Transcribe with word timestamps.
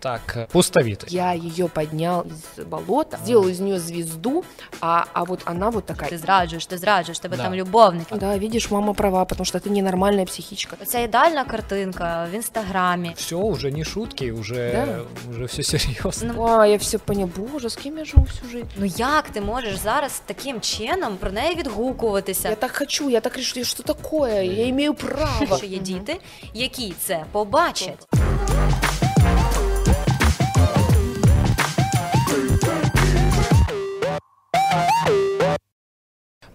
Так, 0.00 0.36
э, 0.36 0.46
пустовитый. 0.52 1.08
Я 1.10 1.32
ее 1.32 1.68
поднял 1.68 2.20
из 2.22 2.64
болота, 2.64 3.18
сделал 3.24 3.48
из 3.48 3.58
нее 3.58 3.80
звезду, 3.80 4.44
а, 4.80 5.04
а 5.12 5.24
вот 5.24 5.40
она 5.44 5.70
вот 5.70 5.86
такая. 5.86 6.08
Ти 6.10 6.18
зраджуєш, 6.18 6.66
ти 6.66 6.78
зраджуєш, 6.78 7.18
тебе 7.18 7.36
Да. 7.36 7.42
там 7.42 7.54
любовник. 7.54 8.06
Да, 8.16 8.36
видишь, 8.38 8.70
мама 8.70 8.94
права, 8.94 9.24
потому 9.24 9.44
что 9.44 9.58
ты 9.58 9.70
ненормальная 9.70 10.24
психичка. 10.24 10.76
Оця 10.82 10.98
ідеальна 11.00 11.44
картинка 11.44 12.28
в 12.32 12.34
інстаграмі. 12.34 13.12
Все, 13.16 13.34
уже 13.36 13.70
не 13.70 13.84
шутки, 13.84 14.32
уже, 14.32 14.72
Да. 14.86 15.30
уже 15.30 15.44
все 15.44 15.62
серьезно. 15.62 16.32
Ну, 16.36 16.42
А, 16.46 16.66
я 16.66 16.76
все 16.76 16.98
поняла, 16.98 17.30
боже, 17.36 17.66
с 17.66 17.76
кем 17.76 17.98
я 17.98 18.04
живу 18.04 18.22
всю 18.24 18.50
жизнь? 18.50 18.66
ну 18.76 18.84
як 18.96 19.28
ти 19.28 19.40
можеш 19.40 19.76
зараз 19.76 20.22
таким 20.26 20.60
чином 20.60 21.16
про 21.16 21.32
неї 21.32 21.56
відгукуватися? 21.56 22.48
Я 22.48 22.54
так 22.56 22.76
хочу, 22.76 23.10
я 23.10 23.20
так 23.20 23.36
решу, 23.36 23.64
что 23.64 23.82
такое, 23.82 24.44
я 24.44 24.68
имею 24.68 24.94
право. 24.94 25.56
Що 25.56 25.66
є 25.66 25.78
діти, 25.78 26.16
які 26.54 26.94
це 27.00 27.24
побачать. 27.32 28.06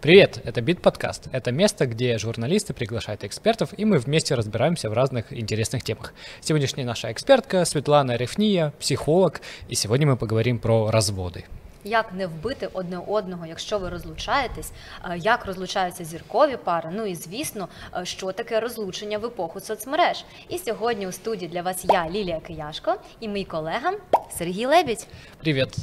Привет, 0.01 0.41
это 0.45 0.61
Бит 0.61 0.81
Подкаст. 0.81 1.29
Это 1.33 1.51
место, 1.51 1.87
где 1.87 2.19
журналисты 2.19 2.73
приглашают 2.73 3.25
экспертов, 3.25 3.71
и 3.77 3.85
мы 3.85 3.99
вместе 3.99 4.37
разбираемся 4.37 4.89
в 4.89 4.93
разных 4.93 5.33
интересных 5.33 5.83
темах. 5.83 6.15
Сегодняшняя 6.41 6.85
наша 6.85 7.11
экспертка 7.11 7.65
Светлана 7.65 8.15
Рефния, 8.15 8.73
психолог, 8.79 9.41
и 9.69 9.75
сегодня 9.75 10.07
мы 10.07 10.17
поговорим 10.17 10.61
про 10.61 10.93
разводы. 10.93 11.47
Як 11.85 12.13
не 12.13 12.27
вбити 12.27 12.69
одне 12.73 12.99
одного, 13.07 13.47
якщо 13.47 13.79
ви 13.79 13.89
розлучаєтесь, 13.89 14.73
е, 15.05 15.19
як 15.19 15.47
розлучаються 15.47 16.05
зіркові 16.05 16.57
пари? 16.57 16.91
Ну 16.93 17.07
і 17.07 17.15
звісно, 17.15 17.69
е, 17.97 18.05
що 18.05 18.33
таке 18.33 18.61
розлучення 18.61 19.19
в 19.19 19.25
епоху 19.25 19.61
соцмереж. 19.61 20.25
І 20.49 20.59
сьогодні 20.59 21.07
у 21.07 21.13
студії 21.13 21.51
для 21.51 21.63
вас 21.63 21.85
я, 21.85 22.11
Лілія 22.11 22.41
Кияшко, 22.41 22.95
і 23.21 23.29
мій 23.29 23.45
колега 23.45 23.93
Сергій 24.39 24.67
Лебідь. 24.67 25.07
Привет. 25.41 25.77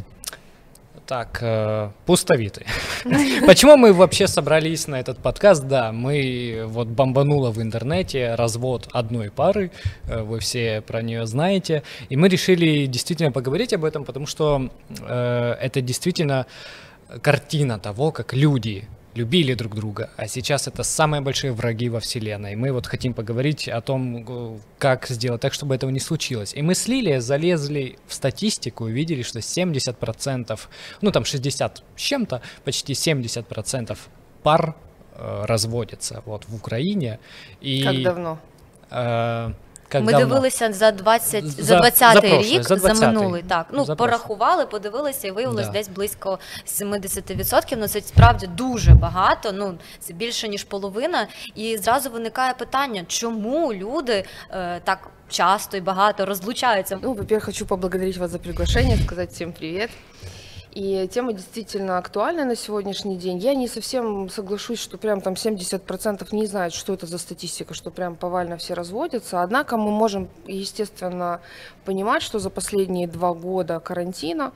Так, 1.10 1.38
э, 1.42 1.90
пустовитый. 2.06 2.66
Почему 3.44 3.76
мы 3.76 3.92
вообще 3.92 4.28
собрались 4.28 4.86
на 4.86 5.00
этот 5.00 5.18
подкаст? 5.18 5.66
Да, 5.66 5.90
мы 5.90 6.62
вот 6.68 6.86
бомбануло 6.86 7.50
в 7.50 7.60
интернете 7.60 8.36
развод 8.36 8.88
одной 8.92 9.32
пары, 9.32 9.72
э, 10.06 10.22
вы 10.22 10.38
все 10.38 10.82
про 10.82 11.02
нее 11.02 11.26
знаете, 11.26 11.82
и 12.10 12.16
мы 12.16 12.28
решили 12.28 12.86
действительно 12.86 13.32
поговорить 13.32 13.72
об 13.72 13.84
этом, 13.84 14.04
потому 14.04 14.26
что 14.26 14.70
э, 15.00 15.56
это 15.60 15.80
действительно 15.80 16.46
картина 17.22 17.80
того, 17.80 18.12
как 18.12 18.32
люди 18.32 18.84
любили 19.14 19.54
друг 19.54 19.74
друга, 19.74 20.10
а 20.16 20.28
сейчас 20.28 20.68
это 20.68 20.82
самые 20.82 21.20
большие 21.20 21.52
враги 21.52 21.88
во 21.88 21.98
вселенной. 22.00 22.54
Мы 22.56 22.72
вот 22.72 22.86
хотим 22.86 23.12
поговорить 23.14 23.68
о 23.68 23.80
том, 23.80 24.60
как 24.78 25.06
сделать 25.08 25.40
так, 25.40 25.52
чтобы 25.52 25.74
этого 25.74 25.90
не 25.90 26.00
случилось. 26.00 26.54
И 26.54 26.62
мы 26.62 26.74
с 26.74 26.86
Лилией 26.88 27.20
залезли 27.20 27.98
в 28.06 28.14
статистику 28.14 28.86
и 28.86 28.92
увидели, 28.92 29.22
что 29.22 29.40
70%, 29.40 30.60
ну 31.00 31.10
там 31.10 31.24
60 31.24 31.82
с 31.96 32.00
чем-то, 32.00 32.42
почти 32.64 32.92
70% 32.92 33.98
пар 34.42 34.74
э, 35.14 35.44
разводятся 35.46 36.22
вот 36.24 36.44
в 36.48 36.54
Украине. 36.54 37.18
И, 37.60 37.82
Как 37.82 38.02
давно? 38.02 38.38
э, 38.90 39.52
как 39.90 40.02
Ми 40.04 40.12
давно? 40.12 40.26
дивилися 40.26 40.72
за 40.72 40.90
20, 40.90 41.46
за, 41.46 41.62
За- 41.62 41.78
20 41.78 42.14
за 42.14 42.20
рік, 42.38 42.62
за 42.62 42.76
за, 42.76 42.88
20-й. 42.88 43.06
минулий. 43.06 43.42
Так, 43.48 43.66
ну 43.72 43.84
За 43.84 43.94
порахували, 43.96 44.66
подивилися, 44.66 45.28
і 45.28 45.30
виявилось 45.30 45.66
Да. 45.66 45.72
десь 45.72 45.88
близько 45.88 46.38
70%. 46.66 47.76
Ну 47.76 47.88
це 47.88 48.00
справді 48.00 48.46
дуже 48.46 48.94
багато. 48.94 49.52
Ну 49.52 49.78
це 50.00 50.12
більше 50.12 50.48
ніж 50.48 50.64
половина. 50.64 51.26
І 51.54 51.76
зразу 51.78 52.10
виникає 52.10 52.54
питання, 52.54 53.04
чому 53.08 53.74
люди 53.74 54.24
е, 54.50 54.80
так 54.84 55.08
часто 55.28 55.76
і 55.76 55.80
багато 55.80 56.26
розлучаються. 56.26 56.98
Ну, 57.02 57.12
во-первых, 57.14 57.44
хочу 57.44 57.66
поблагодарить 57.66 58.16
вас 58.16 58.30
за 58.30 58.38
приглашение, 58.38 58.98
сказать 59.06 59.30
всем 59.32 59.52
привет. 59.52 59.90
И 60.72 61.08
тема 61.12 61.32
действительно 61.32 61.98
актуальна 61.98 62.44
на 62.44 62.54
сегодняшний 62.54 63.16
день. 63.16 63.38
Я 63.38 63.54
не 63.54 63.66
совсем 63.66 64.28
соглашусь, 64.28 64.78
что 64.78 64.98
прям 64.98 65.20
там 65.20 65.34
70% 65.34 66.28
не 66.30 66.46
знают, 66.46 66.74
что 66.74 66.94
это 66.94 67.06
за 67.06 67.18
статистика, 67.18 67.74
что 67.74 67.90
прям 67.90 68.14
повально 68.14 68.56
все 68.56 68.74
разводятся. 68.74 69.42
Однако 69.42 69.76
мы 69.76 69.90
можем, 69.90 70.28
естественно, 70.46 71.40
понимать, 71.84 72.22
что 72.22 72.38
за 72.38 72.50
последние 72.50 73.08
два 73.08 73.34
года 73.34 73.80
карантина 73.80 74.52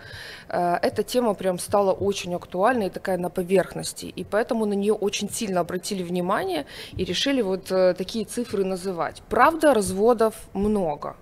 э, 0.49 0.79
эта 0.83 1.03
тема 1.03 1.35
прям 1.35 1.59
стала 1.59 1.93
очень 1.93 2.35
актуальной 2.35 2.87
и 2.87 2.91
такая 2.91 3.19
на 3.19 3.29
поверхности. 3.29 4.07
И 4.07 4.23
поэтому 4.23 4.67
на 4.67 4.75
нее 4.75 4.93
очень 4.93 5.29
сильно 5.29 5.61
обратили 5.61 6.05
внимание 6.05 6.65
и 6.93 7.05
решили 7.05 7.43
вот 7.43 7.73
э, 7.73 7.95
такие 7.95 8.25
цифры 8.25 8.65
называть. 8.65 9.21
Правда, 9.29 9.75
разводов 9.75 10.35
много. 10.53 11.17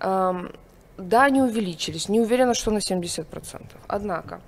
Эм, 0.00 0.52
Да, 0.98 1.24
они 1.24 1.40
увеличились. 1.42 2.08
Не 2.08 2.20
уверена, 2.20 2.54
что 2.54 2.70
на 2.70 2.78
70%. 2.80 3.62
Однако, 3.86 4.40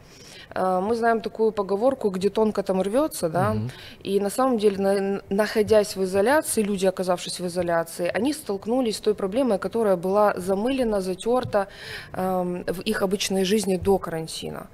э, 0.54 0.80
мы 0.80 0.96
знаем 0.96 1.20
такую 1.20 1.52
поговорку, 1.52 2.10
где 2.10 2.28
тонко 2.28 2.62
там 2.62 2.82
рвется, 2.82 3.28
да, 3.28 3.52
Мгм. 3.54 3.70
и 4.02 4.20
на 4.20 4.30
самом 4.30 4.58
деле, 4.58 4.76
на- 4.78 5.22
находясь 5.30 5.96
в 5.96 6.02
изоляции, 6.02 6.62
люди, 6.64 6.86
оказавшись 6.86 7.40
в 7.40 7.46
изоляции, 7.46 8.10
они 8.16 8.32
столкнулись 8.32 8.96
с 8.96 9.00
той 9.00 9.14
проблемой, 9.14 9.58
которая 9.58 9.96
была 9.96 10.34
замылена, 10.36 11.00
затерта 11.00 11.68
эм, 12.14 12.64
в 12.66 12.80
их 12.80 13.02
обычной 13.02 13.44
жизни 13.44 13.76
до 13.76 13.98
карантина. 13.98 14.66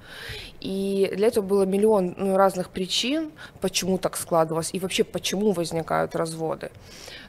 И 0.59 1.11
для 1.15 1.27
этого 1.27 1.45
было 1.45 1.63
миллион 1.63 2.15
ну, 2.17 2.35
разных 2.35 2.69
причин, 2.69 3.31
почему 3.61 3.97
так 3.97 4.17
складывалось, 4.17 4.71
и 4.73 4.79
вообще 4.79 5.03
почему 5.03 5.51
возникают 5.51 6.15
разводы. 6.15 6.71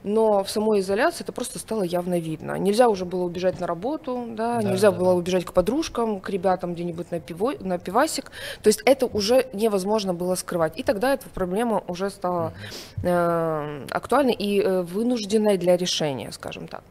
Но 0.04 0.44
в 0.44 0.50
самой 0.50 0.80
изоляции 0.80 1.24
это 1.24 1.32
просто 1.32 1.58
стало 1.58 1.82
явно 1.82 2.18
видно. 2.18 2.56
Нельзя 2.58 2.88
уже 2.88 3.04
было 3.04 3.24
убежать 3.24 3.60
на 3.60 3.66
работу, 3.66 4.26
да, 4.30 4.60
Да, 4.60 4.62
нельзя 4.62 4.90
да, 4.90 4.96
было 4.96 5.10
да. 5.10 5.16
убежать 5.16 5.44
к 5.44 5.52
подружкам, 5.52 6.20
к 6.20 6.30
ребятам 6.30 6.74
где-нибудь 6.74 7.10
на, 7.10 7.20
пиво, 7.20 7.52
на 7.60 7.78
пивасик. 7.78 8.30
То 8.62 8.68
есть 8.68 8.80
это 8.84 9.06
уже 9.06 9.46
невозможно 9.52 10.14
было 10.14 10.34
скрывать. 10.36 10.78
И 10.78 10.82
тогда 10.82 11.14
эта 11.14 11.28
проблема 11.28 11.82
уже 11.88 12.10
стала 12.10 12.52
э, 13.02 13.86
актуальной 13.90 14.34
и 14.34 14.60
э, 14.60 14.82
вынужденной 14.82 15.58
для 15.58 15.76
решения, 15.76 16.32
скажем 16.32 16.68
так. 16.68 16.82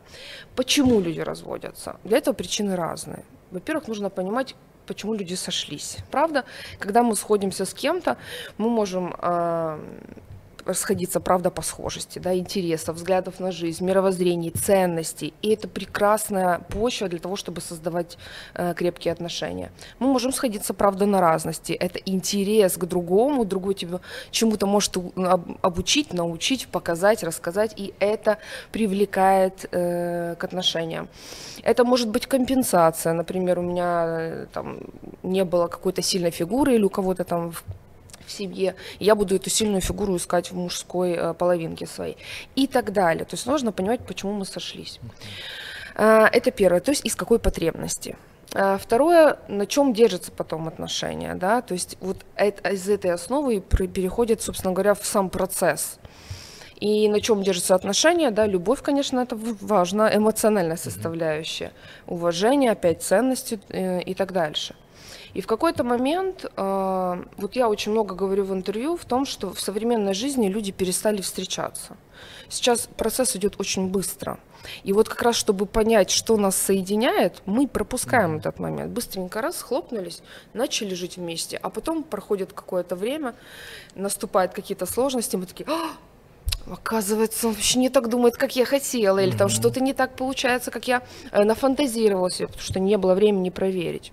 Почему 0.56 1.00
люди 1.00 1.22
разводятся? 1.22 1.98
Для 2.04 2.18
этого 2.18 2.34
причины 2.36 2.75
разные. 2.75 3.24
Во-первых, 3.52 3.88
нужно 3.88 4.09
понимать, 4.09 4.56
почему 4.88 5.14
люди 5.14 5.36
сошлись. 5.36 5.98
Правда, 6.12 6.44
когда 6.80 7.03
мы 7.03 7.16
сходимся 7.16 7.66
с 7.66 7.74
кем-то, 7.74 8.18
мы 8.58 8.70
можем 8.70 9.14
э, 9.18 9.80
расходиться, 10.67 11.19
правда, 11.19 11.50
по 11.50 11.61
схожести, 11.61 12.19
да, 12.19 12.35
интересов, 12.35 12.95
взглядов 12.95 13.39
на 13.39 13.51
жизнь, 13.51 13.85
мировоззрений, 13.85 14.51
ценностей. 14.51 15.33
И 15.41 15.50
это 15.50 15.67
прекрасная 15.67 16.59
почва 16.59 17.07
для 17.07 17.19
того, 17.19 17.35
чтобы 17.35 17.61
создавать 17.61 18.17
э, 18.53 18.73
крепкие 18.73 19.11
отношения. 19.11 19.72
Мы 20.00 20.07
можем 20.07 20.31
сходиться, 20.31 20.73
правда, 20.73 21.06
на 21.06 21.22
разности. 21.22 21.73
Это 21.73 22.00
интерес 22.06 22.77
к 22.77 22.85
другому, 22.85 23.45
другой 23.45 23.73
тебя 23.73 24.00
чему-то 24.31 24.67
может 24.67 24.97
обучить, 25.61 26.13
научить, 26.13 26.67
показать, 26.67 27.23
рассказать, 27.23 27.73
и 27.75 27.94
это 28.00 28.38
привлекает 28.72 29.66
э, 29.72 30.35
к 30.38 30.44
отношениям. 30.44 31.07
Это 31.63 31.83
может 31.83 32.09
быть 32.09 32.27
компенсация. 32.27 33.13
Например, 33.13 33.59
у 33.59 33.61
меня 33.61 34.06
э, 34.07 34.45
там 34.53 34.79
не 35.23 35.44
было 35.44 35.67
какой-то 35.67 36.01
сильной 36.01 36.31
фигуры 36.31 36.75
или 36.75 36.83
у 36.83 36.89
кого-то 36.89 37.23
там 37.23 37.53
в 38.27 38.31
семье, 38.31 38.75
и 38.99 39.05
я 39.05 39.15
буду 39.15 39.35
эту 39.35 39.49
сильную 39.49 39.81
фигуру 39.81 40.15
искать 40.17 40.51
в 40.51 40.55
мужской 40.55 41.13
э, 41.13 41.33
половинке 41.33 41.88
своей 41.88 42.17
и 42.55 42.67
так 42.67 42.93
далее. 42.93 43.25
То 43.25 43.35
есть 43.35 43.47
нужно 43.47 43.71
понимать, 43.71 44.05
почему 44.05 44.33
мы 44.33 44.45
сошлись. 44.45 44.99
А, 45.95 46.29
Это 46.31 46.51
первое, 46.51 46.79
то 46.79 46.91
есть 46.91 47.05
из 47.05 47.15
какой 47.15 47.39
потребности. 47.39 48.15
А, 48.53 48.77
Второе, 48.77 49.39
на 49.47 49.65
чем 49.65 49.93
держатся 49.93 50.31
потом 50.31 50.67
отношения, 50.67 51.35
да, 51.35 51.61
то 51.61 51.73
есть 51.73 51.97
вот 52.01 52.17
из 52.38 52.88
этой 52.88 53.11
основы 53.11 53.59
переходит, 53.59 54.41
собственно 54.41 54.73
говоря, 54.73 54.94
в 54.94 55.05
сам 55.05 55.29
процесс. 55.29 55.99
И 56.79 57.09
на 57.09 57.21
чем 57.21 57.41
держатся 57.41 57.73
отношения, 57.73 58.29
да, 58.29 58.45
любовь, 58.45 58.83
конечно, 58.83 59.19
это 59.19 59.35
важно, 59.35 60.11
эмоциональная 60.13 60.77
составляющая, 60.77 61.71
уважение, 62.05 62.71
опять 62.71 63.01
ценности 63.01 63.59
э, 63.69 64.01
и 64.01 64.13
так 64.13 64.31
дальше. 64.31 64.75
И 65.38 65.42
в 65.42 65.45
какой-то 65.45 65.84
момент, 65.84 66.45
э, 66.45 67.24
вот 67.38 67.56
я 67.56 67.69
очень 67.69 67.92
много 67.92 68.16
говорю 68.16 68.44
в 68.44 68.54
интервью 68.54 68.98
в 68.98 69.06
том, 69.06 69.24
что 69.28 69.54
в 69.54 69.60
современной 69.60 70.16
жизни 70.16 70.50
люди 70.50 70.72
перестали 70.72 71.22
встречаться. 71.22 71.95
Сейчас 72.50 72.89
процесс 72.98 73.36
идет 73.36 73.54
очень 73.60 73.88
быстро. 73.88 74.39
И 74.84 74.94
вот 74.94 75.07
как 75.07 75.22
раз, 75.22 75.36
чтобы 75.36 75.68
понять, 75.68 76.10
что 76.10 76.38
нас 76.38 76.56
соединяет, 76.56 77.44
мы 77.45 77.68
пропускаем 77.68 78.38
этот 78.38 78.57
момент. 78.57 78.92
Быстренько 78.92 79.39
раз, 79.39 79.62
хлопнулись, 79.62 80.24
начали 80.54 80.95
жить 80.95 81.18
вместе, 81.18 81.60
а 81.62 81.69
потом 81.69 82.01
проходит 82.01 82.51
какое-то 82.51 82.95
время, 82.95 83.36
наступают 83.94 84.54
какие-то 84.54 84.88
сложности, 84.88 85.36
мы 85.36 85.45
такие, 85.45 85.69
«А, 85.69 85.92
оказывается, 86.74 87.48
он 87.48 87.54
вообще 87.54 87.78
не 87.78 87.90
так 87.90 88.10
думает, 88.10 88.38
как 88.38 88.56
я 88.56 88.66
хотела, 88.66 89.19
или 89.19 89.38
там 89.38 89.50
что-то 89.50 89.81
не 89.81 89.94
так 89.94 90.16
получается, 90.16 90.72
как 90.72 90.88
я 90.88 91.04
э, 91.31 91.44
нафантазировала 91.44 92.31
себе, 92.31 92.48
потому 92.48 92.63
что 92.63 92.80
не 92.80 92.98
было 92.98 93.13
времени 93.13 93.51
проверить. 93.51 94.12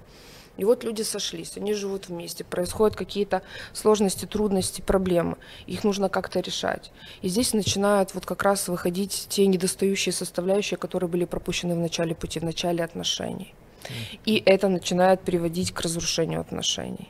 И 0.57 0.65
вот 0.65 0.85
люди 0.85 1.03
сошлись, 1.03 1.57
они 1.57 1.75
живут 1.75 2.09
вместе, 2.09 2.45
происходят 2.45 2.97
какие-то 2.97 3.43
сложности, 3.73 4.25
трудности, 4.25 4.81
проблемы. 4.81 5.37
Их 5.67 5.85
нужно 5.85 6.09
как-то 6.09 6.41
решать. 6.41 6.93
И 7.23 7.29
здесь 7.29 7.55
начинают 7.55 8.15
вот 8.15 8.25
как 8.25 8.43
раз 8.43 8.69
выходить 8.69 9.27
те 9.29 9.47
недостающие 9.47 10.13
составляющие, 10.13 10.79
которые 10.79 11.11
были 11.11 11.25
пропущены 11.25 11.75
в 11.75 11.79
начале 11.79 12.15
пути, 12.15 12.39
в 12.39 12.45
начале 12.45 12.85
отношений. 12.85 13.55
И 14.25 14.43
это 14.47 14.69
начинает 14.69 15.21
приводить 15.21 15.73
к 15.73 15.81
разрушению 15.81 16.41
отношений. 16.41 17.09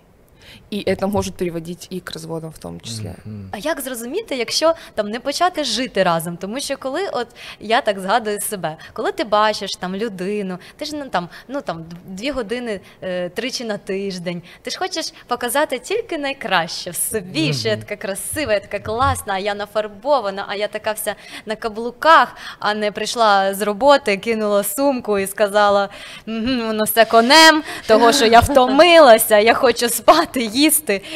І 0.75 0.97
це 0.97 1.07
може 1.07 1.31
приводити 1.31 1.87
і 1.91 2.01
к 2.01 2.13
розводам 2.15 2.51
в 2.51 2.59
тому 2.59 2.81
числі. 2.81 3.05
Mm-hmm. 3.05 3.49
А 3.51 3.59
як 3.59 3.81
зрозуміти, 3.81 4.37
якщо 4.37 4.75
там 4.95 5.09
не 5.09 5.21
почати 5.21 5.65
жити 5.65 6.03
разом? 6.03 6.37
Тому 6.37 6.61
що 6.61 6.77
коли 6.77 7.09
от 7.13 7.27
я 7.61 7.81
так 7.81 8.01
згадую 8.01 8.41
себе, 8.41 8.77
коли 8.93 9.13
ти 9.13 9.25
бачиш 9.25 9.71
там 9.81 9.97
людину, 9.97 10.59
ти 10.77 10.85
ж 10.85 10.97
ну 10.97 11.09
там 11.11 11.29
ну 11.49 11.61
там 11.61 11.85
дві 12.07 12.31
години 12.31 12.81
е, 13.03 13.29
тричі 13.29 13.65
на 13.65 13.79
тиждень, 13.79 14.43
ти 14.63 14.71
ж 14.71 14.79
хочеш 14.79 15.13
показати 15.27 15.79
тільки 15.79 16.19
найкраще 16.19 16.91
в 16.91 16.97
собі, 16.97 17.51
mm-hmm. 17.51 17.61
що 17.61 17.69
я 17.69 17.77
така 17.77 17.97
красива, 17.97 18.53
я 18.53 18.61
така 18.61 18.79
класна, 18.79 19.35
а 19.35 19.39
я 19.39 19.55
нафарбована, 19.55 20.45
а 20.49 20.55
я 20.55 20.69
така 20.69 20.93
вся 20.93 21.15
на 21.47 21.57
каблуках, 21.57 22.37
а 22.59 22.75
не 22.75 22.93
прийшла 22.93 23.55
з 23.55 23.63
роботи, 23.63 24.17
кинула 24.17 24.65
сумку 24.65 25.19
і 25.19 25.27
сказала: 25.27 25.89
воно 26.27 26.85
все 26.85 27.05
конем, 27.05 27.63
того 27.87 28.13
що 28.13 28.27
я 28.27 28.41
втомилася, 28.51 29.39
я 29.39 29.55
хочу 29.55 29.89
спати 29.89 30.43
їсти 30.43 30.64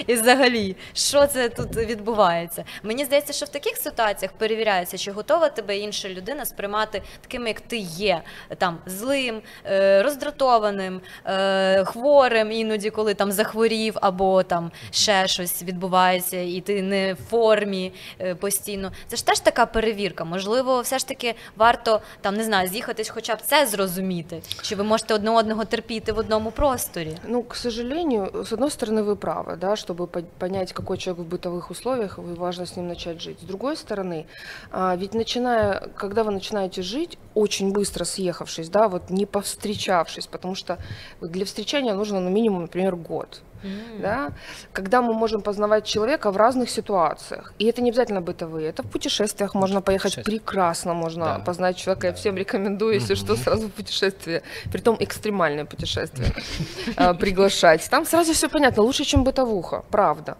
і 0.06 0.14
взагалі, 0.14 0.76
що 0.92 1.26
це 1.26 1.48
тут 1.48 1.76
відбувається. 1.76 2.64
Мені 2.82 3.04
здається, 3.04 3.32
що 3.32 3.46
в 3.46 3.48
таких 3.48 3.76
ситуаціях 3.76 4.32
перевіряється, 4.32 4.98
чи 4.98 5.12
готова 5.12 5.48
тебе 5.48 5.78
інша 5.78 6.08
людина 6.08 6.44
сприймати 6.44 7.02
таким, 7.20 7.46
як 7.46 7.60
ти 7.60 7.76
є, 7.76 8.22
там 8.58 8.78
злим, 8.86 9.42
е, 9.66 10.02
роздратованим, 10.02 11.00
е, 11.24 11.84
хворим, 11.84 12.52
іноді, 12.52 12.90
коли 12.90 13.14
там 13.14 13.32
захворів, 13.32 13.94
або 14.00 14.42
там 14.42 14.70
ще 14.90 15.28
щось 15.28 15.62
відбувається, 15.62 16.36
і 16.36 16.60
ти 16.60 16.82
не 16.82 17.14
в 17.14 17.16
формі 17.30 17.92
е, 18.20 18.34
постійно. 18.34 18.92
Це 19.06 19.16
ж 19.16 19.26
теж 19.26 19.40
така 19.40 19.66
перевірка. 19.66 20.24
Можливо, 20.24 20.80
все 20.80 20.98
ж 20.98 21.08
таки 21.08 21.34
варто 21.56 22.00
там 22.20 22.34
не 22.34 22.44
знаю, 22.44 22.68
з'їхатись, 22.68 23.08
хоча 23.08 23.34
б 23.34 23.38
це 23.42 23.66
зрозуміти, 23.66 24.42
чи 24.62 24.76
ви 24.76 24.84
можете 24.84 25.14
одне 25.14 25.30
одного 25.30 25.64
терпіти 25.64 26.12
в 26.12 26.18
одному 26.18 26.50
просторі. 26.50 27.16
Ну, 27.26 27.42
к 27.42 27.56
сожалению, 27.56 28.44
с 28.44 28.52
одной 28.52 28.70
стороны, 28.70 29.02
вы 29.02 29.16
правы, 29.28 29.56
да, 29.56 29.76
чтобы 29.76 30.06
понять, 30.06 30.72
какой 30.72 30.96
человек 30.96 31.26
в 31.26 31.28
бытовых 31.28 31.70
условиях, 31.70 32.18
и 32.18 32.22
важно 32.22 32.64
с 32.64 32.76
ним 32.76 32.88
начать 32.88 33.20
жить. 33.20 33.40
С 33.40 33.44
другой 33.44 33.76
стороны, 33.76 34.26
а, 34.70 34.96
ведь 34.96 35.12
начиная, 35.12 35.88
когда 35.96 36.24
вы 36.24 36.32
начинаете 36.32 36.80
жить, 36.80 37.18
очень 37.34 37.70
быстро 37.72 38.04
съехавшись, 38.04 38.70
да, 38.70 38.88
вот 38.88 39.10
не 39.10 39.26
повстречавшись, 39.26 40.26
потому 40.26 40.54
что 40.54 40.78
для 41.20 41.44
встречания 41.44 41.94
нужно 41.94 42.20
ну, 42.20 42.30
минимум, 42.30 42.62
например, 42.62 42.96
год. 42.96 43.42
Mm. 43.62 44.00
Да? 44.00 44.32
Когда 44.72 45.02
мы 45.02 45.14
можем 45.14 45.40
познавать 45.40 45.84
человека 45.86 46.30
в 46.30 46.36
разных 46.36 46.70
ситуациях. 46.70 47.52
И 47.58 47.64
это 47.64 47.82
не 47.82 47.90
обязательно 47.90 48.20
бытовые. 48.20 48.68
Это 48.68 48.82
в 48.82 48.90
путешествиях 48.90 49.54
можно 49.54 49.80
поехать 49.82 50.24
прекрасно, 50.24 50.94
можно 50.94 51.24
да. 51.24 51.38
познать 51.38 51.76
человека. 51.76 52.02
Да. 52.02 52.08
Я 52.08 52.14
всем 52.14 52.36
рекомендую, 52.36 52.94
если 52.94 53.14
mm-hmm. 53.14 53.24
что, 53.24 53.36
сразу 53.36 53.68
в 53.68 53.72
путешествие. 53.72 54.42
Притом 54.72 54.96
экстремальное 55.00 55.64
путешествие 55.64 56.32
а, 56.96 57.14
приглашать. 57.14 57.88
Там 57.90 58.06
сразу 58.06 58.32
все 58.32 58.48
понятно. 58.48 58.82
Лучше, 58.82 59.04
чем 59.04 59.24
бытовуха. 59.24 59.84
Правда. 59.90 60.36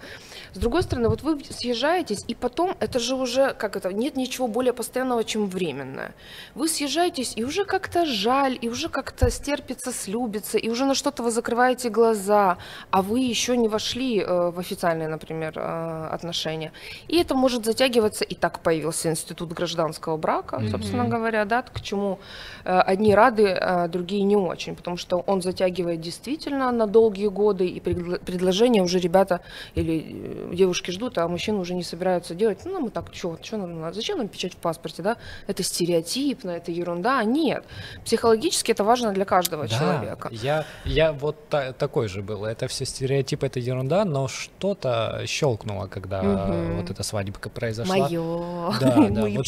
С 0.55 0.59
другой 0.59 0.83
стороны, 0.83 1.09
вот 1.09 1.23
вы 1.23 1.39
съезжаетесь, 1.45 2.25
и 2.29 2.35
потом 2.35 2.77
это 2.81 2.99
же 2.99 3.15
уже, 3.15 3.55
как 3.55 3.77
это, 3.77 3.93
нет 3.93 4.17
ничего 4.17 4.49
более 4.49 4.73
постоянного, 4.73 5.25
чем 5.25 5.47
временное. 5.47 6.15
Вы 6.55 6.69
съезжаетесь, 6.69 7.35
и 7.37 7.45
уже 7.45 7.65
как-то 7.65 8.07
жаль, 8.07 8.59
и 8.61 8.69
уже 8.69 8.89
как-то 8.89 9.31
стерпится, 9.31 9.93
слюбится, 9.93 10.59
и 10.59 10.69
уже 10.69 10.85
на 10.85 10.95
что-то 10.95 11.23
вы 11.23 11.31
закрываете 11.31 11.91
глаза, 11.91 12.59
а 12.91 13.03
вы 13.03 13.21
еще 13.21 13.57
не 13.57 13.69
вошли 13.69 14.21
э, 14.21 14.51
в 14.51 14.59
официальные, 14.59 15.09
например, 15.09 15.53
э, 15.57 16.09
отношения. 16.13 16.73
И 17.09 17.17
это 17.21 17.35
может 17.35 17.65
затягиваться, 17.65 18.25
и 18.25 18.35
так 18.35 18.61
появился 18.61 19.11
институт 19.11 19.53
гражданского 19.53 20.17
брака, 20.17 20.57
mm-hmm. 20.57 20.71
собственно 20.71 21.05
говоря, 21.05 21.45
да, 21.45 21.63
к 21.63 21.81
чему 21.81 22.19
э, 22.65 22.79
одни 22.79 23.15
рады, 23.15 23.45
э, 23.49 23.89
другие 23.89 24.23
не 24.23 24.37
очень, 24.37 24.75
потому 24.77 24.97
что 24.97 25.19
он 25.27 25.43
затягивает 25.43 26.01
действительно 26.01 26.71
на 26.73 26.87
долгие 26.87 27.29
годы, 27.29 27.67
и 27.67 27.81
предложения 27.81 28.83
уже 28.83 28.99
ребята 28.99 29.41
или 29.75 30.07
э, 30.09 30.38
девушки 30.54 30.92
ждут, 30.92 31.18
а 31.18 31.28
мужчины 31.28 31.60
уже 31.60 31.74
не 31.74 31.84
собираются 31.84 32.36
делать. 32.36 32.60
Ну, 32.66 32.80
мы 32.80 32.90
так, 32.90 33.14
что, 33.14 33.38
что 33.42 33.58
нам 33.58 33.82
надо? 33.82 33.96
Зачем 33.96 34.18
нам 34.18 34.28
печать 34.28 34.54
в 34.54 34.58
паспорте, 34.58 35.02
да? 35.02 35.18
Это 35.48 35.64
стереотипно, 35.64 36.52
это 36.52 36.72
ерунда. 36.72 37.24
Нет. 37.24 37.64
Психологически 38.06 38.72
это 38.72 38.84
важно 38.84 39.14
для 39.14 39.26
каждого 39.26 39.68
да, 39.68 39.78
человека. 39.78 40.30
Я, 40.32 40.66
я 40.86 41.12
вот 41.12 41.50
та, 41.50 41.74
такой 41.74 42.08
же 42.08 42.22
был. 42.22 42.46
Это 42.46 42.68
все 42.68 42.86
стереотипы, 42.86 43.48
это 43.48 43.60
ерунда, 43.60 44.06
но 44.06 44.28
что-то 44.28 45.22
щелкнуло, 45.26 45.88
когда 45.88 46.22
угу. 46.22 46.82
вот 46.82 46.90
эта 46.90 47.04
свадебка 47.04 47.50
произошла. 47.50 47.96
Мое. 47.98 48.74
Да, 48.80 49.10
да. 49.10 49.26
Вот 49.26 49.48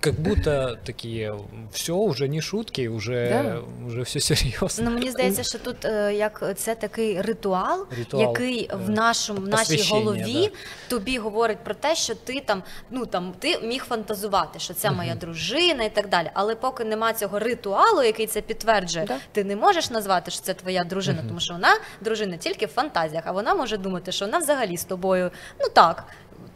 как 0.00 0.14
будто 0.14 0.78
такие, 0.84 1.38
все, 1.72 1.92
уже 1.92 2.28
не 2.28 2.40
шутки, 2.40 2.88
уже, 2.88 3.28
да. 3.30 3.86
уже 3.86 4.02
все 4.02 4.20
серйозно. 4.20 4.84
Ну, 4.84 4.90
мені 4.90 5.10
здається, 5.10 5.42
що 5.42 5.58
тут 5.58 5.84
як 6.14 6.54
це 6.56 6.74
такий 6.74 7.20
ритуал, 7.22 7.86
ритуал 7.98 8.22
який 8.22 8.70
в 8.86 8.90
нашому 8.90 9.40
в 9.40 9.48
нашій 9.48 9.94
голові 9.94 10.21
голові 10.27 10.47
да. 10.47 10.57
тобі 10.89 11.17
говорить 11.17 11.57
про 11.57 11.73
те, 11.73 11.95
що 11.95 12.15
ти 12.15 12.39
там, 12.45 12.63
ну 12.89 13.05
там 13.05 13.33
ти 13.39 13.59
міг 13.59 13.83
фантазувати, 13.83 14.59
що 14.59 14.73
це 14.73 14.91
моя 14.91 15.15
дружина 15.15 15.83
і 15.83 15.89
так 15.89 16.09
далі. 16.09 16.31
Але 16.33 16.55
поки 16.55 16.83
нема 16.83 17.13
цього 17.13 17.39
ритуалу, 17.39 18.03
який 18.03 18.27
це 18.27 18.41
підтверджує, 18.41 19.05
да. 19.05 19.17
ти 19.31 19.43
не 19.43 19.55
можеш 19.55 19.89
назвати, 19.89 20.31
що 20.31 20.41
це 20.41 20.53
твоя 20.53 20.83
дружина, 20.83 21.23
тому 21.27 21.39
що 21.39 21.53
вона 21.53 21.77
дружина 22.01 22.37
тільки 22.37 22.65
в 22.65 22.69
фантазіях, 22.69 23.23
а 23.25 23.31
вона 23.31 23.53
може 23.55 23.77
думати, 23.77 24.11
що 24.11 24.25
вона 24.25 24.37
взагалі 24.37 24.77
з 24.77 24.83
тобою, 24.83 25.31
ну 25.59 25.69
так 25.73 26.03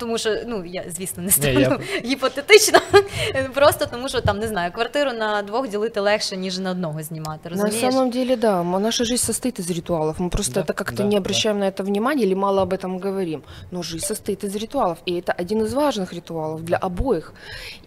тому 0.02 0.18
що 0.18 0.36
ну 0.46 0.64
я 0.64 0.84
звісно 0.88 1.22
не 1.22 1.30
стану 1.30 1.60
я... 1.60 1.78
гіпотетично, 2.04 2.78
просто 3.54 3.86
тому 3.86 4.08
що 4.08 4.20
там 4.20 4.38
не 4.38 4.48
знаю, 4.48 4.72
квартиру 4.72 5.12
на 5.12 5.42
двох 5.42 5.68
ділити 5.68 6.00
легше, 6.00 6.36
ніж 6.36 6.58
на 6.58 6.70
одного 6.70 7.02
знімати. 7.02 7.48
Розумієш? 7.48 7.82
На 7.82 7.90
самом 7.92 8.10
деле, 8.10 8.36
да, 8.36 8.62
наша 8.62 9.04
жизнь 9.04 9.24
состоит 9.24 9.60
из 9.60 9.70
ритуалов. 9.70 10.20
Мы 10.20 10.30
просто 10.30 10.54
да, 10.54 10.60
это 10.60 10.72
как-то 10.72 11.02
да, 11.02 11.04
не 11.04 11.16
обращаем 11.16 11.56
да. 11.56 11.60
на 11.60 11.70
это 11.70 11.84
внимания 11.84 12.24
или 12.24 12.34
мало 12.34 12.62
об 12.62 12.72
этом 12.72 12.98
говорим. 12.98 13.42
Но 13.70 13.82
жизнь 13.82 14.06
состоит 14.06 14.44
из 14.44 14.56
ритуалов, 14.56 14.98
и 15.06 15.20
это 15.20 15.32
один 15.32 15.62
из 15.62 15.74
важных 15.74 16.12
ритуалов 16.12 16.64
для 16.64 16.76
обоих. 16.76 17.32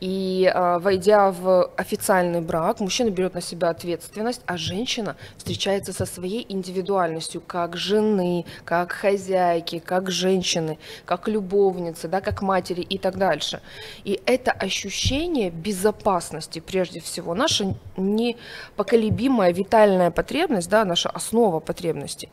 И 0.02 0.52
а, 0.56 0.80
войдя 0.80 1.32
в 1.32 1.70
официальный 1.78 2.42
брак, 2.42 2.80
мужчина 2.80 3.10
берет 3.10 3.36
на 3.36 3.42
себя 3.42 3.70
ответственность, 3.70 4.42
а 4.46 4.58
женщина 4.58 5.16
встречается 5.38 5.94
со 5.94 6.06
своей 6.06 6.46
индивидуальностью, 6.50 7.42
как 7.48 7.78
жены, 7.78 8.46
как 8.64 8.92
хозяйки, 8.92 9.80
как 9.80 10.12
женщины, 10.12 10.78
как 11.06 11.28
любовницы 11.28 11.99
родственницы, 12.01 12.09
да, 12.09 12.21
как 12.21 12.43
матери 12.43 12.83
и 12.83 12.99
так 12.99 13.17
дальше. 13.17 13.61
И 14.05 14.21
это 14.27 14.53
ощущение 14.53 15.51
безопасности, 15.51 16.61
прежде 16.61 17.01
всего, 17.01 17.35
наша 17.35 17.75
непоколебимая 17.97 19.53
витальная 19.53 20.11
потребность, 20.11 20.71
да, 20.71 20.85
наша 20.85 21.11
основа 21.11 21.61
потребности, 21.61 22.29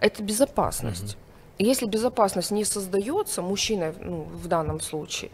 это 0.00 0.22
безопасность. 0.22 1.14
Mm-hmm. 1.14 1.28
Если 1.60 1.86
безопасность 1.86 2.52
не 2.52 2.64
создается 2.64 3.42
мужчиной, 3.42 3.92
ну, 4.00 4.26
в 4.42 4.46
данном 4.46 4.80
случае, 4.80 5.30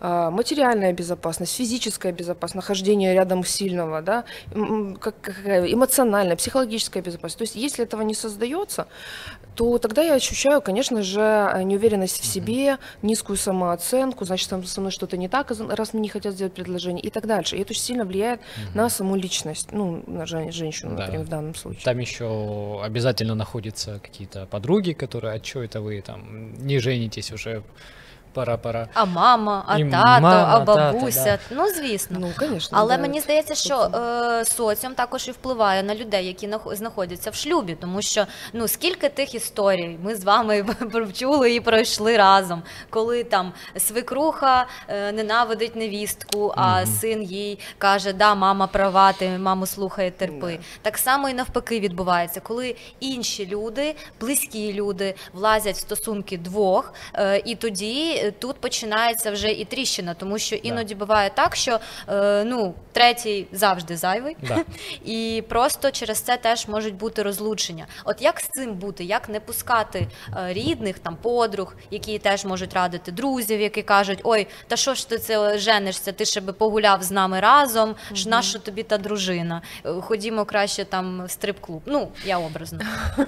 материальная 0.00 0.92
безопасность, 0.92 1.54
физическая 1.56 2.12
безопасность, 2.12 2.54
нахождение 2.54 3.14
рядом 3.14 3.44
сильного, 3.44 4.02
да, 4.02 4.24
эмоциональная, 4.54 6.36
психологическая 6.36 7.02
безопасность. 7.02 7.38
То 7.38 7.42
есть, 7.42 7.56
если 7.56 7.84
этого 7.84 8.02
не 8.02 8.14
создается, 8.14 8.86
то 9.54 9.78
тогда 9.78 10.02
я 10.02 10.14
ощущаю, 10.14 10.62
конечно 10.62 11.02
же, 11.02 11.60
неуверенность 11.64 12.20
в 12.20 12.24
себе, 12.24 12.78
низкую 13.02 13.36
самооценку, 13.36 14.24
значит, 14.24 14.48
там 14.48 14.64
со 14.64 14.80
мной 14.80 14.92
что-то 14.92 15.16
не 15.16 15.28
так, 15.28 15.50
раз 15.50 15.92
мне 15.92 16.02
не 16.02 16.08
хотят 16.08 16.34
сделать 16.34 16.54
предложение 16.54 17.02
и 17.02 17.10
так 17.10 17.26
дальше. 17.26 17.56
И 17.56 17.60
это 17.60 17.72
очень 17.72 17.82
сильно 17.82 18.04
влияет 18.04 18.40
угу. 18.40 18.78
на 18.78 18.88
саму 18.88 19.16
личность, 19.16 19.72
ну, 19.72 20.04
на 20.06 20.26
женщину, 20.26 20.94
да. 20.94 21.02
например, 21.02 21.26
в 21.26 21.28
данном 21.28 21.54
случае. 21.56 21.82
Там 21.82 21.98
еще 21.98 22.80
обязательно 22.84 23.34
находятся 23.34 23.98
какие-то 24.00 24.46
подруги, 24.46 24.92
которые, 24.92 25.34
а 25.40 25.44
что 25.44 25.62
это 25.62 25.80
вы 25.80 26.00
там 26.02 26.54
не 26.64 26.78
женитесь 26.78 27.32
уже 27.32 27.64
пора. 28.46 28.88
А 28.94 29.04
мама, 29.04 29.64
а 29.66 29.78
І 29.78 29.90
тато, 29.90 30.06
мама, 30.06 30.48
а 30.52 30.60
бабуся. 30.60 31.24
Тата, 31.24 31.40
да. 31.50 31.56
Ну 31.56 31.68
звісно. 31.68 32.16
Ну, 32.20 32.32
конечно, 32.38 32.78
Але 32.80 32.96
да. 32.96 33.02
мені 33.02 33.20
здається, 33.20 33.54
що 33.54 33.74
е, 33.80 34.44
соціум 34.44 34.94
також 34.94 35.28
і 35.28 35.30
впливає 35.30 35.82
на 35.82 35.94
людей, 35.94 36.26
які 36.26 36.50
знаходяться 36.72 37.30
в 37.30 37.34
шлюбі, 37.34 37.74
тому 37.80 38.02
що 38.02 38.26
ну 38.52 38.68
скільки 38.68 39.08
тих 39.08 39.34
історій 39.34 39.98
ми 40.02 40.14
з 40.14 40.24
вами 40.24 40.64
чули 41.18 41.54
і 41.54 41.60
пройшли 41.60 42.16
разом, 42.16 42.62
коли 42.90 43.24
там 43.24 43.52
свекруха 43.76 44.66
е, 44.88 45.12
ненавидить 45.12 45.76
невістку, 45.76 46.52
а 46.56 46.62
mm-hmm. 46.62 46.86
син 46.86 47.22
їй 47.22 47.58
каже, 47.78 48.12
да, 48.12 48.34
мама 48.34 48.66
права, 48.66 49.12
ти 49.12 49.28
маму 49.28 49.66
слухає, 49.66 50.10
терпи. 50.10 50.46
Mm-hmm. 50.46 50.78
Так 50.82 50.98
само 50.98 51.28
і 51.28 51.34
навпаки 51.34 51.80
відбувається, 51.80 52.40
коли 52.40 52.76
інші 53.00 53.46
люди, 53.46 53.94
близькі 54.20 54.72
люди 54.72 55.14
влазять 55.32 55.76
в 55.76 55.80
стосунки 55.80 56.38
двох, 56.38 56.92
е, 57.14 57.42
і 57.44 57.54
тоді 57.54 58.27
тут 58.30 58.56
починається 58.56 59.30
вже 59.30 59.50
і 59.52 59.64
тріщина, 59.64 60.14
тому 60.14 60.38
що 60.38 60.56
іноді 60.56 60.94
буває 60.94 61.30
так, 61.30 61.56
що 61.56 61.80
е, 62.08 62.44
ну 62.44 62.74
третій 62.92 63.46
завжди 63.52 63.96
зайвий, 63.96 64.36
Да. 64.48 64.64
і 65.04 65.44
просто 65.48 65.90
через 65.90 66.20
це 66.20 66.36
теж 66.36 66.68
можуть 66.68 66.94
бути 66.94 67.22
розлучення. 67.22 67.86
От 68.04 68.22
як 68.22 68.40
з 68.40 68.48
цим 68.48 68.74
бути? 68.74 69.04
Як 69.04 69.28
не 69.28 69.40
пускати 69.40 70.06
е, 70.36 70.52
рідних, 70.52 70.98
там 70.98 71.16
подруг, 71.22 71.74
які 71.90 72.18
теж 72.18 72.44
можуть 72.44 72.74
радити 72.74 73.12
друзів, 73.12 73.60
які 73.60 73.82
кажуть: 73.82 74.20
ой, 74.24 74.46
та 74.68 74.76
що 74.76 74.94
ж 74.94 75.08
ти 75.08 75.18
це 75.18 75.58
женишся? 75.58 76.12
Ти 76.12 76.24
ще 76.24 76.40
би 76.40 76.52
погуляв 76.52 77.02
з 77.02 77.10
нами 77.10 77.40
разом. 77.40 77.94
ж 78.14 78.28
нащо 78.28 78.58
тобі 78.58 78.82
та 78.82 78.98
дружина? 78.98 79.62
Е, 79.84 79.92
Ходімо 80.00 80.44
краще 80.44 80.84
там 80.84 81.24
в 81.26 81.30
стрип-клуб. 81.30 81.82
Ну 81.86 82.08
я 82.24 82.38
образно. 82.38 82.80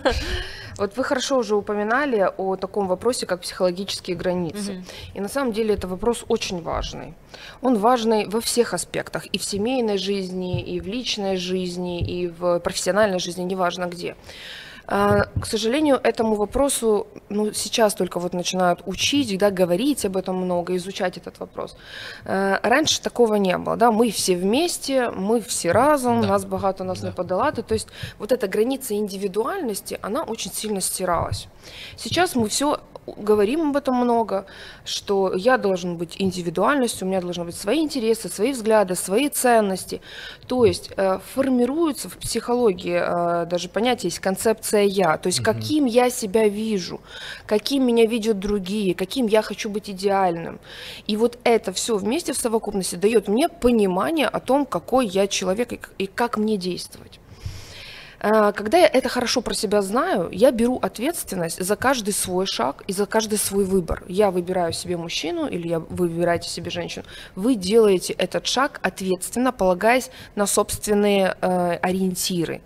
Вот 0.76 0.96
вы 0.96 1.04
хорошо 1.04 1.36
уже 1.38 1.54
упоминали 1.54 2.30
о 2.36 2.56
таком 2.56 2.88
вопросе, 2.88 3.26
как 3.26 3.40
психологические 3.40 4.16
границы. 4.16 4.72
Мгм. 4.72 4.79
И 5.14 5.20
на 5.20 5.28
самом 5.28 5.52
деле 5.52 5.74
это 5.74 5.86
вопрос 5.88 6.24
очень 6.28 6.62
важный. 6.62 7.14
Он 7.62 7.78
важный 7.78 8.26
во 8.26 8.40
всех 8.40 8.74
аспектах, 8.74 9.26
и 9.26 9.38
в 9.38 9.44
семейной 9.44 9.98
жизни, 9.98 10.62
и 10.62 10.80
в 10.80 10.86
личной 10.86 11.36
жизни, 11.36 12.00
и 12.00 12.28
в 12.28 12.58
профессиональной 12.60 13.18
жизни, 13.18 13.42
неважно 13.42 13.86
где. 13.86 14.16
А, 14.92 15.26
К 15.40 15.46
сожалению, 15.46 16.00
этому 16.02 16.34
вопросу 16.34 17.06
ну, 17.28 17.52
сейчас 17.52 17.94
только 17.94 18.18
вот 18.18 18.32
начинают 18.32 18.82
учить, 18.86 19.38
да, 19.38 19.50
говорить 19.50 20.04
об 20.04 20.16
этом 20.16 20.34
много, 20.34 20.74
изучать 20.76 21.16
этот 21.16 21.38
вопрос. 21.38 21.76
Э, 22.24 22.58
Раньше 22.62 23.00
такого 23.00 23.36
не 23.36 23.56
было, 23.56 23.76
да, 23.76 23.92
мы 23.92 24.10
все 24.10 24.34
вместе, 24.36 25.10
мы 25.10 25.40
все 25.42 25.70
разом, 25.70 26.22
Да. 26.22 26.28
нас 26.28 26.44
богато, 26.44 26.82
нас 26.82 27.00
Да. 27.00 27.08
не 27.08 27.12
подолати. 27.14 27.62
То 27.62 27.74
есть 27.74 27.86
вот 28.18 28.32
эта 28.32 28.48
граница 28.48 28.94
индивидуальности, 28.94 29.96
она 30.02 30.24
очень 30.24 30.52
сильно 30.52 30.80
стиралась. 30.80 31.46
Сейчас 31.96 32.34
мы 32.34 32.48
все 32.48 32.80
говорим 33.16 33.70
об 33.70 33.76
этом 33.76 33.94
много, 33.96 34.46
что 34.84 35.34
я 35.34 35.58
должен 35.58 35.96
быть 35.96 36.16
индивидуальностью, 36.18 37.06
у 37.06 37.10
меня 37.10 37.20
должны 37.20 37.44
быть 37.44 37.56
свои 37.56 37.80
интересы, 37.80 38.28
свои 38.28 38.52
взгляды, 38.52 38.94
свои 38.94 39.28
ценности. 39.28 40.00
То 40.46 40.64
есть 40.64 40.90
э, 40.96 41.18
формируется 41.34 42.08
в 42.08 42.16
психологии 42.16 43.00
э, 43.00 43.46
даже 43.46 43.68
понятие 43.68 44.08
есть 44.08 44.20
концепция 44.20 44.82
я, 44.82 45.16
то 45.16 45.26
есть 45.28 45.40
Мгм. 45.40 45.44
каким 45.44 45.84
я 45.86 46.10
себя 46.10 46.48
вижу, 46.48 47.00
каким 47.46 47.86
меня 47.86 48.06
видят 48.06 48.38
другие, 48.38 48.94
каким 48.94 49.26
я 49.26 49.42
хочу 49.42 49.70
быть 49.70 49.90
идеальным. 49.90 50.58
И 51.06 51.16
вот 51.16 51.38
это 51.44 51.72
все 51.72 51.96
вместе 51.96 52.32
в 52.32 52.38
совокупности 52.38 52.96
дает 52.96 53.28
мне 53.28 53.48
понимание 53.48 54.26
о 54.26 54.40
том, 54.40 54.66
какой 54.66 55.06
я 55.06 55.26
человек 55.26 55.90
и 55.98 56.06
как 56.06 56.36
мне 56.38 56.56
действовать. 56.56 57.19
А, 58.22 58.52
Когда 58.52 58.78
я 58.78 58.86
это 58.86 59.08
хорошо 59.08 59.40
про 59.40 59.54
себя 59.54 59.80
знаю, 59.82 60.28
я 60.30 60.50
беру 60.50 60.78
ответственность 60.82 61.62
за 61.64 61.76
каждый 61.76 62.12
свой 62.12 62.46
шаг 62.46 62.82
и 62.86 62.92
за 62.92 63.06
каждый 63.06 63.38
свой 63.38 63.64
выбор. 63.64 64.02
Я 64.08 64.30
выбираю 64.30 64.72
себе 64.72 64.96
мужчину 64.96 65.46
или 65.46 65.68
я, 65.68 65.80
вы 65.80 66.08
выбираете 66.08 66.48
себе 66.48 66.70
женщину. 66.70 67.04
Вы 67.34 67.54
делаете 67.54 68.12
этот 68.12 68.46
шаг 68.46 68.78
ответственно, 68.82 69.52
полагаясь 69.52 70.10
на 70.34 70.46
собственные 70.46 71.34
э, 71.40 71.78
ориентиры. 71.80 72.60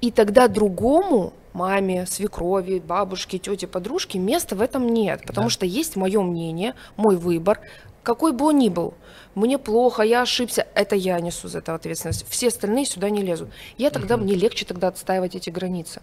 И 0.00 0.10
тогда 0.12 0.46
другому 0.46 1.32
маме, 1.52 2.06
свекрови, 2.06 2.78
бабушке, 2.78 3.38
тете, 3.38 3.66
подружке 3.66 4.18
места 4.18 4.54
в 4.54 4.60
этом 4.60 4.88
нет, 4.88 5.22
потому 5.26 5.46
Да. 5.46 5.50
что 5.50 5.66
есть 5.66 5.96
мое 5.96 6.20
мнение, 6.22 6.74
мой 6.96 7.16
выбор, 7.16 7.60
какой 8.02 8.32
бы 8.32 8.44
он 8.46 8.58
ни 8.58 8.68
был. 8.68 8.94
Мне 9.36 9.58
плохо, 9.58 10.02
я 10.02 10.22
ошибся, 10.22 10.66
это 10.74 10.96
я 10.96 11.20
несу 11.20 11.48
за 11.48 11.58
это 11.58 11.74
ответственность. 11.74 12.24
Все 12.26 12.48
остальные 12.48 12.86
сюда 12.86 13.10
не 13.10 13.20
лезут. 13.22 13.50
Я 13.76 13.90
тогда, 13.90 14.16
мне 14.16 14.34
легче 14.34 14.64
тогда 14.64 14.88
отстаивать 14.88 15.34
эти 15.34 15.50
границы. 15.50 16.00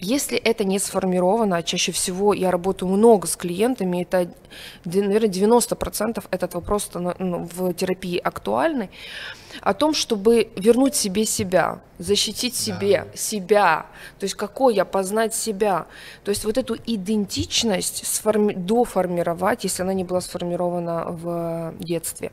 Если 0.00 0.38
это 0.38 0.64
не 0.64 0.78
сформировано, 0.78 1.56
а 1.56 1.62
чаще 1.62 1.92
всего 1.92 2.32
я 2.32 2.50
работаю 2.50 2.90
много 2.90 3.26
с 3.26 3.36
клиентами, 3.36 4.02
это, 4.02 4.32
наверное, 4.86 5.28
90% 5.28 6.24
этот 6.30 6.54
вопрос 6.54 6.88
станов- 6.90 7.16
ну, 7.18 7.46
в 7.52 7.74
терапии 7.74 8.16
актуальный, 8.16 8.88
о 9.60 9.74
том, 9.74 9.92
чтобы 9.92 10.50
вернуть 10.56 10.94
себе 10.94 11.26
себя, 11.26 11.80
защитить 11.98 12.56
себе 12.56 13.06
себя, 13.14 13.86
то 14.18 14.24
есть 14.24 14.34
какой 14.34 14.74
я, 14.74 14.84
познать 14.86 15.34
себя. 15.34 15.86
То 16.24 16.30
есть 16.30 16.44
вот 16.44 16.56
эту 16.56 16.76
идентичность 16.86 18.02
сформи- 18.04 18.56
доформировать, 18.56 19.64
если 19.64 19.82
она 19.82 19.92
не 19.92 20.04
была 20.04 20.22
сформирована 20.22 21.04
в 21.06 21.74
детстве. 21.78 22.32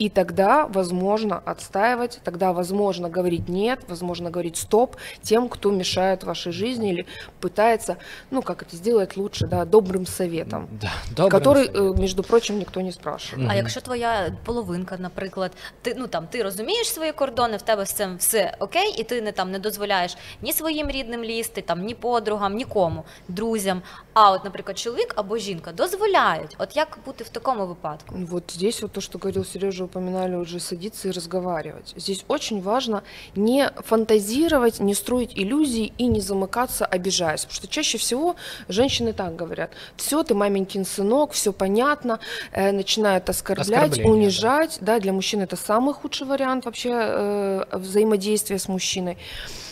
И 0.00 0.08
тогда 0.08 0.66
возможно 0.66 1.42
отстаивать, 1.44 2.20
тогда 2.24 2.52
возможно 2.52 3.08
говорить 3.08 3.48
нет, 3.48 3.80
возможно 3.88 4.30
говорить 4.30 4.56
стоп 4.56 4.96
тем, 5.22 5.48
кто 5.48 5.70
мешает 5.70 6.24
вашей 6.24 6.52
жизни 6.52 6.90
или 6.92 7.06
пытается, 7.40 7.96
ну 8.30 8.42
как 8.42 8.62
это 8.62 8.76
сделать 8.76 9.16
лучше, 9.16 9.46
да, 9.46 9.64
добрым 9.64 10.06
советом, 10.06 10.68
Да, 10.80 10.90
добрым 11.16 11.30
который, 11.30 11.64
советом. 11.66 11.92
э, 11.92 12.00
между 12.00 12.22
прочим, 12.22 12.58
никто 12.58 12.80
не 12.80 12.92
спрашивает. 12.92 13.48
А 13.48 13.52
Мгм. 13.52 13.56
якщо 13.56 13.80
твоя 13.80 14.32
половинка, 14.44 14.96
наприклад, 14.98 15.52
ти 15.82 15.94
ну 15.98 16.06
там 16.06 16.26
ти 16.26 16.42
розумієш 16.42 16.88
свої 16.90 17.12
кордони, 17.12 17.56
в 17.56 17.62
тебе 17.62 17.86
з 17.86 17.92
цим 17.92 18.16
все 18.16 18.56
окей, 18.58 18.94
і 18.98 19.04
ти 19.04 19.22
не 19.22 19.32
там 19.32 19.50
не 19.50 19.58
дозволяєш 19.58 20.16
ні 20.42 20.52
своїм 20.52 20.90
рідним 20.90 21.24
лізти, 21.24 21.62
там 21.62 21.84
ні 21.84 21.94
подругам, 21.94 22.54
нікому, 22.56 23.04
друзям. 23.28 23.82
А 24.14 24.30
от, 24.32 24.44
наприклад, 24.44 24.78
чоловік 24.78 25.12
або 25.16 25.38
жінка 25.38 25.72
дозволяють. 25.72 26.54
От 26.58 26.76
як 26.76 26.98
бути 27.06 27.24
в 27.24 27.28
такому 27.28 27.66
випадку? 27.66 28.14
Вот 28.30 28.44
здесь 28.54 28.82
вот 28.82 28.92
то, 28.92 29.00
что 29.00 29.18
говорил 29.18 29.44
Сережа, 29.44 29.84
упоминали 29.91 30.35
уже 30.35 30.59
садиться 30.59 31.09
и 31.09 31.11
разговаривать. 31.11 31.93
Здесь 31.97 32.23
очень 32.27 32.61
важно 32.61 33.03
не 33.35 33.69
фантазировать, 33.75 34.79
не 34.79 34.93
строить 34.93 35.31
иллюзий 35.35 35.91
и 35.97 36.07
не 36.07 36.21
замыкаться, 36.21 36.85
обижаясь. 36.85 37.41
Потому 37.41 37.55
что 37.55 37.67
чаще 37.67 37.97
всего 37.97 38.35
женщины 38.69 39.13
так 39.13 39.35
говорят. 39.35 39.71
Все, 39.97 40.23
ты 40.23 40.33
маменькин 40.33 40.85
сынок, 40.85 41.33
все 41.33 41.51
понятно, 41.51 42.19
э, 42.53 42.71
начинают 42.71 43.29
оскорблять, 43.29 43.99
унижать. 43.99 44.77
Да. 44.81 44.99
для 44.99 45.13
мужчин 45.13 45.41
это 45.41 45.55
самый 45.57 45.93
худший 45.93 46.27
вариант 46.27 46.65
вообще 46.65 46.91
э, 46.93 47.65
взаимодействия 47.73 48.57
с 48.57 48.67
мужчиной. 48.67 49.17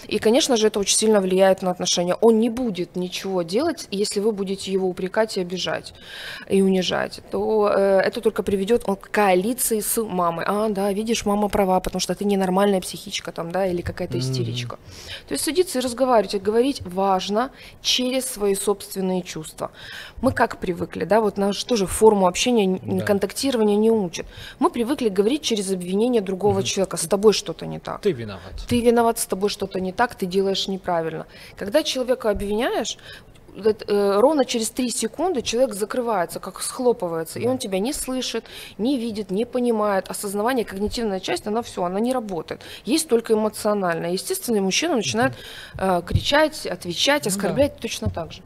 И, 0.09 0.17
конечно 0.19 0.57
же, 0.57 0.67
это 0.67 0.79
очень 0.79 0.97
сильно 0.97 1.21
влияет 1.21 1.61
на 1.61 1.69
отношения. 1.71 2.15
Он 2.15 2.39
не 2.39 2.49
будет 2.49 2.95
ничего 2.95 3.43
делать, 3.43 3.87
если 3.91 4.19
вы 4.19 4.31
будете 4.31 4.71
его 4.71 4.89
упрекать 4.89 5.37
и 5.37 5.41
обижать, 5.41 5.93
и 6.49 6.61
унижать. 6.63 7.21
То 7.31 7.71
э, 7.71 7.99
это 7.99 8.19
только 8.21 8.41
приведет 8.41 8.83
он 8.87 8.95
к 8.95 9.11
коалиции 9.11 9.79
с 9.81 10.01
мамой. 10.01 10.45
А, 10.47 10.69
да, 10.69 10.91
видишь, 10.93 11.25
мама 11.25 11.47
права, 11.49 11.79
потому 11.79 11.99
что 11.99 12.15
ты 12.15 12.25
ненормальная 12.25 12.81
психичка 12.81 13.31
там, 13.31 13.51
да, 13.51 13.67
или 13.67 13.81
какая-то 13.81 14.17
истеричка. 14.17 14.77
То 15.27 15.33
есть 15.33 15.43
садиться 15.43 15.77
и 15.79 15.81
разговаривать, 15.81 16.33
и 16.33 16.39
говорить 16.39 16.81
важно 16.85 17.51
через 17.81 18.25
свои 18.25 18.55
собственные 18.55 19.21
чувства. 19.21 19.69
Мы 20.21 20.31
как 20.31 20.57
привыкли, 20.57 21.03
да, 21.05 21.21
вот 21.21 21.37
наш 21.37 21.63
тоже 21.63 21.85
форму 21.85 22.25
общения, 22.27 22.79
Да. 22.83 23.05
контактирования 23.05 23.75
не 23.75 23.91
учат. 23.91 24.25
Мы 24.57 24.71
привыкли 24.71 25.09
говорить 25.09 25.43
через 25.43 25.71
обвинение 25.71 26.21
другого 26.21 26.59
Мгм. 26.59 26.63
человека, 26.63 26.97
с 26.97 27.05
тобой 27.07 27.33
что-то 27.33 27.65
не 27.67 27.79
так 27.79 28.01
Ты 28.01 28.11
виноват. 28.11 28.53
ты 28.67 28.81
виноват, 28.81 29.19
с 29.19 29.25
тобой 29.25 29.49
что-то 29.49 29.79
не 29.79 29.91
так, 29.91 29.99
ты 30.08 30.25
делаешь 30.25 30.68
неправильно. 30.68 31.25
Когда 31.58 31.84
человека 31.84 32.29
обвиняешь, 32.29 32.98
э, 33.56 34.20
ровно 34.20 34.46
через 34.46 34.70
три 34.70 34.89
секунды 34.89 35.41
человек 35.41 35.74
закрывается, 35.74 36.39
как 36.39 36.62
схлопывается, 36.62 37.39
и 37.39 37.44
Да. 37.44 37.50
он 37.51 37.58
тебя 37.58 37.79
не 37.79 37.94
слышит, 37.94 38.46
не 38.77 38.98
видит, 38.98 39.32
не 39.32 39.46
понимает. 39.46 40.10
Осознавание, 40.10 40.63
когнитивная 40.65 41.20
часть, 41.20 41.48
она 41.48 41.62
все, 41.62 41.84
она 41.84 42.00
не 42.00 42.13
работает. 42.13 42.62
Есть 42.86 43.10
только 43.10 43.34
эмоциональная. 43.34 44.12
Естественно, 44.12 44.62
мужчина 44.62 44.96
начинает 44.96 45.34
э, 45.77 46.01
кричать, 46.06 46.65
отвечать, 46.68 47.25
Ну 47.25 47.32
да. 47.32 47.36
оскорблять 47.36 47.77
точно 47.79 48.10
так 48.10 48.32
же. 48.32 48.41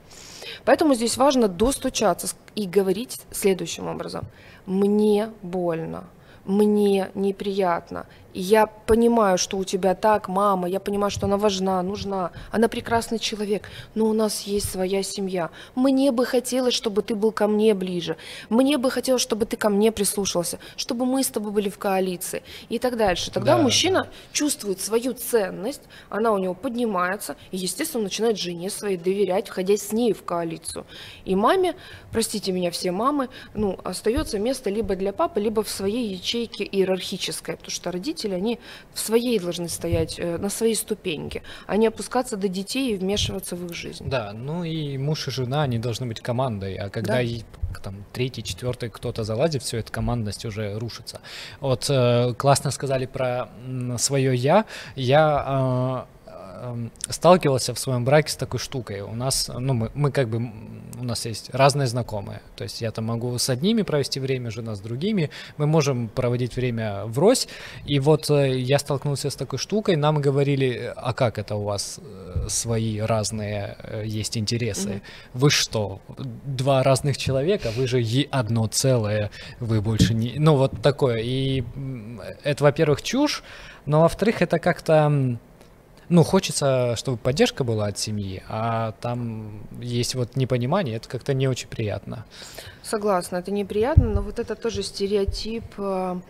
Поэтому 0.66 0.94
здесь 0.96 1.18
важно 1.18 1.48
достучаться 1.48 2.28
и 2.56 2.66
говорить 2.68 3.20
следующим 3.32 3.88
образом. 3.88 4.26
Мне 4.66 5.30
больно, 5.42 6.06
мне 6.46 7.10
неприятно. 7.16 8.06
Я 8.34 8.66
понимаю, 8.66 9.38
что 9.38 9.58
у 9.58 9.64
тебя 9.64 9.94
так, 9.94 10.28
мама, 10.28 10.68
я 10.68 10.80
понимаю, 10.80 11.12
что 11.12 11.28
она 11.28 11.38
важна, 11.38 11.82
нужна, 11.84 12.32
она 12.52 12.68
прекрасный 12.68 13.20
человек, 13.20 13.70
но 13.94 14.06
у 14.06 14.14
нас 14.14 14.42
есть 14.42 14.72
своя 14.72 15.04
семья. 15.04 15.52
Мне 15.76 16.12
бы 16.12 16.26
хотелось, 16.26 16.74
чтобы 16.74 17.04
ты 17.04 17.14
был 17.14 17.32
ко 17.32 17.48
мне 17.48 17.74
ближе. 17.76 18.18
Мне 18.50 18.78
бы 18.78 18.90
хотелось, 18.90 19.22
чтобы 19.22 19.46
ты 19.46 19.56
ко 19.56 19.70
мне 19.70 19.92
прислушался, 19.92 20.58
чтобы 20.78 21.06
мы 21.06 21.24
с 21.24 21.28
тобой 21.28 21.52
были 21.52 21.70
в 21.70 21.78
коалиции 21.78 22.42
и 22.70 22.80
так 22.80 22.98
дальше. 22.98 23.30
Тогда 23.30 23.58
Да, 23.58 23.62
мужчина 23.62 24.08
чувствует 24.32 24.82
свою 24.82 25.14
ценность, 25.14 25.82
она 26.10 26.32
у 26.32 26.40
него 26.40 26.56
поднимается, 26.56 27.36
и, 27.52 27.58
естественно, 27.58 28.04
начинает 28.04 28.40
жене 28.40 28.70
своей 28.70 28.98
доверять, 28.98 29.48
входя 29.48 29.78
с 29.78 29.92
ней 29.92 30.14
в 30.14 30.24
коалицию. 30.24 30.86
И 31.26 31.36
маме, 31.36 31.76
простите 32.12 32.52
меня 32.52 32.72
все 32.72 32.92
мамы, 32.92 33.30
ну, 33.54 33.78
остается 33.84 34.40
место 34.40 34.72
либо 34.72 34.96
для 34.96 35.14
папы, 35.14 35.40
либо 35.40 35.62
в 35.62 35.70
своей 35.70 36.16
ячейке 36.16 36.64
иерархической, 36.64 37.58
потому 37.58 37.72
что 37.72 37.92
родители, 37.92 38.23
они 38.32 38.60
в 38.94 39.00
своей 39.00 39.40
должны 39.40 39.68
стоять, 39.68 40.20
э, 40.20 40.38
на 40.38 40.50
своей 40.50 40.76
ступеньке, 40.76 41.42
а 41.68 41.76
не 41.76 41.88
опускаться 41.88 42.38
до 42.38 42.48
детей 42.48 42.94
и 42.94 42.98
вмешиваться 42.98 43.56
в 43.56 43.66
их 43.66 43.74
жизнь. 43.74 44.08
Да, 44.08 44.32
ну 44.34 44.64
и 44.64 44.98
муж 44.98 45.28
и 45.28 45.32
жена, 45.32 45.64
они 45.64 45.80
должны 45.80 46.06
быть 46.06 46.22
командой, 46.22 46.76
а 46.76 46.90
когда 46.90 47.14
Да. 47.16 47.22
и, 47.22 47.42
там 47.84 48.06
третий, 48.14 48.44
четвертый 48.44 48.90
кто-то 48.90 49.24
залазит, 49.24 49.64
все 49.64 49.78
эта 49.80 49.92
командность 49.92 50.46
уже 50.46 50.78
рушится. 50.80 51.20
Вот 51.60 51.90
э, 51.90 52.34
классно 52.38 52.72
сказали 52.72 53.06
про 53.06 53.50
свое 53.98 54.36
я. 54.36 54.66
Я 54.96 56.06
э, 56.64 56.90
сталкивался 57.10 57.74
в 57.74 57.80
своем 57.80 58.06
браке 58.06 58.32
с 58.32 58.36
такой 58.36 58.60
штукой. 58.60 59.02
У 59.02 59.14
нас, 59.14 59.50
ну, 59.54 59.74
мы, 59.74 59.92
мы 59.94 60.12
как 60.12 60.30
бы, 60.30 60.52
у 61.00 61.04
нас 61.04 61.26
есть 61.26 61.50
разные 61.54 61.88
знакомые. 61.88 62.42
То 62.56 62.64
есть 62.64 62.82
я 62.82 62.92
там 62.92 63.06
могу 63.06 63.38
с 63.38 63.50
одними 63.50 63.82
провести 63.82 64.20
время, 64.20 64.52
жена 64.52 64.76
с 64.76 64.80
другими. 64.80 65.30
Мы 65.58 65.68
можем 65.68 66.08
проводить 66.08 66.56
время 66.56 67.06
врозь. 67.06 67.48
И 67.86 68.00
вот 68.00 68.30
э, 68.30 68.60
я 68.60 68.80
столкнулся 68.80 69.30
с 69.30 69.36
такой 69.36 69.60
штукой. 69.60 69.96
Нам 69.96 70.22
говорили, 70.22 70.94
а 70.96 71.14
как 71.14 71.38
это 71.38 71.56
у 71.56 71.64
вас 71.64 72.00
э, 72.00 72.48
свои 72.50 73.00
разные 73.00 73.78
э, 73.80 74.04
есть 74.06 74.38
интересы? 74.38 74.90
Mm-hmm. 74.90 75.02
Вы 75.34 75.50
что, 75.50 76.02
два 76.46 76.84
разных 76.84 77.18
человека? 77.18 77.72
Вы 77.76 77.88
же 77.88 78.02
одно 78.32 78.68
целое. 78.68 79.32
Вы 79.60 79.82
больше 79.82 80.14
не... 80.14 80.36
Ну, 80.38 80.56
вот 80.56 80.82
такое. 80.82 81.18
И 81.18 81.64
это, 82.44 82.64
во-первых, 82.64 83.02
чушь. 83.02 83.44
Но, 83.86 84.02
во-вторых, 84.02 84.42
это 84.42 84.60
как-то 84.60 85.38
ну, 86.14 86.22
хочется, 86.24 86.96
чтобы 86.96 87.18
поддержка 87.18 87.64
была 87.64 87.88
от 87.88 87.98
семьи, 87.98 88.44
а 88.48 88.92
там 89.02 89.64
есть 89.82 90.14
вот 90.14 90.36
непонимание, 90.36 90.98
это 90.98 91.10
как-то 91.10 91.34
не 91.34 91.48
очень 91.48 91.68
приятно. 91.68 92.26
Согласна, 92.84 93.38
это 93.38 93.50
неприятно, 93.50 94.06
но 94.06 94.22
вот 94.22 94.38
это 94.38 94.54
тоже 94.54 94.84
стереотип 94.84 95.64
э, 95.80 96.22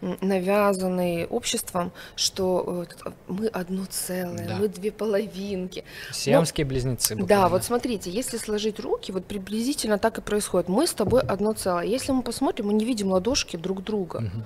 навязанный 0.00 1.26
обществом, 1.26 1.92
что 2.16 2.86
э, 3.04 3.10
мы 3.28 3.46
одно 3.48 3.84
целое, 3.88 4.46
да. 4.46 4.56
мы 4.56 4.68
две 4.68 4.92
половинки. 4.92 5.84
Сиамские 6.12 6.64
но, 6.64 6.68
близнецы. 6.70 7.16
Буквально. 7.16 7.42
Да, 7.42 7.48
вот 7.48 7.64
смотрите, 7.64 8.10
если 8.10 8.36
сложить 8.36 8.80
руки, 8.80 9.12
вот 9.12 9.24
приблизительно 9.26 9.98
так 9.98 10.18
и 10.18 10.20
происходит. 10.20 10.68
Мы 10.68 10.86
с 10.86 10.92
тобой 10.92 11.20
одно 11.20 11.52
целое. 11.52 11.84
Если 11.84 12.12
мы 12.12 12.22
посмотрим, 12.22 12.66
мы 12.66 12.74
не 12.74 12.84
видим 12.84 13.12
ладошки 13.12 13.56
друг 13.56 13.82
друга. 13.82 14.16
Угу. 14.16 14.44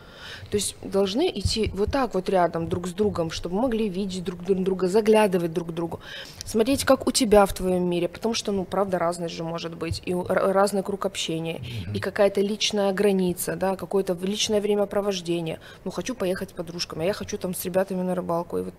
То 0.51 0.57
есть 0.57 0.77
должны 0.83 1.31
идти 1.31 1.71
вот 1.75 1.91
так 1.93 2.15
вот 2.15 2.29
рядом 2.29 2.69
друг 2.69 2.89
с 2.89 2.93
другом, 2.93 3.31
чтобы 3.31 3.57
могли 3.57 3.89
видеть 3.89 4.25
друг 4.25 4.43
друга, 4.45 4.89
заглядывать 4.89 5.53
друг 5.53 5.69
к 5.69 5.73
другу, 5.73 6.01
смотреть, 6.45 6.85
как 6.85 7.07
у 7.07 7.13
тебя 7.13 7.47
в 7.47 7.53
твоем 7.53 7.89
мире, 7.89 8.09
потому 8.09 8.35
что, 8.35 8.53
ну, 8.53 8.65
правда, 8.65 8.99
разность 8.99 9.35
же 9.35 9.45
может 9.45 9.77
быть, 9.77 10.03
и 10.05 10.15
разный 10.15 10.83
круг 10.83 11.07
общения, 11.07 11.59
mm-hmm. 11.59 11.97
и 11.97 12.01
какая-то 12.01 12.41
личная 12.41 12.93
граница, 12.93 13.57
да, 13.57 13.77
какое-то 13.77 14.17
личное 14.23 14.61
времяпровождение. 14.61 15.40
Ну, 15.85 15.91
хочу 15.91 16.15
поехать 16.15 16.51
с 16.51 16.53
подружками, 16.53 17.05
а 17.05 17.07
я 17.07 17.13
хочу 17.13 17.39
там 17.39 17.55
с 17.55 17.65
ребятами 17.65 18.03
на 18.03 18.15
рыбалку. 18.15 18.59
И 18.59 18.63
вот, 18.63 18.75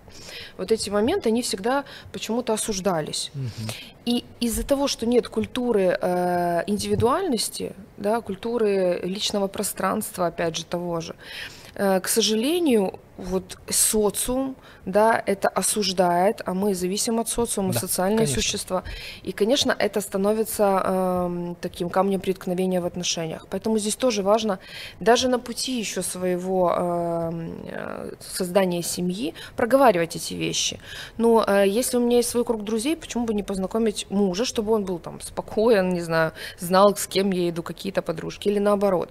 вот 0.57 0.71
эти 0.71 0.89
моменты, 0.89 1.29
они 1.29 1.41
всегда 1.41 1.85
почему-то 2.11 2.53
осуждались. 2.53 3.31
Mm-hmm. 3.33 3.71
И 4.05 4.25
из-за 4.39 4.65
того, 4.65 4.87
что 4.87 5.05
нет 5.05 5.27
культуры 5.27 5.97
э, 6.01 6.63
индивидуальности, 6.67 7.73
да, 7.97 8.21
культуры 8.21 8.99
личного 9.03 9.47
пространства, 9.47 10.27
опять 10.27 10.55
же, 10.55 10.65
того 10.65 11.01
же, 11.01 11.15
Э, 11.15 11.60
к 11.73 12.07
сожалению, 12.07 12.99
вот 13.21 13.57
социум, 13.69 14.55
да, 14.85 15.21
это 15.25 15.47
осуждает, 15.47 16.41
а 16.45 16.53
мы 16.53 16.73
зависим 16.73 17.19
от 17.19 17.29
социума, 17.29 17.73
да, 17.73 17.79
социальные 17.79 18.25
конечно. 18.25 18.41
существа. 18.41 18.83
И, 19.21 19.31
конечно, 19.31 19.75
это 19.77 20.01
становится 20.01 20.81
э, 20.83 21.55
таким 21.61 21.89
камнем 21.89 22.19
преткновения 22.19 22.81
в 22.81 22.85
отношениях. 22.85 23.47
Поэтому 23.49 23.77
здесь 23.77 23.95
тоже 23.95 24.23
важно, 24.23 24.59
даже 24.99 25.27
на 25.27 25.39
пути 25.39 25.77
еще 25.77 26.01
своего 26.01 26.73
эм, 26.75 27.63
э, 27.67 28.13
создания 28.19 28.81
семьи, 28.81 29.35
проговаривать 29.55 30.15
эти 30.15 30.33
вещи. 30.33 30.79
Но 31.17 31.45
э, 31.47 31.65
если 31.67 31.97
у 31.97 31.99
меня 31.99 32.17
есть 32.17 32.29
свой 32.29 32.43
круг 32.43 32.63
друзей, 32.63 32.95
почему 32.95 33.25
бы 33.25 33.33
не 33.33 33.43
познакомить 33.43 34.07
мужа, 34.09 34.45
чтобы 34.45 34.73
он 34.73 34.83
был 34.83 34.97
там 34.97 35.21
спокоен, 35.21 35.93
не 35.93 36.01
знаю, 36.01 36.31
знал, 36.59 36.95
с 36.95 37.05
кем 37.05 37.31
я 37.31 37.49
иду, 37.49 37.61
какие-то 37.61 38.01
подружки, 38.01 38.47
или 38.47 38.59
наоборот. 38.59 39.09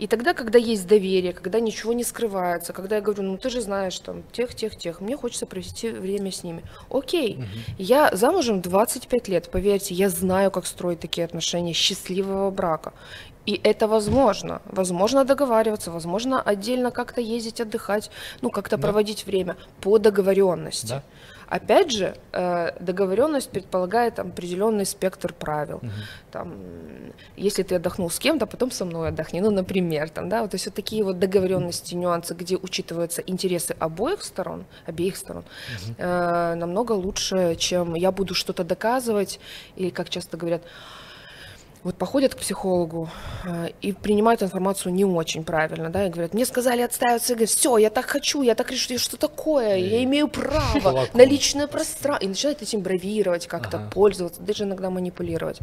И 0.00 0.06
тогда, 0.06 0.32
когда 0.32 0.58
есть 0.58 0.86
доверие, 0.86 1.34
когда 1.34 1.60
ничего 1.60 1.92
не 1.92 2.04
скрывается, 2.04 2.72
когда 2.72 2.96
я 2.96 3.02
говорю, 3.02 3.22
ну 3.22 3.36
ты 3.36 3.50
же 3.50 3.60
знаешь, 3.60 3.98
там, 3.98 4.22
тех, 4.32 4.54
тех, 4.54 4.74
тех, 4.74 5.02
мне 5.02 5.14
хочется 5.14 5.44
провести 5.44 5.90
время 5.90 6.32
с 6.32 6.42
ними. 6.42 6.62
Окей, 6.88 7.34
угу. 7.34 7.44
я 7.76 8.10
замужем 8.14 8.62
25 8.62 9.28
лет, 9.28 9.50
поверьте, 9.50 9.94
я 9.94 10.08
знаю, 10.08 10.50
как 10.50 10.64
строить 10.64 11.00
такие 11.00 11.26
отношения 11.26 11.74
счастливого 11.74 12.50
брака. 12.50 12.94
И 13.44 13.60
это 13.62 13.88
возможно. 13.88 14.62
Возможно 14.64 15.26
договариваться, 15.26 15.90
возможно 15.90 16.40
отдельно 16.40 16.90
как-то 16.90 17.20
ездить 17.20 17.60
отдыхать, 17.60 18.10
ну 18.40 18.48
как-то 18.48 18.78
да. 18.78 18.82
проводить 18.82 19.26
время 19.26 19.58
по 19.82 19.98
договоренности. 19.98 20.86
Да. 20.86 21.02
Опять 21.50 21.90
же, 21.90 22.14
э, 22.32 22.70
договоренность 22.80 23.50
предполагает 23.50 24.20
определенный 24.20 24.86
спектр 24.86 25.32
правил. 25.32 25.78
Угу. 25.78 25.90
Там, 26.30 26.54
если 27.36 27.64
ты 27.64 27.74
отдохнул 27.74 28.08
с 28.08 28.20
кем-то, 28.20 28.46
потом 28.46 28.70
со 28.70 28.84
мной 28.84 29.08
отдохни, 29.08 29.40
ну, 29.40 29.50
например, 29.50 30.10
там, 30.10 30.28
да, 30.28 30.42
вот, 30.42 30.52
то 30.52 30.54
есть 30.54 30.66
вот 30.66 30.74
такие 30.76 31.02
вот 31.02 31.18
договоренности, 31.18 31.96
нюансы, 31.96 32.34
где 32.34 32.56
учитываются 32.56 33.20
интересы 33.26 33.74
обоих 33.80 34.22
сторон, 34.22 34.64
обеих 34.86 35.16
сторон, 35.16 35.44
угу. 35.74 35.94
намного 35.98 36.92
лучше, 36.92 37.56
чем 37.56 37.94
я 37.94 38.12
буду 38.12 38.34
что-то 38.34 38.62
доказывать, 38.62 39.40
или, 39.74 39.90
как 39.90 40.08
часто 40.08 40.36
говорят, 40.36 40.62
вот 41.82 41.96
походят 41.96 42.34
к 42.34 42.38
психологу 42.38 43.08
э, 43.44 43.70
и 43.80 43.92
принимают 43.92 44.42
информацию 44.42 44.92
не 44.92 45.04
очень 45.04 45.44
правильно, 45.44 45.90
да, 45.90 46.06
и 46.06 46.10
говорят, 46.10 46.34
мне 46.34 46.44
сказали 46.44 46.82
отстаиваться, 46.82 47.32
и 47.32 47.36
говорят, 47.36 47.50
все, 47.50 47.78
я 47.78 47.90
так 47.90 48.06
хочу, 48.06 48.42
я 48.42 48.54
так 48.54 48.70
решу, 48.70 48.98
что 48.98 49.16
такое, 49.16 49.76
я 49.76 50.04
имею 50.04 50.28
право 50.28 51.06
на 51.14 51.24
личное 51.24 51.66
пространство, 51.66 52.24
и 52.24 52.28
начинают 52.28 52.62
этим 52.62 52.80
бравировать, 52.80 53.46
как-то 53.46 53.78
ага. 53.78 53.90
пользоваться, 53.90 54.40
даже 54.42 54.64
иногда 54.64 54.90
манипулировать. 54.90 55.60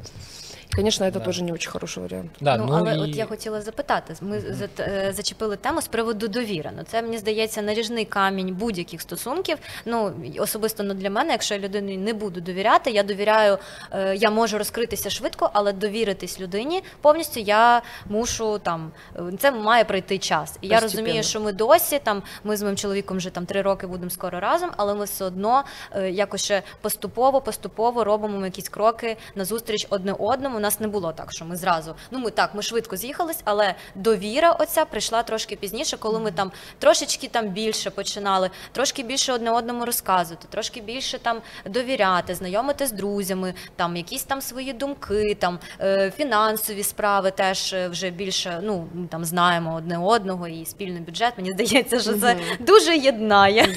Звісно, 0.75 1.05
це 1.05 1.19
да. 1.19 1.25
теж 1.25 1.41
не 1.41 1.51
дуже 1.51 1.69
хороший 1.69 2.03
варіант. 2.03 2.31
Да, 2.41 2.57
ну, 2.57 2.65
ну 2.65 2.73
але 2.73 2.95
і... 2.95 2.99
от 2.99 3.15
я 3.15 3.25
хотіла 3.25 3.61
запитати: 3.61 4.13
ми 4.21 4.37
mm-hmm. 4.37 5.13
зачепили 5.13 5.55
тему 5.55 5.81
з 5.81 5.87
приводу 5.87 6.27
довіри. 6.27 6.71
Ну 6.77 6.83
це 6.87 7.01
мені 7.01 7.17
здається 7.17 7.61
наріжний 7.61 8.05
камінь 8.05 8.55
будь-яких 8.55 9.01
стосунків. 9.01 9.57
Ну 9.85 10.11
особисто 10.39 10.83
ну, 10.83 10.93
для 10.93 11.09
мене, 11.09 11.31
якщо 11.31 11.55
я 11.55 11.59
людині 11.59 11.97
не 11.97 12.13
буду 12.13 12.41
довіряти, 12.41 12.91
я 12.91 13.03
довіряю, 13.03 13.57
е, 13.91 14.15
я 14.15 14.29
можу 14.29 14.57
розкритися 14.57 15.09
швидко, 15.09 15.49
але 15.53 15.73
довіритись 16.07 16.39
людині 16.39 16.83
повністю 17.01 17.39
я 17.39 17.81
мушу 18.05 18.59
там. 18.59 18.91
Це 19.39 19.51
має 19.51 19.83
пройти 19.83 20.17
час. 20.17 20.57
І 20.61 20.67
я 20.67 20.79
розумію, 20.79 21.23
що 21.23 21.39
ми 21.39 21.51
досі 21.51 21.99
там. 21.99 22.23
Ми 22.43 22.57
з 22.57 22.61
моїм 22.61 22.77
чоловіком 22.77 23.17
вже 23.17 23.29
там 23.29 23.45
три 23.45 23.61
роки 23.61 23.87
будемо 23.87 24.09
скоро 24.09 24.39
разом, 24.39 24.71
але 24.77 24.95
ми 24.95 25.05
все 25.05 25.25
одно 25.25 25.63
е, 25.91 26.11
якось 26.11 26.43
ще 26.43 26.63
поступово, 26.81 27.41
поступово 27.41 28.03
робимо 28.03 28.45
якісь 28.45 28.69
кроки 28.69 29.17
назустріч 29.35 29.87
одне 29.89 30.13
одному 30.19 30.57
у 30.57 30.59
нас 30.59 30.79
не 30.79 30.87
було 30.87 31.11
так, 31.11 31.31
що 31.31 31.45
ми 31.45 31.55
зразу. 31.55 31.95
Ну 32.11 32.19
ми 32.19 32.31
так, 32.31 32.55
ми 32.55 32.61
швидко 32.61 32.95
з'їхались, 32.95 33.41
але 33.43 33.75
довіра 33.95 34.51
оця 34.51 34.85
прийшла 34.85 35.23
трошки 35.23 35.55
пізніше, 35.55 35.97
коли 35.97 36.19
ми 36.19 36.31
там 36.31 36.51
трошечки 36.79 37.27
там 37.27 37.47
більше 37.47 37.89
починали, 37.89 38.49
трошки 38.71 39.03
більше 39.03 39.33
одне 39.33 39.51
одному 39.51 39.85
розказувати, 39.85 40.47
трошки 40.49 40.81
більше 40.81 41.19
там 41.19 41.41
довіряти, 41.65 42.35
знайомити 42.35 42.87
з 42.87 42.91
друзями, 42.91 43.53
там 43.75 43.97
якісь 43.97 44.23
там 44.23 44.41
свої 44.41 44.73
думки, 44.73 45.37
там 45.39 45.59
е, 45.81 45.96
фінансові 46.17 46.83
справи 46.83 47.31
теж 47.31 47.73
е, 47.73 47.87
вже 47.87 48.09
більше 48.09 48.59
ну 48.63 48.87
там 49.09 49.25
знаємо 49.25 49.75
одне 49.75 49.97
одного 49.97 50.47
і 50.47 50.65
спільний 50.65 51.01
бюджет. 51.01 51.33
Мені 51.37 51.51
здається, 51.51 51.99
що 51.99 52.13
це 52.13 52.35
дуже 52.59 52.97
єднає 52.97 53.63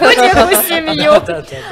будь-яку 0.00 0.54
сім'ю. 0.68 1.12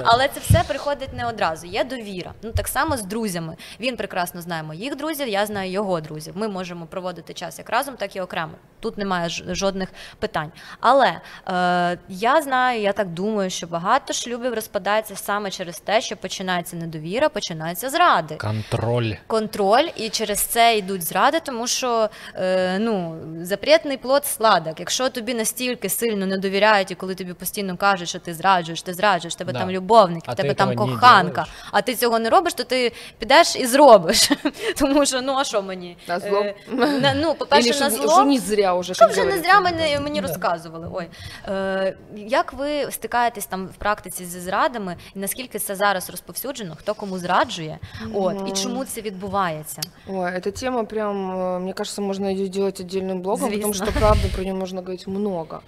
Але 0.05 0.29
це 0.29 0.41
все 0.41 0.63
приходить 0.69 1.13
не 1.13 1.27
одразу. 1.27 1.67
Є 1.67 1.85
довіра. 1.85 2.33
Ну 2.43 2.53
так 2.53 2.69
само 2.69 2.97
з 2.97 3.03
друзями. 3.03 3.57
Він 3.81 3.97
прекрасно 3.97 4.23
прекрасно 4.23 4.43
знає 4.43 4.63
моїх 4.63 4.97
друзів, 4.97 5.29
я 5.29 5.47
знаю 5.47 5.71
його 5.71 6.01
друзів. 6.01 6.33
Ми 6.37 6.49
можемо 6.49 6.87
проводити 6.87 7.35
час 7.35 7.59
як 7.59 7.71
разом, 7.71 7.97
так 7.97 8.17
і 8.17 8.21
окремо. 8.21 8.53
Тут 8.81 8.99
немає 8.99 9.29
жодних 9.29 9.89
питань. 10.19 10.53
Але 10.81 11.21
е, 11.49 11.99
я 12.09 12.43
знаю, 12.43 12.81
я 12.81 12.93
так 12.93 13.09
думаю, 13.09 13.51
що 13.51 13.67
багато 13.67 14.13
шлюбів 14.13 14.55
розпадається 14.55 15.17
саме 15.17 15.51
через 15.51 15.81
те, 15.81 16.01
що 16.01 16.17
починається 16.17 16.77
недовіра, 16.77 17.29
починається 17.29 17.91
зради. 17.91 18.35
Контроль. 18.37 19.13
Контроль, 19.27 19.72
і 19.81 20.09
через 20.09 20.41
це 20.41 20.77
йдуть 20.77 21.03
зради, 21.03 21.41
тому 21.41 21.67
що 21.67 22.09
е, 22.35 22.79
ну, 22.79 23.17
запретний 23.43 23.97
плод 23.97 24.27
сладок. 24.27 24.81
Якщо 24.81 25.09
тобі 25.09 25.35
настільки 25.35 25.89
сильно 25.89 26.27
не 26.27 26.39
довіряють, 26.39 26.91
і 26.91 26.95
коли 26.95 27.15
тобі 27.15 27.33
постійно 27.35 27.77
кажуть, 27.77 28.09
що 28.09 28.19
ти 28.19 28.35
зраджуєш, 28.35 28.83
ти 28.83 28.95
зраджуєш, 28.95 29.35
тебе 29.35 29.53
да. 29.53 29.59
там 29.59 29.71
любовник, 29.71 30.23
а 30.27 30.35
тебе 30.35 30.55
там 30.55 30.77
коханка, 30.77 31.47
а 31.71 31.83
ти 31.83 31.95
цього 31.95 32.19
не 32.19 32.31
робиш, 32.31 32.55
то 32.55 32.65
ти 32.65 32.93
підеш 33.19 33.57
і 33.57 33.67
зробиш. 33.67 34.31
Тому 34.79 35.07
що 35.07 35.23
ну 35.23 35.37
а 35.39 35.45
що 35.45 35.63
мені? 35.63 35.97
На 36.09 36.21
зло? 36.21 36.39
Е, 36.39 36.55
на, 37.01 37.15
ну, 37.15 37.35
по-перше, 37.35 37.81
на 37.81 37.91
зло. 37.91 38.13
Що 38.13 38.25
не 38.25 38.39
зря 38.39 38.75
вже. 38.75 38.95
Що 38.95 39.07
вже 39.07 39.25
не 39.25 39.39
зря 39.39 39.61
мені, 39.61 39.99
мені 40.01 40.21
розказували. 40.21 40.89
Ой. 40.93 41.09
Е, 41.49 41.97
Як 42.17 42.53
ви 42.53 42.91
стикаєтесь 42.91 43.47
там 43.47 43.67
в 43.67 43.75
практиці 43.75 44.25
зі 44.25 44.41
зрадами, 44.41 44.97
і 45.15 45.19
наскільки 45.19 45.59
це 45.59 45.75
зараз 45.75 46.11
розповсюджено, 46.11 46.77
хто 46.79 46.95
кому 46.95 47.19
зраджує, 47.19 47.79
от, 48.15 48.49
і 48.49 48.63
чому 48.63 48.85
це 48.85 49.01
відбувається? 49.01 49.62
Ой, 50.09 50.31
эта 50.31 50.51
тема 50.51 50.85
прям, 50.85 51.63
мне 51.63 51.75
кажется, 51.75 52.03
можно 52.03 52.27
ее 52.27 52.47
сделать 52.47 52.81
отдельным 52.81 53.23
блогом, 53.23 53.51
Звісно. 53.51 53.69
потому 53.69 53.75
что, 53.75 53.99
правда, 53.99 54.29
про 54.35 54.43
нее 54.43 54.55
можно 54.55 54.83
говорить 54.83 55.07
много. 55.07 55.63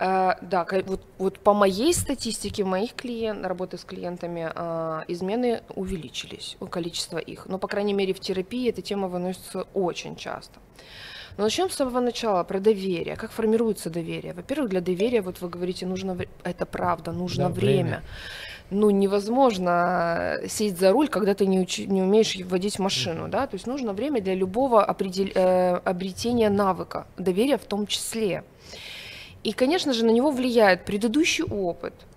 Э, 0.00 0.36
да, 0.40 0.66
вот, 0.86 1.02
вот 1.18 1.38
по 1.38 1.52
моей 1.52 1.92
статистике, 1.92 2.64
моих 2.64 2.94
клиент, 2.94 3.44
работы 3.44 3.76
с 3.76 3.84
клиентами, 3.84 4.50
э, 4.54 5.02
измены 5.08 5.60
увеличились, 5.76 6.56
количество 6.70 7.18
их. 7.18 7.46
Но, 7.46 7.58
по 7.58 7.68
крайней 7.68 7.92
мере, 7.92 8.12
в 8.12 8.20
терапии 8.20 8.70
эта 8.70 8.80
тема 8.80 9.08
выносится 9.08 9.66
очень 9.74 10.16
часто. 10.16 10.58
Но 11.36 11.44
начнем 11.44 11.68
с 11.70 11.74
самого 11.74 12.00
начала, 12.00 12.44
про 12.44 12.60
доверие. 12.60 13.16
Как 13.16 13.30
формируется 13.30 13.90
доверие? 13.90 14.32
Во-первых, 14.32 14.70
для 14.70 14.80
доверия, 14.80 15.20
вот 15.20 15.40
вы 15.40 15.48
говорите, 15.48 15.86
нужно, 15.86 16.16
это 16.44 16.66
правда, 16.66 17.12
нужно 17.12 17.48
да, 17.48 17.54
время. 17.54 17.82
время. 17.82 18.02
Ну, 18.70 18.90
невозможно 18.90 20.40
сесть 20.48 20.78
за 20.78 20.92
руль, 20.92 21.08
когда 21.08 21.34
ты 21.34 21.46
не, 21.46 21.60
учи, 21.60 21.86
не 21.86 22.02
умеешь 22.02 22.36
водить 22.44 22.78
машину, 22.78 23.28
да, 23.28 23.46
то 23.46 23.54
есть 23.54 23.66
нужно 23.66 23.92
время 23.92 24.20
для 24.20 24.34
любого 24.34 24.84
определ... 24.84 25.28
э, 25.34 25.76
обретения 25.84 26.50
навыка, 26.50 27.06
доверия 27.18 27.58
в 27.58 27.64
том 27.64 27.86
числе. 27.86 28.44
И, 29.42 29.52
конечно 29.52 29.92
же, 29.92 30.04
на 30.04 30.10
него 30.10 30.30
влияет 30.30 30.84
предыдущий 30.84 31.44
опыт– 31.44 31.94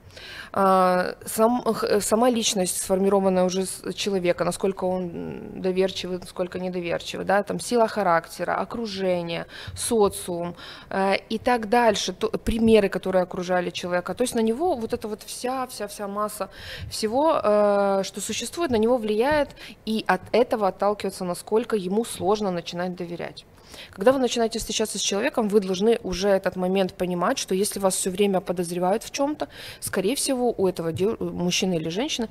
сам, 0.54 1.64
сама 2.00 2.30
личность, 2.30 2.82
сформированная 2.82 3.44
уже 3.44 3.66
человека, 3.96 4.44
насколько 4.44 4.86
он 4.86 5.62
доверчивый, 5.62 6.20
насколько 6.20 6.60
недоверчивый, 6.60 7.26
да, 7.26 7.42
там 7.42 7.60
сила 7.60 7.88
характера, 7.88 8.56
окружение, 8.56 9.48
социум 9.76 10.56
э, 10.90 11.16
и 11.30 11.40
так 11.40 11.70
дальше, 11.70 12.14
то, 12.14 12.30
примеры, 12.30 12.90
которые 12.90 13.24
окружали 13.24 13.72
человека. 13.72 14.14
То 14.14 14.22
есть 14.24 14.36
на 14.36 14.42
него 14.42 14.76
вот 14.76 14.94
эта 14.94 15.08
вот 15.08 15.24
вся, 15.24 15.66
вся, 15.68 15.88
вся 15.88 16.08
масса 16.08 16.50
всего, 16.90 17.40
э, 17.44 18.04
что 18.04 18.22
существует, 18.22 18.70
на 18.72 18.78
него 18.78 18.98
влияет, 18.98 19.50
и 19.86 20.04
от 20.08 20.22
этого 20.32 20.68
отталкиваться, 20.68 21.26
насколько 21.26 21.76
ему 21.76 22.06
сложно 22.06 22.52
начинать 22.52 22.96
доверять. 22.96 23.46
Когда 23.92 24.12
вы 24.12 24.20
начинаете 24.20 24.60
встречаться 24.60 24.98
с 24.98 25.02
человеком, 25.02 25.48
вы 25.48 25.60
должны 25.60 26.00
уже 26.04 26.30
этот 26.30 26.56
момент 26.56 26.94
понимать, 26.94 27.38
что 27.38 27.56
если 27.56 27.80
вас 27.80 27.96
все 27.96 28.10
время 28.10 28.42
подозревают 28.42 29.04
в 29.04 29.12
чем-то, 29.12 29.48
скорее 29.80 30.16
всего, 30.16 30.54
у 30.58 30.68
этого 30.68 30.94
мужчины 31.20 31.76
или 31.76 31.90
женщины 31.90 32.28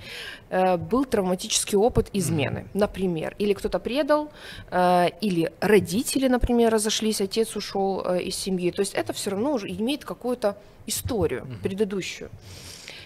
э, 0.50 0.76
был 0.76 1.04
травматический 1.04 1.76
опыт 1.78 2.08
измены, 2.12 2.66
например, 2.74 3.34
или 3.38 3.52
кто-то 3.52 3.78
предал, 3.78 4.30
э, 4.70 5.08
или 5.20 5.52
родители, 5.60 6.28
например, 6.28 6.72
разошлись, 6.72 7.20
отец 7.20 7.56
ушел 7.56 8.02
э, 8.04 8.22
из 8.22 8.36
семьи. 8.36 8.70
То 8.70 8.80
есть 8.80 8.94
это 8.94 9.12
все 9.12 9.30
равно 9.30 9.52
уже 9.52 9.68
имеет 9.68 10.04
какую-то 10.04 10.56
историю 10.86 11.46
предыдущую. 11.62 12.30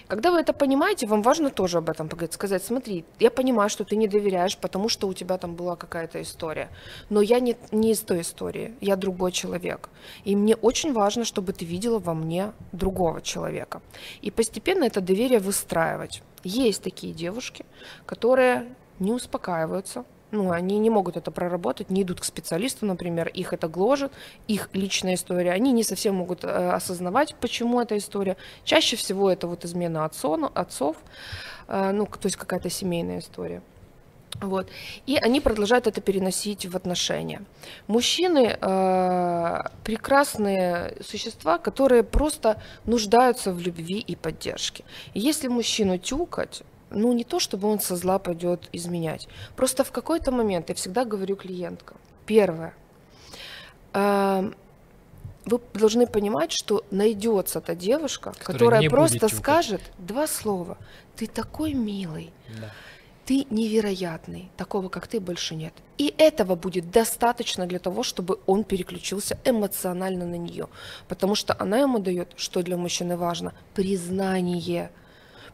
Когда 0.09 0.31
вы 0.31 0.39
это 0.39 0.53
понимаете, 0.53 1.07
вам 1.07 1.23
важно 1.23 1.51
тоже 1.51 1.79
об 1.79 1.91
этом 1.91 2.09
поговорить, 2.09 2.35
сказать, 2.35 2.63
смотри, 2.63 3.05
я 3.19 3.31
понимаю, 3.31 3.69
что 3.69 3.85
ты 3.85 3.97
не 3.97 4.07
доверяешь, 4.07 4.57
потому 4.57 4.89
что 4.89 5.09
у 5.09 5.15
тебя 5.15 5.37
там 5.37 5.57
была 5.57 5.75
какая-то 5.75 6.23
история, 6.23 6.69
но 7.11 7.21
я 7.21 7.41
не, 7.41 7.57
не 7.73 7.91
из 7.91 8.01
той 8.01 8.21
истории, 8.21 8.75
я 8.81 8.95
другой 8.95 9.33
человек. 9.33 9.89
И 10.25 10.37
мне 10.37 10.55
очень 10.55 10.93
важно, 10.93 11.25
чтобы 11.25 11.53
ты 11.53 11.65
видела 11.65 11.99
во 11.99 12.15
мне 12.15 12.53
другого 12.71 13.21
человека. 13.21 13.83
И 14.23 14.31
постепенно 14.31 14.85
это 14.85 15.01
доверие 15.01 15.41
выстраивать. 15.41 16.23
Есть 16.45 16.83
такие 16.83 17.13
девушки, 17.13 17.65
которые 18.07 18.67
не 19.01 19.13
успокаиваются, 19.13 20.05
ну, 20.37 20.51
они 20.51 20.79
не 20.79 20.91
могут 20.91 21.17
это 21.17 21.31
проработать, 21.31 21.91
не 21.91 22.03
идут 22.03 22.21
к 22.21 22.25
специалисту, 22.25 22.87
например, 22.87 23.29
их 23.29 23.53
это 23.53 23.69
гложет, 23.69 24.13
их 24.49 24.69
личная 24.73 25.15
история, 25.15 25.53
они 25.53 25.73
не 25.73 25.83
совсем 25.83 26.15
могут 26.17 26.45
э, 26.45 26.49
осознавать, 26.49 27.35
почему 27.41 27.81
эта 27.81 27.97
история. 27.97 28.37
Чаще 28.65 28.97
всего 28.97 29.31
это 29.31 29.47
вот 29.47 29.65
измена 29.65 30.05
отцов, 30.05 30.51
отцов 30.55 30.97
э, 31.69 31.93
ну, 31.93 32.07
то 32.07 32.27
есть 32.27 32.37
какая-то 32.37 32.71
семейная 32.71 33.19
история. 33.21 33.63
Вот. 34.41 34.69
И 35.07 35.17
они 35.17 35.41
продолжают 35.41 35.87
это 35.87 36.01
переносить 36.01 36.67
в 36.67 36.77
отношения. 36.77 37.41
Мужчины 37.87 38.59
э, 38.61 39.63
прекрасные 39.85 40.97
существа, 41.03 41.59
которые 41.59 42.03
просто 42.03 42.61
нуждаются 42.85 43.53
в 43.53 43.61
любви 43.61 43.99
и 43.99 44.15
поддержке. 44.15 44.85
И 45.15 45.21
если 45.21 45.49
мужчину 45.49 45.99
тюкать, 45.99 46.63
ну, 46.91 47.13
не 47.13 47.25
то, 47.25 47.41
чтобы 47.41 47.69
он 47.69 47.81
со 47.81 47.97
зла 47.97 48.19
пойдет 48.19 48.69
изменять. 48.73 49.29
Просто 49.57 49.85
в 49.85 49.93
какой-то 49.93 50.31
момент, 50.33 50.69
я 50.69 50.75
всегда 50.75 51.05
говорю 51.05 51.37
клиенткам, 51.37 51.97
первое, 52.27 52.75
э, 53.93 54.51
вы 55.47 55.61
должны 55.75 56.07
понимать, 56.07 56.53
что 56.53 56.85
найдется 56.91 57.61
та 57.61 57.75
девушка, 57.75 58.33
которая, 58.39 58.81
которая 58.83 58.91
просто 58.91 59.29
скажет 59.29 59.81
два 59.99 60.27
слова. 60.27 60.77
Ты 61.15 61.29
такой 61.29 61.73
милый. 61.73 62.33
Да. 62.61 62.73
Ты 63.25 63.47
невероятный. 63.51 64.51
Такого, 64.57 64.89
как 64.89 65.07
ты, 65.07 65.19
больше 65.21 65.57
нет. 65.57 65.73
И 65.99 66.15
этого 66.19 66.55
будет 66.55 66.91
достаточно 66.91 67.67
для 67.67 67.79
того, 67.79 68.03
чтобы 68.03 68.39
он 68.47 68.65
переключился 68.65 69.39
эмоционально 69.45 70.27
на 70.27 70.37
нее. 70.37 70.69
Потому 71.09 71.35
что 71.35 71.57
она 71.59 71.79
ему 71.79 71.99
дает, 71.99 72.29
что 72.37 72.63
для 72.63 72.77
мужчины 72.77 73.17
важно, 73.17 73.53
признание 73.75 74.91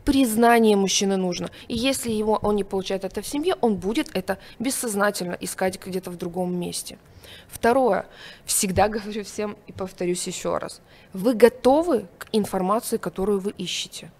признание 0.04 0.76
мужчины 0.76 1.16
нужно. 1.16 1.50
И 1.68 1.76
если 1.76 2.10
его, 2.10 2.38
он 2.42 2.56
не 2.56 2.64
получает 2.64 3.04
это 3.04 3.22
в 3.22 3.26
семье, 3.26 3.54
он 3.60 3.76
будет 3.76 4.10
это 4.14 4.38
бессознательно 4.58 5.36
искать 5.40 5.78
где-то 5.84 6.10
в 6.10 6.16
другом 6.16 6.58
месте. 6.58 6.98
Второе. 7.48 8.06
Всегда 8.44 8.88
говорю 8.96 9.24
всем 9.24 9.56
и 9.66 9.72
повторюсь 9.72 10.26
еще 10.26 10.58
раз. 10.58 10.80
Вы 11.12 11.34
готовы 11.34 12.06
к 12.18 12.28
информации, 12.32 12.96
которую 12.96 13.40
вы 13.40 13.52
ищете? 13.52 14.10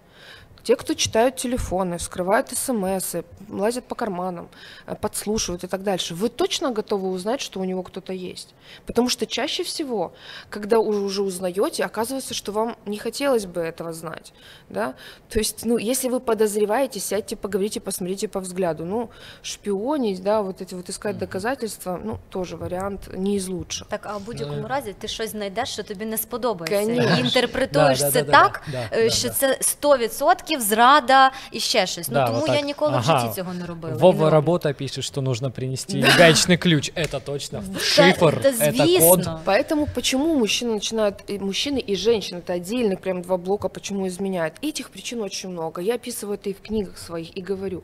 Те, 0.63 0.77
кто 0.77 0.93
читают 0.93 1.35
телефоны, 1.35 1.97
вскрывают 1.97 2.49
смс, 2.49 3.15
лазят 3.48 3.84
по 3.84 3.94
карманам, 3.94 4.48
э, 4.86 4.94
подслушивают 4.94 5.64
и 5.64 5.66
так 5.66 5.82
дальше, 5.82 6.14
вы 6.14 6.28
точно 6.28 6.70
готовы 6.70 7.08
узнать, 7.08 7.40
что 7.40 7.60
у 7.60 7.64
него 7.64 7.82
кто-то 7.82 8.12
есть? 8.12 8.54
Потому 8.86 9.08
что 9.08 9.26
чаще 9.26 9.62
всего, 9.62 10.12
когда 10.50 10.78
вы 10.78 11.04
уже 11.04 11.22
узнаете, 11.22 11.84
оказывается, 11.84 12.34
что 12.34 12.52
вам 12.52 12.76
не 12.86 12.98
хотелось 12.98 13.46
бы 13.46 13.60
этого 13.60 13.92
знать. 13.92 14.32
Да? 14.68 14.94
То 15.28 15.38
есть, 15.38 15.64
ну, 15.64 15.78
если 15.78 16.08
вы 16.08 16.20
подозреваете, 16.20 17.00
сядьте, 17.00 17.36
поговорите, 17.36 17.80
посмотрите 17.80 18.28
по 18.28 18.40
взгляду. 18.40 18.84
Ну, 18.84 19.10
шпионить, 19.42 20.22
да, 20.22 20.42
вот 20.42 20.60
эти 20.60 20.74
вот 20.74 20.88
искать 20.90 21.18
доказательства, 21.18 22.00
ну, 22.04 22.18
тоже 22.28 22.56
вариант 22.56 23.08
не 23.14 23.36
из 23.36 23.48
лучших. 23.48 23.88
Так, 23.88 24.06
а 24.06 24.16
в 24.16 24.22
будь-якому 24.22 24.68
разі 24.68 24.94
ти 24.98 25.08
щось 25.08 25.30
знайдеш, 25.30 25.68
що 25.68 25.82
тобі 25.82 26.04
не 26.04 26.18
сподобається. 26.18 26.86
Конечно. 26.86 27.16
І 27.16 27.20
інтерпретуєш 27.20 27.98
да, 27.98 28.04
да, 28.06 28.12
це 28.12 28.22
да, 28.22 28.32
так, 28.32 28.62
да, 28.72 28.88
да, 28.92 29.10
що 29.10 29.28
да, 29.28 29.34
це 29.34 29.58
100% 29.82 30.48
років, 30.48 30.60
зрада 30.60 31.32
і 31.52 31.60
ще 31.60 31.86
щось. 31.86 32.08
Ну 32.08 32.26
тому 32.26 32.54
я 32.54 32.60
ніколи 32.60 32.98
в 32.98 33.02
житті 33.02 33.28
цього 33.35 33.53
не 33.53 33.65
робила. 33.65 33.95
Вова 33.95 34.29
работа 34.29 34.73
пишет, 34.73 35.03
что 35.03 35.21
нужно 35.21 35.51
принести 35.51 36.01
гаечный 36.01 36.57
ключ. 36.57 36.91
Это 36.95 37.19
точно 37.19 37.63
шифр, 37.79 38.41
это 38.59 38.99
код. 38.99 39.27
Поэтому 39.45 39.87
почему 39.95 40.35
мужчины 40.35 40.73
начинают, 40.73 41.23
и 41.27 41.39
мужчины 41.39 41.79
и 41.79 41.95
женщины, 41.95 42.39
это 42.39 42.53
отдельно 42.53 42.95
прям 42.95 43.21
два 43.21 43.37
блока, 43.37 43.69
почему 43.69 44.07
изменяют. 44.07 44.53
Этих 44.61 44.89
причин 44.89 45.21
очень 45.21 45.49
много. 45.49 45.81
Я 45.81 45.95
описываю 45.95 46.35
это 46.35 46.49
и 46.49 46.53
в 46.53 46.61
книгах 46.61 46.97
своих, 46.97 47.37
и 47.37 47.41
говорю. 47.41 47.83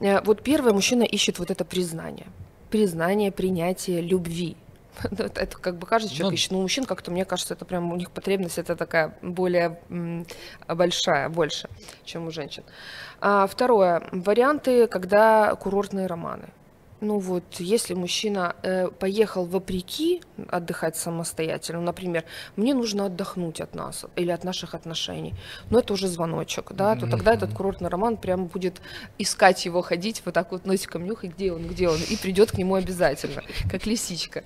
Э, 0.00 0.20
вот 0.24 0.42
первое, 0.42 0.72
мужчина 0.72 1.02
ищет 1.02 1.38
вот 1.38 1.50
это 1.50 1.64
признание. 1.64 2.26
Признание, 2.70 3.30
принятие, 3.30 4.00
любви. 4.00 4.56
это 5.18 5.58
как 5.58 5.76
бы 5.76 5.86
каждый 5.86 6.10
человек 6.10 6.30
ну, 6.30 6.34
ищет. 6.34 6.50
Но 6.52 6.58
у 6.58 6.62
мужчин 6.62 6.84
как-то, 6.84 7.10
мне 7.10 7.24
кажется, 7.24 7.54
это 7.54 7.64
прям 7.64 7.92
у 7.92 7.96
них 7.96 8.10
потребность 8.10 8.58
это 8.58 8.76
такая 8.76 9.16
более 9.22 9.80
большая, 10.68 11.28
больше, 11.28 11.68
чем 12.04 12.26
у 12.26 12.30
женщин. 12.30 12.64
А, 13.20 13.46
второе. 13.46 14.02
Варианты, 14.12 14.86
когда 14.86 15.54
курортные 15.54 16.06
романы. 16.06 16.48
Ну 17.00 17.18
вот, 17.18 17.44
если 17.58 17.94
мужчина 17.94 18.56
э, 18.62 18.88
поехал 18.88 19.46
вопреки 19.46 20.22
отдыхать 20.48 20.96
самостоятельно, 20.96 21.80
например, 21.80 22.24
мне 22.56 22.74
нужно 22.74 23.06
отдохнуть 23.06 23.60
от 23.60 23.74
нас 23.74 24.04
или 24.16 24.30
от 24.30 24.44
наших 24.44 24.74
отношений, 24.74 25.34
но 25.70 25.78
это 25.78 25.94
уже 25.94 26.08
звоночек, 26.08 26.72
да, 26.72 26.96
то 26.96 27.08
тогда 27.08 27.32
этот 27.32 27.54
курортный 27.54 27.88
роман 27.88 28.18
прям 28.18 28.46
будет 28.46 28.82
искать 29.16 29.64
его, 29.64 29.80
ходить 29.80 30.20
вот 30.26 30.34
так 30.34 30.52
вот 30.52 30.66
носиком 30.66 31.06
нюхать, 31.06 31.32
где 31.32 31.52
он, 31.52 31.66
где 31.66 31.88
он, 31.88 31.98
и 32.10 32.16
придет 32.16 32.50
к 32.50 32.58
нему 32.58 32.74
обязательно, 32.74 33.42
как 33.70 33.86
лисичка, 33.86 34.44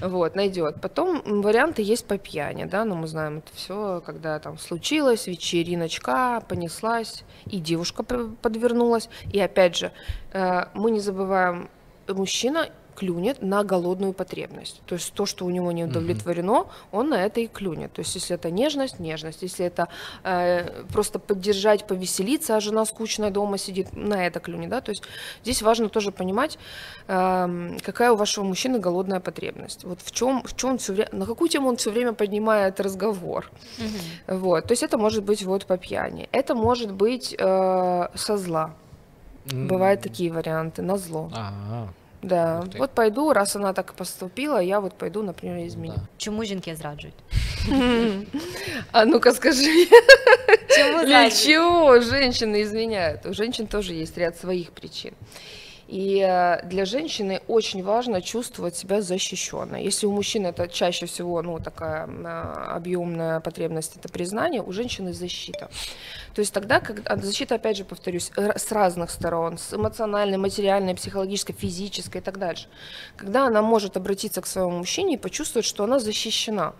вот, 0.00 0.36
найдет. 0.36 0.80
Потом 0.80 1.42
варианты 1.42 1.82
есть 1.82 2.06
по 2.06 2.16
пьяни, 2.16 2.64
да, 2.64 2.86
но 2.86 2.94
мы 2.94 3.06
знаем 3.06 3.38
это 3.38 3.54
все, 3.54 4.02
когда 4.06 4.38
там 4.38 4.58
случилось, 4.58 5.26
вечериночка, 5.26 6.42
понеслась, 6.48 7.24
и 7.44 7.58
девушка 7.58 8.02
подвернулась, 8.02 9.10
и 9.30 9.38
опять 9.38 9.76
же, 9.76 9.92
мы 10.34 10.90
не 10.90 11.00
забываем 11.00 11.68
мужчина 12.08 12.68
клюнет 12.94 13.42
на 13.42 13.64
голодную 13.64 14.12
потребность. 14.12 14.80
То 14.86 14.94
есть 14.94 15.12
то, 15.12 15.26
что 15.26 15.44
у 15.44 15.50
него 15.50 15.72
не 15.72 15.84
удовлетворено, 15.84 16.50
mm-hmm. 16.50 16.68
он 16.92 17.08
на 17.10 17.24
это 17.24 17.40
и 17.40 17.46
клюнет. 17.46 17.92
То 17.92 18.00
есть 18.00 18.14
если 18.14 18.34
это 18.36 18.50
нежность, 18.50 19.00
нежность. 19.00 19.42
Если 19.42 19.66
это 19.66 19.88
э, 20.22 20.84
просто 20.92 21.18
поддержать, 21.18 21.86
повеселиться, 21.86 22.56
а 22.56 22.60
жена 22.60 22.84
скучная 22.84 23.30
дома 23.30 23.58
сидит, 23.58 23.88
на 23.92 24.26
это 24.26 24.40
клюнет. 24.40 24.70
Да? 24.70 24.80
То 24.80 24.90
есть 24.90 25.02
здесь 25.42 25.62
важно 25.62 25.88
тоже 25.88 26.12
понимать, 26.12 26.58
э, 27.08 27.78
какая 27.82 28.12
у 28.12 28.16
вашего 28.16 28.44
мужчины 28.44 28.78
голодная 28.78 29.20
потребность. 29.20 29.84
Вот 29.84 30.00
в 30.00 30.12
чем, 30.12 30.42
в 30.44 30.56
чем 30.56 30.78
все 30.78 30.92
время, 30.92 31.10
на 31.12 31.26
какую 31.26 31.48
тему 31.48 31.68
он 31.68 31.76
все 31.76 31.90
время 31.90 32.12
поднимает 32.12 32.80
разговор. 32.80 33.50
Mm-hmm. 33.78 34.38
Вот. 34.38 34.64
То 34.66 34.72
есть 34.72 34.82
это 34.82 34.98
может 34.98 35.24
быть 35.24 35.42
вот 35.42 35.66
по 35.66 35.76
пьяни. 35.76 36.28
Это 36.32 36.54
может 36.54 36.92
быть 36.92 37.34
э, 37.36 38.08
со 38.14 38.36
зла. 38.36 38.74
Mm. 39.46 39.66
Бывают 39.66 40.00
такие 40.00 40.32
варианты, 40.32 40.82
на 40.82 40.96
зло. 40.96 41.30
А-а-а. 41.34 41.88
Да, 42.22 42.64
вот 42.78 42.90
пойду, 42.90 43.32
раз 43.32 43.56
она 43.56 43.72
так 43.72 43.92
поступила, 43.94 44.58
я 44.58 44.80
вот 44.80 44.94
пойду, 44.94 45.22
например, 45.22 45.66
изменю. 45.66 45.94
Да. 45.96 46.02
Чому 46.16 46.44
жінки 46.44 46.76
зраджують? 46.76 47.14
А 48.92 49.04
ну-ка 49.04 49.32
скажи. 49.32 49.86
Чему 50.68 51.04
Для 51.04 51.30
чего 51.30 52.00
женщины 52.00 52.62
изменяют? 52.62 53.26
У 53.26 53.34
женщин 53.34 53.66
тоже 53.66 53.92
есть 53.92 54.18
ряд 54.18 54.38
своих 54.38 54.70
причин. 54.70 55.12
И 55.88 56.18
э, 56.26 56.66
для 56.66 56.84
женщины 56.84 57.42
очень 57.46 57.82
важно 57.82 58.22
чувствовать 58.22 58.76
себя 58.76 59.02
защищенной. 59.02 59.84
Если 59.84 60.06
у 60.06 60.12
мужчины 60.12 60.48
это 60.48 60.68
чаще 60.68 61.06
всего 61.06 61.42
ну, 61.42 61.58
такая 61.58 62.08
а, 62.08 62.72
объемная 62.76 63.40
потребность, 63.40 63.96
это 63.96 64.08
признание, 64.08 64.62
у 64.62 64.72
женщины 64.72 65.12
защита. 65.12 65.70
То 66.34 66.40
есть 66.40 66.52
тогда, 66.52 66.80
когда 66.80 67.16
защита, 67.16 67.56
опять 67.56 67.76
же, 67.76 67.84
повторюсь, 67.84 68.32
с 68.36 68.72
разных 68.72 69.10
сторон, 69.10 69.58
с 69.58 69.74
эмоциональной, 69.74 70.38
материальной, 70.38 70.94
психологической, 70.94 71.54
физической 71.54 72.18
и 72.18 72.20
так 72.20 72.38
дальше. 72.38 72.68
Когда 73.16 73.46
она 73.46 73.62
может 73.62 73.96
обратиться 73.96 74.40
к 74.40 74.46
своему 74.46 74.78
мужчине 74.78 75.14
и 75.14 75.18
почувствовать, 75.18 75.66
что 75.66 75.84
она 75.84 75.98
защищена 75.98 76.72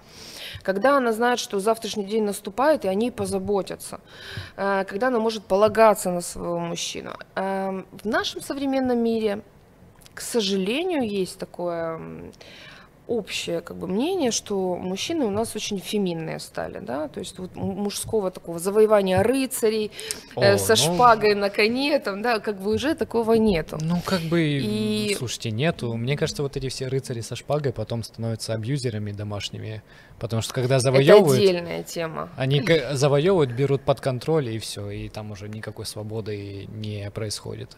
когда 0.63 0.97
она 0.97 1.13
знает, 1.13 1.39
что 1.39 1.61
завтрашний 1.61 2.05
день 2.05 2.25
наступает, 2.25 2.85
и 2.85 2.89
они 2.89 3.11
позаботятся, 3.11 4.01
э, 4.57 4.85
когда 4.85 5.09
она 5.09 5.19
может 5.19 5.45
полагаться 5.45 6.11
на 6.11 6.21
своего 6.21 6.59
мужчину. 6.59 7.13
Эм, 7.35 7.87
в 8.03 8.05
нашем 8.07 8.41
современном 8.41 8.94
мире, 8.95 9.43
к 10.15 10.21
сожалению, 10.21 11.09
есть 11.09 11.39
такое 11.39 12.01
общее 13.07 13.61
как 13.61 13.77
бы 13.77 13.87
мнение, 13.87 14.31
что 14.31 14.77
мужчины 14.77 15.27
у 15.27 15.31
нас 15.31 15.55
очень 15.55 15.79
феминные 15.79 16.39
стали, 16.39 16.79
да, 16.79 17.09
то 17.09 17.21
есть 17.21 17.39
вот 17.39 17.55
мужского 17.55 18.31
такого 18.31 18.59
завоевания 18.59 19.23
рыцарей 19.23 19.91
э, 20.37 20.41
О, 20.41 20.43
э, 20.43 20.59
со 20.59 20.71
ну... 20.73 20.77
шпагой 20.77 21.35
на 21.35 21.51
коне, 21.51 21.99
там, 21.99 22.23
да, 22.23 22.41
как 22.41 22.61
бы 22.61 22.73
уже 22.73 22.95
такого 22.95 23.35
нету. 23.35 23.79
Ну, 23.81 24.01
как 24.05 24.23
бы, 24.23 24.43
и... 24.43 25.15
слушайте, 25.19 25.51
нету. 25.51 25.95
Мне 25.95 26.17
кажется, 26.17 26.43
вот 26.43 26.57
эти 26.57 26.69
все 26.69 26.89
рыцари 26.89 27.21
со 27.21 27.37
шпагой 27.37 27.73
потом 27.73 28.03
становятся 28.03 28.55
абьюзерами 28.55 29.13
домашними, 29.13 29.83
потому 30.19 30.43
что 30.43 30.55
когда 30.55 30.79
завоевывают... 30.79 31.41
Это 31.41 31.51
отдельная 31.51 31.83
тема. 31.83 32.29
Они 32.37 32.63
завоевывают, 32.93 33.51
берут 33.51 33.83
под 33.83 34.01
контроль, 34.01 34.49
и 34.49 34.59
все, 34.59 34.91
и 34.91 35.09
там 35.09 35.33
уже 35.33 35.49
никакой 35.49 35.87
свободы 35.87 36.67
не 36.69 37.11
происходит. 37.11 37.77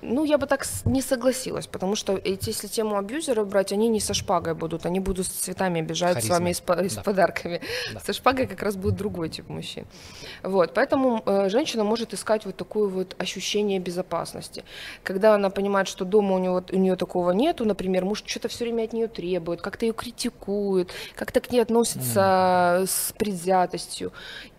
Ну, 0.00 0.24
я 0.24 0.38
бы 0.38 0.46
так 0.46 0.64
не 0.84 1.02
согласилась, 1.02 1.66
потому 1.66 1.96
что 1.96 2.16
эти, 2.16 2.50
если 2.50 2.68
тему 2.68 2.96
абьюзера 2.96 3.44
брать, 3.44 3.72
они 3.72 3.88
не 3.88 4.00
со 4.00 4.14
шпагой 4.14 4.54
будут, 4.54 4.86
они 4.86 5.00
будут 5.00 5.26
с 5.26 5.30
цветами 5.30 5.80
бежать 5.80 6.14
Харизмой. 6.14 6.36
с 6.36 6.38
вами 6.38 6.50
и 6.50 6.54
с, 6.54 6.84
и 6.84 6.88
с 6.88 6.94
да. 6.94 7.02
подарками. 7.02 7.60
Да. 7.92 8.00
Со 8.00 8.12
шпагой 8.12 8.46
как 8.46 8.62
раз 8.62 8.76
будет 8.76 8.96
другой 8.96 9.28
тип 9.28 9.48
мужчин. 9.48 9.86
Вот, 10.42 10.74
поэтому 10.74 11.22
э, 11.26 11.48
женщина 11.48 11.84
может 11.84 12.14
искать 12.14 12.46
вот 12.46 12.56
такое 12.56 12.88
вот 12.88 13.16
ощущение 13.18 13.80
безопасности. 13.80 14.62
Когда 15.02 15.34
она 15.34 15.50
понимает, 15.50 15.88
что 15.88 16.04
дома 16.04 16.36
у, 16.36 16.38
него, 16.38 16.62
у 16.70 16.76
нее 16.76 16.96
такого 16.96 17.32
нету, 17.32 17.64
например, 17.64 18.04
муж 18.04 18.22
что-то 18.24 18.48
все 18.48 18.64
время 18.64 18.84
от 18.84 18.92
нее 18.92 19.08
требует, 19.08 19.60
как-то 19.60 19.84
ее 19.84 19.92
критикует, 19.92 20.92
как-то 21.16 21.40
к 21.40 21.50
ней 21.50 21.60
относится 21.60 21.77
mm. 21.82 22.86
с 22.86 23.12
предвзятостью, 23.18 24.12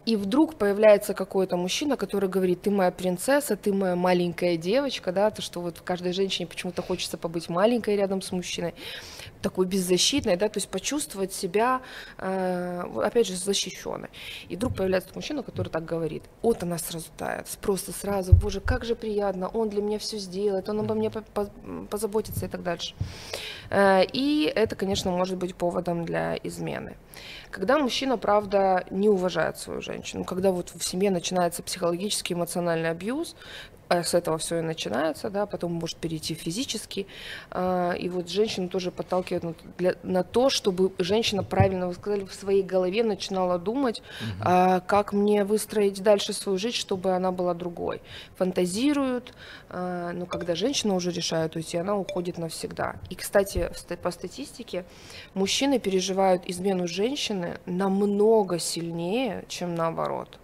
и 0.05 0.15
вдруг 0.15 0.55
появляется 0.55 1.13
какой-то 1.13 1.55
мужчина, 1.55 1.95
который 1.95 2.29
говорит, 2.29 2.63
ты 2.63 2.71
моя 2.71 2.89
принцесса, 2.89 3.55
ты 3.55 3.71
моя 3.71 3.95
маленькая 3.95 4.57
девочка, 4.57 5.11
да, 5.11 5.29
то, 5.29 5.41
что 5.41 5.61
вот 5.61 5.81
каждой 5.81 6.13
женщине 6.13 6.47
почему-то 6.47 6.81
хочется 6.81 7.17
побыть 7.17 7.47
маленькой 7.47 7.95
рядом 7.95 8.23
с 8.23 8.31
мужчиной, 8.31 8.73
такой 9.41 9.65
беззащитной, 9.65 10.35
да, 10.35 10.49
то 10.49 10.57
есть 10.57 10.69
почувствовать 10.69 11.33
себя, 11.33 11.81
э, 12.17 12.83
опять 13.03 13.27
же, 13.27 13.35
защищенной. 13.35 14.09
И 14.49 14.55
вдруг 14.55 14.75
появляется 14.75 15.09
мужчина, 15.15 15.43
который 15.43 15.69
так 15.69 15.85
говорит, 15.85 16.23
вот 16.41 16.63
она 16.63 16.77
сразу 16.77 17.07
тает, 17.17 17.47
просто 17.61 17.91
сразу, 17.91 18.33
боже, 18.33 18.61
как 18.61 18.85
же 18.85 18.95
приятно, 18.95 19.47
он 19.47 19.69
для 19.69 19.81
меня 19.81 19.99
все 19.99 20.17
сделает, 20.17 20.69
он 20.69 20.79
обо 20.79 20.93
мне 20.93 21.11
позаботится 21.89 22.45
и 22.45 22.49
так 22.49 22.63
дальше. 22.63 22.95
Э, 23.69 24.03
и 24.05 24.51
это, 24.53 24.75
конечно, 24.75 25.11
может 25.11 25.37
быть 25.37 25.55
поводом 25.55 26.05
для 26.05 26.35
измены. 26.43 26.97
Когда 27.51 27.79
мужчина, 27.79 28.17
правда, 28.17 28.85
не 28.91 29.09
уважает 29.09 29.57
свою 29.57 29.81
женщину, 29.81 30.23
когда 30.23 30.51
вот 30.51 30.71
в 30.75 30.83
семье 30.83 31.11
начинается 31.11 31.63
психологический 31.63 32.33
эмоциональный 32.33 32.89
абьюз, 32.89 33.35
с 33.89 34.13
этого 34.13 34.37
все 34.37 34.59
и 34.59 34.61
начинается, 34.61 35.29
да, 35.29 35.45
потом 35.45 35.73
может 35.73 35.97
перейти 35.97 36.33
физически. 36.33 37.07
А, 37.51 37.93
и 37.93 38.09
вот 38.09 38.29
женщину 38.29 38.69
тоже 38.69 38.91
подталкивает 38.91 39.43
на, 39.43 39.53
для, 39.77 39.95
на 40.03 40.23
то, 40.23 40.49
чтобы 40.49 40.91
женщина, 40.99 41.43
правильно 41.43 41.87
вы 41.87 41.93
сказали, 41.95 42.25
в 42.25 42.33
своей 42.33 42.63
голове 42.63 43.03
начинала 43.03 43.57
думать, 43.57 43.99
угу. 43.99 44.31
а, 44.41 44.79
как 44.81 45.13
мне 45.13 45.43
выстроить 45.43 46.01
дальше 46.03 46.33
свою 46.33 46.57
жизнь, 46.57 46.75
чтобы 46.75 47.11
она 47.11 47.31
была 47.31 47.53
другой. 47.53 48.01
Фантазируют, 48.37 49.33
а, 49.69 50.11
но 50.13 50.25
когда 50.25 50.55
женщина 50.55 50.93
уже 50.95 51.11
решает 51.11 51.55
уйти, 51.55 51.77
она 51.77 51.95
уходит 51.97 52.37
навсегда. 52.37 52.95
И, 53.09 53.15
кстати, 53.15 53.71
по 54.01 54.11
статистике, 54.11 54.85
мужчины 55.33 55.79
переживают 55.79 56.43
измену 56.45 56.87
женщины 56.87 57.59
намного 57.65 58.59
сильнее, 58.59 59.45
чем 59.47 59.75
наоборот. 59.75 60.39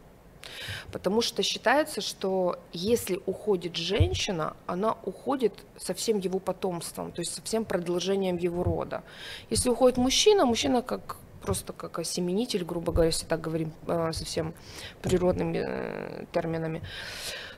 Потому 0.92 1.22
что 1.22 1.44
считается, 1.44 2.02
что 2.02 2.60
если 2.74 3.20
уходит 3.26 3.76
женщина, 3.76 4.56
она 4.66 4.98
уходит 5.04 5.54
со 5.78 5.94
всем 5.94 6.20
его 6.20 6.40
потомством, 6.40 7.12
то 7.12 7.22
есть 7.22 7.34
со 7.34 7.42
всем 7.42 7.66
продолжением 7.66 8.38
его 8.38 8.64
рода. 8.64 9.04
Если 9.50 9.70
уходит 9.70 9.98
мужчина, 9.98 10.46
мужчина 10.46 10.82
как 10.82 11.18
просто 11.42 11.74
как 11.74 12.00
осеменитель, 12.00 12.64
грубо 12.64 12.92
говоря, 12.92 13.12
если 13.12 13.28
так 13.28 13.40
говорим 13.40 13.72
э, 13.88 14.12
совсем 14.14 14.54
природными 15.02 15.64
э, 15.64 16.26
терминами, 16.32 16.82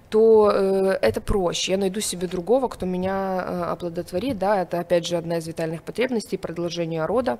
то 0.09 0.51
э, 0.53 0.97
это 1.01 1.21
проще. 1.21 1.73
Я 1.73 1.77
найду 1.77 1.99
себе 1.99 2.27
другого, 2.27 2.67
кто 2.67 2.85
меня 2.85 3.43
э, 3.45 3.63
оплодотворит. 3.63 4.37
Да, 4.37 4.61
это 4.61 4.79
опять 4.79 5.05
же 5.05 5.17
одна 5.17 5.37
из 5.37 5.47
витальных 5.47 5.83
потребностей, 5.83 6.37
продолжение 6.37 7.05
рода, 7.05 7.39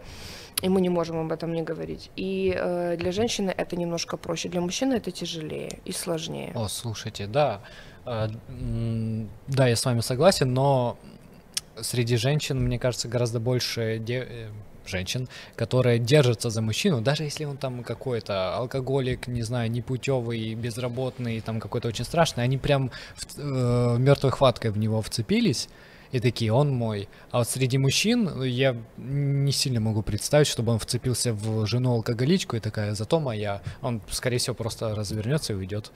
и 0.62 0.70
мы 0.70 0.82
не 0.82 0.90
можем 0.90 1.20
об 1.20 1.32
этом 1.32 1.54
не 1.54 1.62
говорить. 1.62 2.12
И 2.16 2.54
э, 2.56 2.98
для 2.98 3.12
женщины 3.12 3.54
это 3.56 3.76
немножко 3.76 4.18
проще, 4.18 4.50
для 4.50 4.62
мужчины 4.62 4.96
это 4.96 5.12
тяжелее 5.12 5.80
и 5.86 5.92
сложнее. 5.92 6.52
О, 6.56 6.68
слушайте, 6.68 7.28
да, 7.28 7.62
э, 8.06 8.28
да, 9.48 9.68
я 9.68 9.76
с 9.76 9.86
вами 9.86 10.02
согласен, 10.02 10.54
но 10.54 10.98
среди 11.80 12.18
женщин, 12.18 12.62
мне 12.62 12.80
кажется, 12.80 13.08
гораздо 13.08 13.40
больше 13.40 14.00
де 14.00 14.28
э, 14.30 14.48
женщин, 14.88 15.28
которые 15.56 16.00
держатся 16.00 16.50
за 16.50 16.62
мужчину, 16.62 17.02
даже 17.02 17.24
если 17.24 17.46
он 17.46 17.58
там 17.58 17.84
какой-то 17.84 18.56
алкоголик, 18.56 19.28
не 19.28 19.44
знаю, 19.44 19.72
непутевый, 19.72 20.56
безработный, 20.56 21.42
там 21.42 21.60
какой-то 21.60 21.88
очень 21.88 22.06
страшный, 22.06 22.44
они 22.44 22.58
прям 22.58 22.92
в, 23.16 23.26
э, 23.38 23.98
мертвой 23.98 24.32
хваткой 24.32 24.72
в 24.72 24.78
него 24.78 25.02
вцепились, 25.02 25.70
и 26.12 26.20
такие, 26.20 26.54
он 26.54 26.70
мой. 26.70 27.10
А 27.32 27.40
вот 27.40 27.50
среди 27.50 27.78
мужчин 27.78 28.44
я 28.44 28.76
не 28.98 29.52
сильно 29.52 29.80
могу 29.80 30.02
представить, 30.02 30.48
чтобы 30.48 30.72
он 30.72 30.80
вцепился 30.80 31.34
в 31.34 31.66
жену 31.66 31.94
алкоголичку 31.94 32.56
и 32.56 32.60
такая, 32.60 32.96
зато 32.96 33.20
моя. 33.20 33.62
Он, 33.82 34.02
скорее 34.10 34.38
всего, 34.38 34.56
просто 34.56 34.96
развернется 34.96 35.54
и 35.54 35.56
уйдет. 35.56 35.92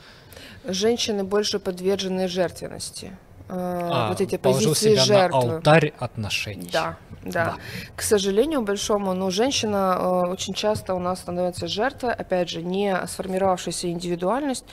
Женщины 0.65 1.23
больше 1.23 1.59
подвержены 1.59 2.27
жертвенности. 2.27 3.11
Э, 3.49 3.89
а, 3.91 4.09
вот 4.09 4.21
эти 4.21 4.37
позиции 4.37 4.91
себя 4.91 5.03
жертвы. 5.03 5.45
На 5.45 5.55
алтарь 5.55 5.93
отношений. 5.99 6.69
Да, 6.71 6.97
да, 7.23 7.45
да. 7.45 7.55
К 7.95 8.01
сожалению, 8.01 8.61
большому, 8.61 9.13
но 9.13 9.29
женщина 9.29 9.97
э, 9.99 10.29
очень 10.29 10.53
часто 10.53 10.93
у 10.93 10.99
нас 10.99 11.19
становится 11.19 11.67
жертвой, 11.67 12.13
опять 12.13 12.49
же, 12.49 12.61
не 12.61 12.95
сформировавшаяся 13.07 13.89
индивидуальность. 13.89 14.65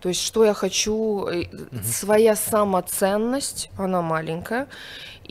То 0.00 0.08
есть, 0.08 0.22
что 0.22 0.44
я 0.44 0.54
хочу, 0.54 0.94
угу. 0.94 1.46
своя 1.84 2.36
самоценность, 2.36 3.70
она 3.76 4.00
маленькая. 4.00 4.66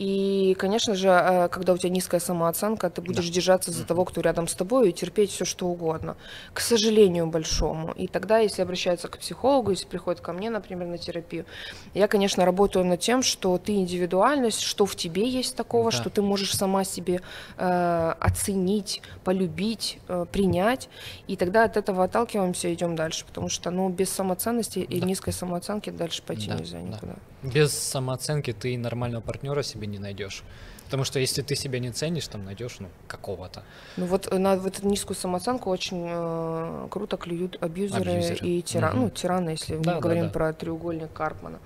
И, 0.00 0.54
конечно 0.54 0.94
же, 0.94 1.08
э, 1.08 1.48
когда 1.48 1.74
у 1.74 1.76
тебя 1.76 1.90
низкая 1.90 2.20
самооценка, 2.20 2.88
ты 2.88 3.02
будешь 3.02 3.28
да. 3.28 3.34
держаться 3.34 3.70
за 3.70 3.84
того, 3.84 4.06
кто 4.06 4.22
рядом 4.22 4.48
с 4.48 4.54
тобой, 4.54 4.88
и 4.88 4.92
терпеть 4.94 5.30
все, 5.30 5.44
что 5.44 5.66
угодно. 5.66 6.16
К 6.54 6.60
сожалению, 6.60 7.26
большому. 7.26 7.92
И 7.92 8.06
тогда, 8.06 8.38
если 8.38 8.62
обращаются 8.62 9.08
к 9.08 9.18
психологу, 9.18 9.72
если 9.72 9.86
приходят 9.86 10.22
ко 10.22 10.32
мне, 10.32 10.48
например, 10.48 10.88
на 10.88 10.96
терапию, 10.96 11.44
я, 11.92 12.08
конечно, 12.08 12.46
работаю 12.46 12.86
над 12.86 13.00
тем, 13.00 13.22
что 13.22 13.58
ты 13.58 13.74
индивидуальность, 13.74 14.62
что 14.62 14.86
в 14.86 14.96
тебе 14.96 15.28
есть 15.28 15.54
такого, 15.54 15.90
да. 15.90 15.96
что 15.98 16.08
ты 16.08 16.22
можешь 16.22 16.56
сама 16.56 16.84
себе 16.84 17.20
э, 17.58 18.14
оценить, 18.20 19.02
полюбить, 19.22 19.98
э, 20.08 20.24
принять. 20.32 20.88
И 21.26 21.36
тогда 21.36 21.64
от 21.64 21.76
этого 21.76 22.04
отталкиваемся 22.04 22.68
и 22.68 22.72
идем 22.72 22.96
дальше. 22.96 23.26
Потому 23.26 23.50
что 23.50 23.70
ну, 23.70 23.90
без 23.90 24.08
самоценности 24.08 24.86
да. 24.88 24.96
и 24.96 25.02
низкой 25.02 25.34
самооценки 25.34 25.90
дальше 25.90 26.22
пойти 26.22 26.48
да, 26.48 26.54
нельзя 26.54 26.80
никуда. 26.80 27.16
Да. 27.42 27.48
Без 27.50 27.72
самооценки 27.72 28.52
ты 28.52 28.76
нормального 28.78 29.22
партнера 29.22 29.62
себе 29.62 29.89
не 29.90 29.98
найдешь. 29.98 30.42
Потому 30.89 31.03
что 31.03 31.19
если 31.19 31.41
ты 31.41 31.55
себя 31.55 31.79
не 31.79 31.91
ценишь, 31.91 32.27
там 32.27 32.45
найдешь 32.45 32.77
ну, 32.79 32.87
какого-то. 33.07 33.63
Ну 33.97 34.05
вот 34.05 34.31
на 34.31 34.55
вот 34.55 34.77
эту 34.77 34.87
низкую 34.87 35.17
самооценку 35.17 35.69
очень 35.71 36.05
э, 36.07 36.87
круто 36.89 37.17
клюют 37.17 37.57
абьюзеры, 37.61 38.11
абьюзеры. 38.11 38.47
и 38.47 38.61
тираны, 38.61 38.93
угу. 38.93 39.03
ну, 39.03 39.09
тираны, 39.09 39.49
если 39.49 39.77
да, 39.77 39.79
мы 39.79 39.83
да, 39.95 39.99
говорим 39.99 40.25
да. 40.25 40.29
про 40.29 40.53
треугольник 40.53 41.11
Карпмана. 41.11 41.59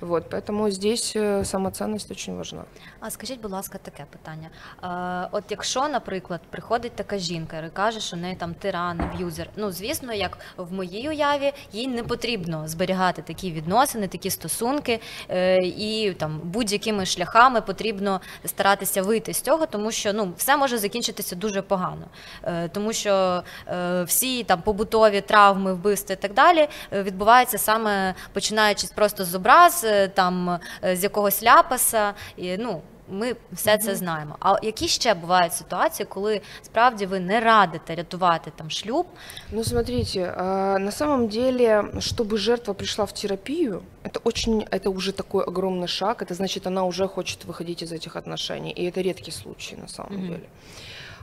Вот, 0.00 0.28
поэтому 0.30 0.70
здесь 0.70 1.16
э, 1.16 1.44
самоценность 1.44 2.10
очень 2.10 2.36
важна. 2.36 2.64
А 3.00 3.10
скажіть, 3.10 3.40
будь 3.40 3.50
ласка, 3.50 3.78
таке 3.78 4.04
питання. 4.10 4.50
А, 4.80 5.28
От 5.32 5.44
якщо, 5.50 5.88
наприклад, 5.88 6.40
приходить 6.50 6.92
така 6.92 7.18
жінка 7.18 7.58
і 7.58 7.70
каже, 7.70 8.00
що 8.00 8.16
в 8.16 8.20
неї 8.20 8.36
там 8.36 8.54
тиран, 8.54 9.00
аб'юзер, 9.00 9.48
ну 9.56 9.72
звісно, 9.72 10.12
як 10.12 10.38
в 10.56 10.72
моїй 10.72 11.08
уяві, 11.08 11.52
їй 11.72 11.88
не 11.88 12.02
потрібно 12.02 12.68
зберігати 12.68 13.22
такі 13.22 13.52
відносини, 13.52 14.08
такі 14.08 14.30
стосунки, 14.30 15.00
е, 15.28 15.58
і 15.62 16.14
там 16.18 16.40
будь-якими 16.44 17.06
шляхами 17.06 17.60
потрібно 17.60 18.20
старатися 18.61 19.01
вийти 19.01 19.33
з 19.33 19.41
цього, 19.41 19.65
тому 19.65 19.91
що 19.91 20.13
ну 20.13 20.33
все 20.37 20.57
може 20.57 20.77
закінчитися 20.77 21.35
дуже 21.35 21.61
погано, 21.61 22.05
е, 22.43 22.69
тому 22.69 22.93
що 22.93 23.43
е, 23.67 24.03
всі 24.03 24.43
там 24.43 24.61
побутові 24.61 25.21
травми, 25.21 25.73
вбивства 25.73 26.13
і 26.13 26.21
так 26.21 26.33
далі 26.33 26.67
е, 26.93 27.03
відбуваються 27.03 27.57
саме 27.57 28.13
починаючи 28.33 28.87
просто 28.95 29.25
з 29.25 29.35
образ, 29.35 29.85
там 30.13 30.59
з 30.83 31.03
якогось 31.03 31.43
ляпаса, 31.43 32.13
і 32.37 32.57
ну. 32.57 32.81
Ми 33.10 33.36
все 33.52 33.78
це 33.78 33.94
знаємо. 33.96 34.36
А 34.40 34.56
які 34.62 34.88
ще 34.88 35.14
бувають 35.14 35.52
ситуації, 35.52 36.06
коли 36.10 36.40
справді 36.62 37.06
ви 37.06 37.20
не 37.20 37.40
радите 37.40 37.94
рятувати 37.94 38.52
там 38.56 38.70
шлюб? 38.70 39.06
Ну, 39.52 39.64
смотрите, 39.64 40.34
а, 40.36 40.78
на 40.78 40.90
самом 40.90 41.28
деле, 41.28 41.84
чтобы 41.98 42.36
жертва 42.36 42.74
пришла 42.74 43.04
в 43.04 43.12
терапию, 43.12 43.82
это 44.04 44.20
очень, 44.24 44.64
это 44.70 44.90
уже 44.90 45.12
такой 45.12 45.44
огромный 45.44 45.86
шаг. 45.88 46.22
Это 46.22 46.34
значит, 46.34 46.66
она 46.66 46.84
уже 46.84 47.06
хочет 47.06 47.44
выходить 47.44 47.82
из 47.82 47.92
этих 47.92 48.16
отношений, 48.16 48.72
и 48.72 48.90
это 48.90 49.02
редкий 49.02 49.32
случай 49.32 49.76
на 49.76 49.88
самом 49.88 50.12
Мгм. 50.12 50.26
деле. 50.26 50.46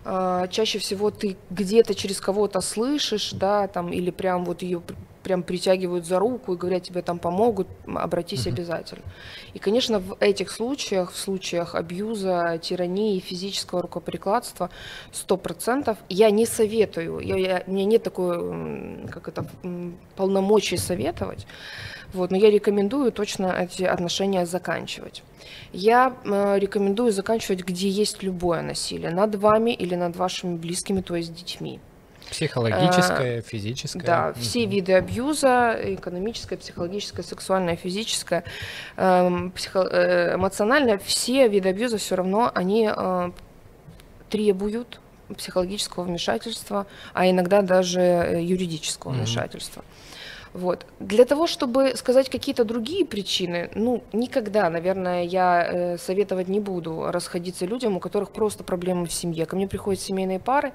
А, 0.05 0.47
Чаще 0.47 0.79
всего 0.79 1.11
ты 1.11 1.35
где-то 1.49 1.95
через 1.95 2.19
кого-то 2.21 2.61
слышишь, 2.61 3.33
да, 3.33 3.67
там, 3.67 3.91
или 3.93 4.11
прям 4.11 4.45
вот 4.45 4.61
ее 4.63 4.81
прям 5.28 5.42
притягивают 5.42 6.06
за 6.06 6.18
руку 6.18 6.54
и 6.54 6.56
говорят, 6.56 6.82
тебе 6.84 7.02
там 7.02 7.18
помогут, 7.18 7.68
обратись 7.86 8.46
Мгм. 8.46 8.54
обязательно. 8.54 9.02
И, 9.54 9.58
конечно, 9.58 9.98
в 9.98 10.16
этих 10.20 10.50
случаях, 10.50 11.12
в 11.12 11.16
случаях 11.18 11.74
абьюза, 11.74 12.58
тирании, 12.62 13.20
физического 13.20 13.82
рукоприкладства, 13.82 14.70
сто 15.12 15.36
процентов 15.36 15.98
я 16.08 16.30
не 16.30 16.46
советую, 16.46 17.20
я, 17.20 17.36
я- 17.36 17.62
у 17.66 17.72
меня 17.72 17.84
нет 17.84 18.02
такой, 18.02 18.36
как 19.10 19.28
это, 19.28 19.46
полномочий 20.16 20.78
советовать, 20.78 21.46
вот, 22.14 22.30
но 22.30 22.36
я 22.38 22.50
рекомендую 22.50 23.12
точно 23.12 23.46
эти 23.46 23.82
отношения 23.82 24.46
заканчивать. 24.46 25.22
Я 25.74 26.14
э, 26.24 26.58
рекомендую 26.58 27.12
заканчивать, 27.12 27.64
где 27.66 27.88
есть 27.88 28.22
любое 28.22 28.62
насилие, 28.62 29.10
над 29.10 29.34
вами 29.34 29.72
или 29.72 29.94
над 29.96 30.16
вашими 30.16 30.56
близкими, 30.56 31.02
то 31.02 31.16
есть 31.16 31.34
детьми. 31.34 31.80
Психологическое, 32.30 33.40
физическое. 33.42 34.02
Да, 34.02 34.32
все 34.34 34.62
Мгм. 34.62 34.70
виды 34.70 34.92
абьюза, 34.92 35.78
экономическое, 35.82 36.56
психологическое, 36.56 37.22
сексуальное, 37.22 37.76
физическое, 37.76 38.44
эм, 38.96 39.50
психо- 39.52 39.88
э, 39.90 40.34
эмоциональное, 40.34 40.98
все 40.98 41.48
виды 41.48 41.68
абьюза 41.70 41.98
все 41.98 42.16
равно, 42.16 42.50
они 42.54 42.90
э, 42.94 43.30
требуют 44.30 45.00
психологического 45.36 46.04
вмешательства, 46.04 46.86
а 47.14 47.28
иногда 47.28 47.62
даже 47.62 48.00
э, 48.00 48.42
юридического 48.42 49.10
Мгм. 49.12 49.20
вмешательства. 49.20 49.84
Вот. 50.54 50.86
Для 50.98 51.24
того, 51.26 51.46
чтобы 51.46 51.92
сказать 51.96 52.30
какие-то 52.30 52.64
другие 52.64 53.04
причины, 53.04 53.70
ну, 53.74 54.02
никогда, 54.14 54.70
наверное, 54.70 55.22
я 55.24 55.62
э, 55.70 55.98
советовать 55.98 56.48
не 56.48 56.58
буду 56.60 57.10
расходиться 57.10 57.66
людям, 57.66 57.96
у 57.96 58.00
которых 58.00 58.30
просто 58.30 58.64
проблемы 58.64 59.06
в 59.06 59.12
семье. 59.12 59.44
Ко 59.44 59.56
мне 59.56 59.68
приходят 59.68 60.00
семейные 60.00 60.38
пары, 60.40 60.72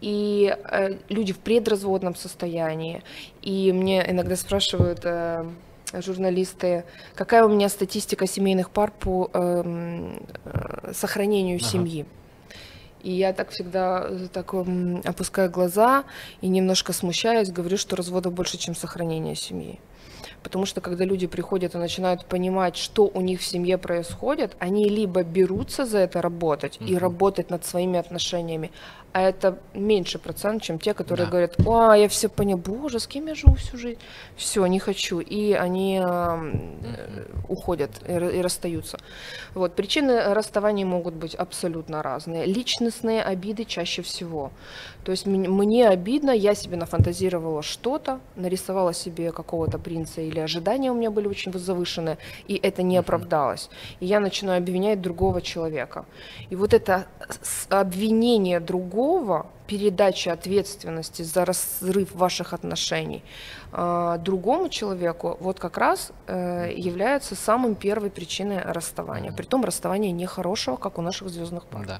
и 0.00 0.54
э, 0.70 0.98
люди 1.08 1.32
в 1.32 1.38
предразводном 1.38 2.14
состоянии. 2.14 3.02
И 3.42 3.72
мне 3.72 4.04
иногда 4.10 4.36
спрашивают 4.36 5.00
э, 5.04 5.44
журналисты, 5.94 6.84
какая 7.14 7.44
у 7.44 7.48
меня 7.48 7.68
статистика 7.68 8.26
семейных 8.26 8.70
пар 8.70 8.92
по 8.92 9.30
эм, 9.32 10.22
э, 10.44 10.92
сохранению 10.94 11.58
Ага. 11.58 11.68
семьи. 11.68 12.06
И 13.02 13.12
я 13.12 13.32
так 13.32 13.50
всегда 13.50 14.06
э, 14.08 14.28
так 14.32 14.52
м, 14.54 15.02
опускаю 15.04 15.50
глаза 15.50 16.04
и 16.40 16.48
немножко 16.48 16.92
смущаюсь, 16.92 17.50
говорю, 17.50 17.76
что 17.76 17.96
разводов 17.96 18.32
больше, 18.34 18.58
чем 18.58 18.74
сохранение 18.74 19.34
семьи. 19.34 19.78
Потому 20.48 20.64
что 20.64 20.80
когда 20.80 21.04
люди 21.04 21.26
приходят 21.26 21.74
и 21.74 21.78
начинают 21.78 22.24
понимать, 22.24 22.76
что 22.76 23.10
у 23.14 23.20
них 23.20 23.40
в 23.40 23.44
семье 23.44 23.76
происходит, 23.76 24.56
они 24.58 24.88
либо 24.88 25.22
берутся 25.22 25.84
за 25.84 25.98
это 25.98 26.22
работать 26.22 26.78
и 26.80 26.92
Мгм. 26.94 26.98
работать 26.98 27.50
над 27.50 27.66
своими 27.66 27.98
отношениями, 27.98 28.70
а 29.12 29.20
это 29.22 29.58
меньше 29.74 30.18
процент, 30.18 30.62
чем 30.62 30.78
те, 30.78 30.94
которые 30.94 31.26
Да. 31.26 31.30
говорят, 31.30 31.56
о, 31.66 31.92
я 31.94 32.08
все 32.08 32.28
понял, 32.28 32.56
боже, 32.56 32.98
с 32.98 33.06
кем 33.06 33.26
я 33.26 33.34
живу 33.34 33.54
всю 33.56 33.76
жизнь, 33.78 33.98
все, 34.36 34.64
не 34.66 34.78
хочу, 34.78 35.20
и 35.20 35.52
они 35.52 36.00
э, 36.02 36.52
уходят 37.48 37.90
и, 38.08 38.12
и 38.12 38.42
расстаются. 38.42 38.98
Вот, 39.54 39.74
причины 39.74 40.34
расставаний 40.34 40.84
могут 40.84 41.14
быть 41.14 41.34
абсолютно 41.34 42.02
разные. 42.02 42.46
Личностные 42.46 43.22
обиды 43.22 43.64
чаще 43.64 44.02
всего. 44.02 44.50
То 45.04 45.12
есть 45.12 45.26
мне 45.26 45.88
обидно, 45.88 46.30
я 46.30 46.54
себе 46.54 46.76
нафантазировала 46.76 47.62
что-то, 47.62 48.20
нарисовала 48.36 48.92
себе 48.94 49.32
какого-то 49.32 49.78
принца 49.78 50.20
или 50.20 50.37
ожидания 50.44 50.90
у 50.90 50.94
меня 50.94 51.10
были 51.10 51.28
очень 51.28 51.52
завышенные, 51.52 52.18
и 52.46 52.58
это 52.62 52.82
не 52.82 52.96
оправдалось. 52.96 53.70
И 54.00 54.06
я 54.06 54.20
начинаю 54.20 54.58
обвинять 54.58 55.00
другого 55.00 55.40
человека. 55.40 56.04
И 56.50 56.56
вот 56.56 56.74
это 56.74 57.06
обвинение 57.68 58.60
другого, 58.60 59.46
передача 59.66 60.32
ответственности 60.32 61.22
за 61.22 61.44
разрыв 61.44 62.14
ваших 62.14 62.52
отношений 62.52 63.22
другому 64.17 64.69
человеку, 64.69 65.37
вот 65.39 65.59
как 65.59 65.77
раз 65.77 66.11
э, 66.27 66.73
является 66.77 67.35
самым 67.35 67.75
первой 67.75 68.09
причиной 68.09 68.61
расставания. 68.61 69.29
Мгм. 69.29 69.35
Притом 69.35 69.65
расставания 69.65 70.11
нехорошего, 70.11 70.75
как 70.75 70.99
у 70.99 71.01
наших 71.01 71.29
звездных 71.29 71.65
пар. 71.65 71.85
Да. 71.87 71.99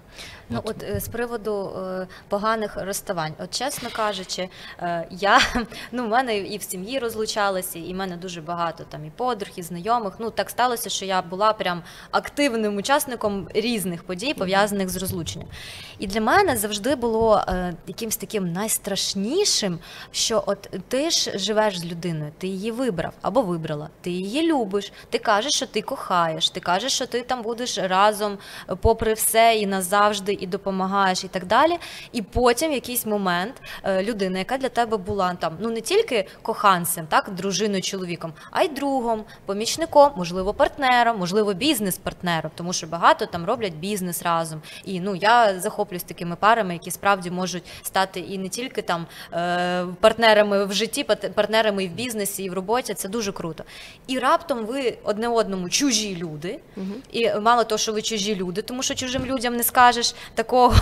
Ну 0.49 0.61
Вот. 0.65 0.69
от 0.69 0.83
е, 0.83 0.99
з 0.99 1.07
приводу 1.07 1.71
е, 1.77 2.07
поганих 2.29 2.77
розставань, 2.77 3.33
от 3.39 3.51
чесно 3.51 3.89
кажучи, 3.91 4.49
е, 4.79 5.07
я 5.11 5.39
ну 5.91 6.05
в 6.05 6.07
мене 6.07 6.37
і 6.37 6.57
в 6.57 6.63
сім'ї 6.63 6.99
розлучалася, 6.99 7.79
і 7.79 7.93
в 7.93 7.95
мене 7.95 8.17
дуже 8.17 8.41
багато 8.41 8.83
там 8.89 9.05
і 9.05 9.09
подруг, 9.09 9.49
і 9.55 9.61
знайомих. 9.61 10.13
Ну 10.19 10.29
так 10.29 10.49
сталося, 10.49 10.89
що 10.89 11.05
я 11.05 11.21
була 11.21 11.53
прям 11.53 11.83
активним 12.11 12.77
учасником 12.77 13.47
різних 13.53 14.03
подій, 14.03 14.33
пов'язаних 14.33 14.89
з 14.89 14.97
розлученням. 14.97 15.47
І 15.99 16.07
для 16.07 16.21
мене 16.21 16.57
завжди 16.57 16.95
було 16.95 17.43
е, 17.47 17.73
якимсь 17.87 18.17
таким 18.17 18.53
найстрашнішим, 18.53 19.79
що 20.11 20.43
от 20.45 20.69
ти 20.87 21.09
ж 21.09 21.37
живеш 21.37 21.56
з 21.66 21.84
людиною, 21.84 22.32
ти 22.38 22.46
її 22.46 22.70
вибрав 22.70 23.12
або 23.22 23.42
вибрала, 23.42 23.88
ти 24.00 24.10
її 24.10 24.52
любиш, 24.52 24.92
ти 25.10 25.18
кажеш, 25.18 25.52
що 25.52 25.66
ти 25.66 25.82
кохаєш, 25.82 26.50
ти 26.50 26.60
кажеш, 26.60 26.92
що 26.92 27.06
ти 27.06 27.22
там 27.22 27.42
будеш 27.42 27.78
разом 27.78 28.38
е, 28.70 28.74
попри 28.74 29.14
все 29.14 29.56
і 29.56 29.66
назавжди, 29.66 30.32
і 30.40 30.46
допомагаєш, 30.46 31.24
і 31.24 31.28
так 31.28 31.46
далі. 31.46 31.78
І 32.12 32.22
потім 32.22 32.70
в 32.70 32.74
якийсь 32.74 33.06
момент 33.06 33.54
е, 33.84 34.02
людина, 34.02 34.38
яка 34.38 34.58
для 34.58 34.68
тебе 34.68 34.96
була 34.96 35.34
там 35.34 35.56
ну 35.60 35.70
не 35.70 35.80
тільки 35.80 36.26
коханцем, 36.42 37.06
так, 37.06 37.30
дружиною, 37.30 37.82
чоловіком, 37.82 38.32
а 38.50 38.62
й 38.62 38.68
другом, 38.68 39.24
помічником, 39.46 40.12
можливо, 40.16 40.54
партнером, 40.54 41.18
можливо, 41.18 41.54
бізнес-партнером, 41.54 42.50
тому 42.54 42.72
що 42.72 42.86
багато 42.86 43.26
там 43.26 43.44
роблять 43.44 43.74
бізнес 43.74 44.22
разом. 44.22 44.62
І 44.84 45.00
ну 45.00 45.14
я 45.14 45.60
захоплююсь 45.60 46.02
такими 46.02 46.36
парами, 46.36 46.72
які 46.72 46.90
справді 46.90 47.30
можуть 47.30 47.64
стати 47.82 48.20
і 48.20 48.38
не 48.38 48.48
тільки 48.48 48.82
там 48.82 49.06
е, 49.32 49.86
партнерами 50.00 50.64
в 50.64 50.72
житті, 50.72 51.04
пат- 51.04 51.30
партнерами 51.48 51.84
і 51.84 51.88
в 51.88 51.92
бізнесі, 51.92 52.44
і 52.44 52.50
в 52.50 52.52
роботі. 52.52 52.94
Це 52.94 53.08
дуже 53.08 53.32
круто. 53.32 53.64
І 54.06 54.18
раптом 54.18 54.66
ви 54.66 54.98
одне 55.04 55.28
одному 55.28 55.68
чужі 55.68 56.16
люди, 56.16 56.60
і 57.12 57.30
мало 57.40 57.64
того, 57.64 57.78
що 57.78 57.92
ви 57.92 58.02
чужі 58.02 58.36
люди, 58.36 58.62
тому 58.62 58.82
що 58.82 58.94
чужим 58.94 59.26
людям 59.26 59.56
не 59.56 59.62
скажеш 59.62 60.14
такого, 60.34 60.74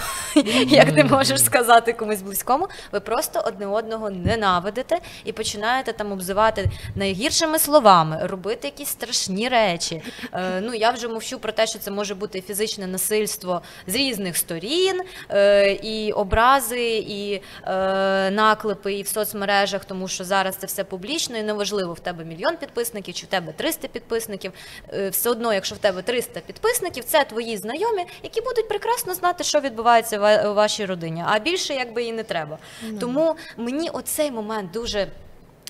як 0.66 0.94
ти 0.94 1.04
можеш 1.04 1.44
сказати 1.44 1.92
комусь 1.92 2.22
близькому. 2.22 2.68
Ви 2.92 3.00
просто 3.00 3.42
одне 3.46 3.66
одного 3.66 4.10
ненавидите 4.10 4.98
і 5.24 5.32
починаєте 5.32 5.92
там 5.92 6.12
обзивати 6.12 6.70
найгіршими 6.94 7.58
словами, 7.58 8.20
робити 8.22 8.68
якісь 8.68 8.88
страшні 8.88 9.48
речі. 9.48 10.02
Е, 10.32 10.60
ну 10.60 10.74
я 10.74 10.90
вже 10.90 11.08
мовчу 11.08 11.38
про 11.38 11.52
те, 11.52 11.66
що 11.66 11.78
це 11.78 11.90
може 11.90 12.14
бути 12.14 12.40
фізичне 12.40 12.86
насильство 12.86 13.62
з 13.86 13.94
різних 13.94 14.36
сторін, 14.36 15.02
е, 15.30 15.72
і 15.72 16.12
образи, 16.12 17.04
і 17.08 17.42
е, 17.66 18.30
наклепи, 18.30 18.94
і 18.94 19.02
в 19.02 19.08
соцмережах, 19.08 19.84
тому 19.84 20.08
що 20.08 20.24
зараз 20.24 20.55
це 20.56 20.66
все 20.66 20.84
публічно, 20.84 21.36
і 21.38 21.42
неважливо, 21.42 21.92
в 21.92 22.00
тебе 22.00 22.24
мільйон 22.24 22.56
підписників 22.56 23.14
чи 23.14 23.26
в 23.26 23.28
тебе 23.28 23.52
300 23.52 23.88
підписників. 23.88 24.52
Е, 24.92 25.08
все 25.08 25.30
одно, 25.30 25.54
якщо 25.54 25.74
в 25.74 25.78
тебе 25.78 26.02
300 26.02 26.40
підписників, 26.40 27.04
це 27.04 27.24
твої 27.24 27.56
знайомі, 27.56 28.04
які 28.22 28.40
будуть 28.40 28.68
прекрасно 28.68 29.14
знати, 29.14 29.44
що 29.44 29.60
відбувається 29.60 30.18
в- 30.18 30.52
вашій 30.52 30.84
родині. 30.84 31.24
А 31.26 31.38
більше 31.38 31.74
якби 31.74 32.02
і 32.04 32.12
не 32.12 32.22
треба. 32.22 32.58
Тому 33.00 33.36
мені 33.56 33.90
оцей 33.90 34.30
момент 34.30 34.70
дуже. 34.70 35.06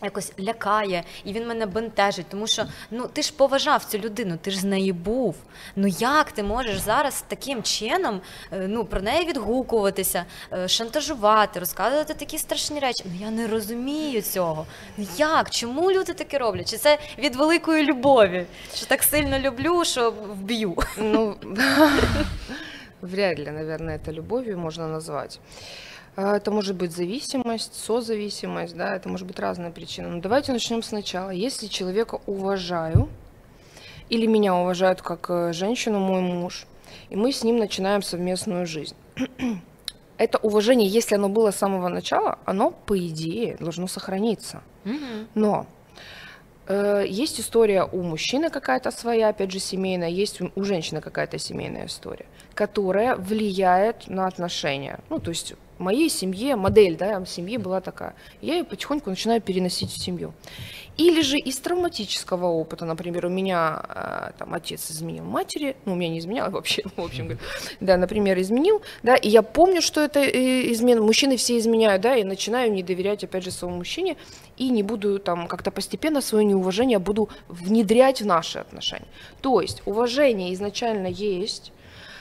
Якось 0.02 0.32
лякає, 0.40 1.04
і 1.24 1.32
він 1.32 1.48
мене 1.48 1.66
бентежить, 1.66 2.26
тому 2.28 2.46
що 2.46 2.64
ну 2.90 3.06
ти 3.12 3.22
ж 3.22 3.32
поважав 3.36 3.84
цю 3.84 3.98
людину, 3.98 4.38
ти 4.42 4.50
ж 4.50 4.60
з 4.60 4.64
неї 4.64 4.92
був. 4.92 5.34
Ну 5.76 5.86
як 5.86 6.32
ти 6.32 6.42
можеш 6.42 6.78
зараз 6.78 7.24
таким 7.28 7.62
чином 7.62 8.20
е, 8.52 8.66
ну 8.68 8.84
про 8.84 9.00
неї 9.00 9.26
відгукуватися, 9.26 10.24
е, 10.52 10.68
шантажувати, 10.68 11.60
розказувати 11.60 12.14
такі 12.14 12.38
страшні 12.38 12.80
речі? 12.80 13.04
Ну 13.04 13.12
я 13.20 13.30
не 13.30 13.46
розумію 13.46 14.22
цього. 14.22 14.66
Ну 14.96 15.06
як? 15.16 15.50
Чому 15.50 15.92
люди 15.92 16.12
таке 16.12 16.38
роблять? 16.38 16.70
Чи 16.70 16.76
це 16.76 16.98
від 17.18 17.36
великої 17.36 17.84
любові? 17.84 18.46
Що 18.74 18.86
так 18.86 19.02
сильно 19.02 19.38
люблю, 19.38 19.84
що 19.84 20.10
вб'ю? 20.10 20.76
Ну, 20.98 21.36
вряд 23.00 23.38
ли, 23.38 23.50
наверное, 23.50 23.96
это 23.96 24.12
любовью 24.12 24.58
можно 24.58 24.88
назвать. 24.88 25.40
А, 26.16 26.36
Это 26.36 26.50
может 26.50 26.76
быть 26.76 26.92
зависимость, 26.92 27.74
созависимость, 27.74 28.74
да, 28.74 28.96
это 28.96 29.08
может 29.08 29.26
быть 29.26 29.38
разная 29.38 29.70
причина. 29.70 30.08
Но 30.08 30.20
давайте 30.20 30.52
начнем 30.52 30.82
сначала. 30.82 31.30
Если 31.30 31.66
человека 31.66 32.20
уважаю, 32.26 33.08
или 34.08 34.26
меня 34.26 34.54
уважают 34.54 35.02
как 35.02 35.28
э, 35.28 35.52
женщину, 35.52 35.98
мой 35.98 36.22
муж, 36.22 36.66
и 37.10 37.16
мы 37.16 37.32
с 37.32 37.44
ним 37.44 37.58
начинаем 37.58 38.02
совместную 38.02 38.66
жизнь. 38.66 38.96
Это 40.18 40.38
уважение, 40.38 40.88
если 40.88 41.16
оно 41.16 41.28
было 41.28 41.50
с 41.50 41.56
самого 41.56 41.88
начала, 41.88 42.38
оно, 42.46 42.70
по 42.70 42.98
идее, 42.98 43.56
должно 43.60 43.86
сохраниться. 43.86 44.62
Но 45.34 45.66
есть 46.68 47.40
история 47.40 47.84
у 47.84 48.02
мужчины 48.02 48.50
какая-то 48.50 48.90
своя, 48.90 49.28
опять 49.28 49.52
же, 49.52 49.58
семейная, 49.58 50.08
есть 50.08 50.40
у, 50.40 50.64
женщины 50.64 51.00
какая-то 51.00 51.38
семейная 51.38 51.86
история, 51.86 52.26
которая 52.54 53.16
влияет 53.16 54.08
на 54.08 54.26
отношения. 54.26 54.98
Ну, 55.08 55.18
то 55.18 55.30
есть 55.30 55.54
в 55.78 55.82
моей 55.82 56.08
семье, 56.08 56.56
модель, 56.56 56.96
да, 56.96 57.24
семьи 57.26 57.56
была 57.58 57.80
такая. 57.80 58.14
Я 58.40 58.56
ее 58.56 58.64
потихоньку 58.64 59.10
начинаю 59.10 59.40
переносить 59.40 59.90
в 59.90 60.02
семью. 60.02 60.32
Или 60.96 61.20
же 61.20 61.38
из 61.38 61.58
травматического 61.58 62.46
опыта, 62.46 62.86
например, 62.86 63.26
у 63.26 63.28
меня 63.28 63.82
э, 63.86 64.30
там 64.38 64.54
отец 64.54 64.90
изменил 64.90 65.24
матери, 65.24 65.76
ну, 65.84 65.92
у 65.92 65.94
меня 65.94 66.08
не 66.08 66.20
изменял 66.20 66.50
вообще, 66.50 66.82
в 66.96 67.00
общем, 67.00 67.38
да, 67.80 67.98
например, 67.98 68.40
изменил, 68.40 68.80
да, 69.02 69.14
и 69.14 69.28
я 69.28 69.42
помню, 69.42 69.82
что 69.82 70.00
это 70.00 70.20
э, 70.20 70.72
измена, 70.72 71.02
мужчины 71.02 71.36
все 71.36 71.58
изменяют, 71.58 72.00
да, 72.00 72.16
и 72.16 72.24
начинаю 72.24 72.72
не 72.72 72.82
доверять, 72.82 73.24
опять 73.24 73.44
же, 73.44 73.50
своему 73.50 73.76
мужчине, 73.76 74.16
и 74.56 74.70
не 74.70 74.82
буду 74.82 75.18
там 75.18 75.48
как-то 75.48 75.70
постепенно 75.70 76.20
свое 76.20 76.44
неуважение 76.44 76.98
буду 76.98 77.28
внедрять 77.48 78.22
в 78.22 78.26
наши 78.26 78.58
отношения. 78.58 79.08
То 79.40 79.60
есть 79.60 79.82
уважение 79.86 80.54
изначально 80.54 81.08
есть, 81.08 81.72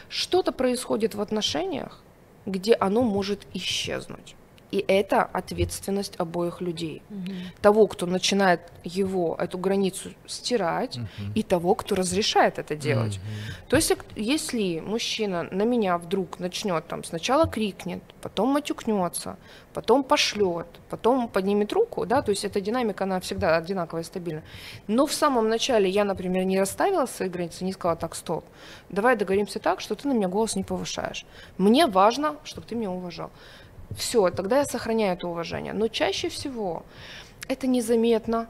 что-то 0.10 0.52
происходит 0.52 1.16
в 1.16 1.22
отношениях, 1.22 2.02
где 2.46 2.74
оно 2.74 3.02
может 3.02 3.48
исчезнуть. 3.54 4.36
И 4.76 4.84
это 4.90 5.24
ответственность 5.24 6.16
обоих 6.18 6.60
людей. 6.60 7.02
Того, 7.62 7.88
кто 7.88 8.06
начинает 8.06 8.60
его, 8.84 9.38
эту 9.40 9.58
границу 9.58 10.10
стирать, 10.28 11.00
и 11.34 11.44
того, 11.44 11.76
кто 11.76 11.96
разрешает 11.96 12.60
это 12.60 12.76
делать. 12.76 13.20
То 13.70 13.78
есть, 13.78 13.94
если 14.18 14.82
мужчина 14.82 15.44
на 15.44 15.64
меня 15.64 15.98
вдруг 15.98 16.40
начнет 16.40 16.86
там 16.88 17.06
сначала 17.06 17.48
крикнет, 17.48 18.04
потом 18.22 18.50
матюкнется, 18.50 19.38
потом 19.74 20.04
пошлет, 20.04 20.68
потом 20.90 21.30
поднимет 21.30 21.72
руку, 21.72 22.06
да, 22.06 22.22
то 22.22 22.32
есть 22.32 22.44
эта 22.44 22.60
динамика, 22.60 23.06
она 23.06 23.20
всегда 23.20 23.56
одинаковая 23.56 24.04
и 24.04 24.06
стабильна. 24.06 24.44
Но 24.88 25.06
в 25.06 25.14
самом 25.14 25.48
начале 25.48 25.90
я, 25.90 26.04
например, 26.04 26.44
не 26.44 26.60
расставила 26.60 27.06
свои 27.06 27.30
границы, 27.30 27.64
не 27.64 27.72
сказала, 27.72 27.96
так, 27.96 28.16
стоп, 28.16 28.44
давай 28.90 29.16
договоримся 29.16 29.60
так, 29.60 29.80
что 29.80 29.96
ты 29.96 30.08
на 30.10 30.14
меня 30.14 30.28
голос 30.28 30.58
не 30.58 30.64
повышаешь. 30.64 31.26
Мне 31.58 31.88
важно, 31.88 32.36
чтобы 32.44 32.68
ты 32.68 32.76
меня 32.76 32.92
уважал. 32.92 33.32
Все, 33.98 34.30
тогда 34.30 34.60
я 34.60 34.66
сохраняю 34.66 35.14
это 35.14 35.28
уважение. 35.28 35.74
Но 35.74 35.88
чаще 35.88 36.30
всего 36.30 36.86
это 37.48 37.68
незаметно. 37.68 38.48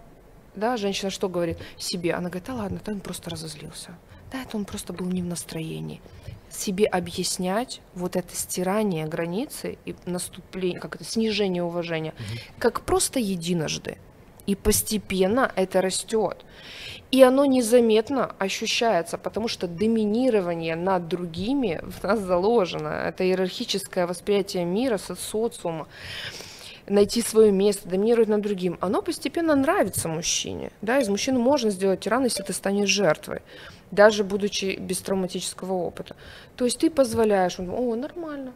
Да, 0.56 0.78
женщина 0.78 1.12
что 1.12 1.28
говорит 1.28 1.58
себе? 1.78 2.14
Она 2.14 2.30
говорит, 2.30 2.48
да 2.48 2.54
ладно, 2.54 2.80
да 2.86 2.94
он 2.94 3.02
просто 3.02 3.30
разозлился. 3.30 3.98
Да, 4.32 4.42
это 4.42 4.58
он 4.58 4.66
просто 4.66 4.94
был 4.94 5.06
не 5.06 5.22
в 5.22 5.26
настроении. 5.26 6.02
Себе 6.50 6.86
объяснять 6.86 7.82
вот 7.94 8.16
это 8.16 8.34
стирание 8.34 9.06
границы 9.06 9.78
и 9.86 9.96
наступление, 10.06 10.80
как 10.80 10.96
это, 10.96 11.04
снижение 11.04 11.64
уважения, 11.64 12.14
как 12.60 12.82
просто 12.82 13.20
единожды. 13.20 13.98
И 14.46 14.56
постепенно 14.56 15.52
это 15.56 15.82
растет. 15.82 16.46
И 17.12 17.22
оно 17.24 17.46
незаметно 17.46 18.36
ощущается, 18.40 19.18
потому 19.18 19.48
что 19.48 19.68
доминирование 19.68 20.76
над 20.76 21.08
другими 21.08 21.82
в 21.84 22.04
нас 22.04 22.20
заложено. 22.20 22.90
Это 22.90 23.24
иерархическое 23.24 24.06
восприятие 24.08 24.66
мира, 24.66 24.98
со- 24.98 25.16
социума 25.16 25.88
найти 26.88 27.22
свое 27.22 27.52
место, 27.52 27.90
доминировать 27.90 28.30
над 28.30 28.42
другим, 28.42 28.78
оно 28.82 29.02
постепенно 29.02 29.56
нравится 29.56 30.08
мужчине. 30.08 30.72
Да, 30.82 31.00
из 31.00 31.10
мужчины 31.10 31.40
можно 31.40 31.72
сделать 31.72 32.02
тирана, 32.02 32.26
если 32.26 32.44
ты 32.44 32.54
станешь 32.54 32.90
жертвой, 32.90 33.42
даже 33.92 34.24
будучи 34.24 34.78
без 34.80 35.00
травматического 35.00 35.74
опыта. 35.74 36.16
То 36.56 36.66
есть 36.66 36.80
ты 36.80 36.90
позволяешь, 36.90 37.60
он, 37.60 37.70
о, 37.70 37.96
нормально, 37.96 38.54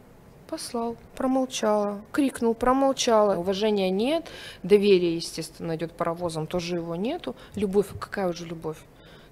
послал, 0.50 0.96
промолчала, 1.14 2.00
крикнул, 2.10 2.54
промолчала. 2.54 3.36
Уважения 3.36 3.88
нет, 3.90 4.28
доверие, 4.64 5.14
естественно, 5.14 5.76
идет 5.76 5.92
паровозом, 5.92 6.48
тоже 6.48 6.76
его 6.76 6.96
нету. 6.96 7.36
Любовь, 7.54 7.86
какая 7.98 8.28
уже 8.28 8.46
любовь? 8.46 8.78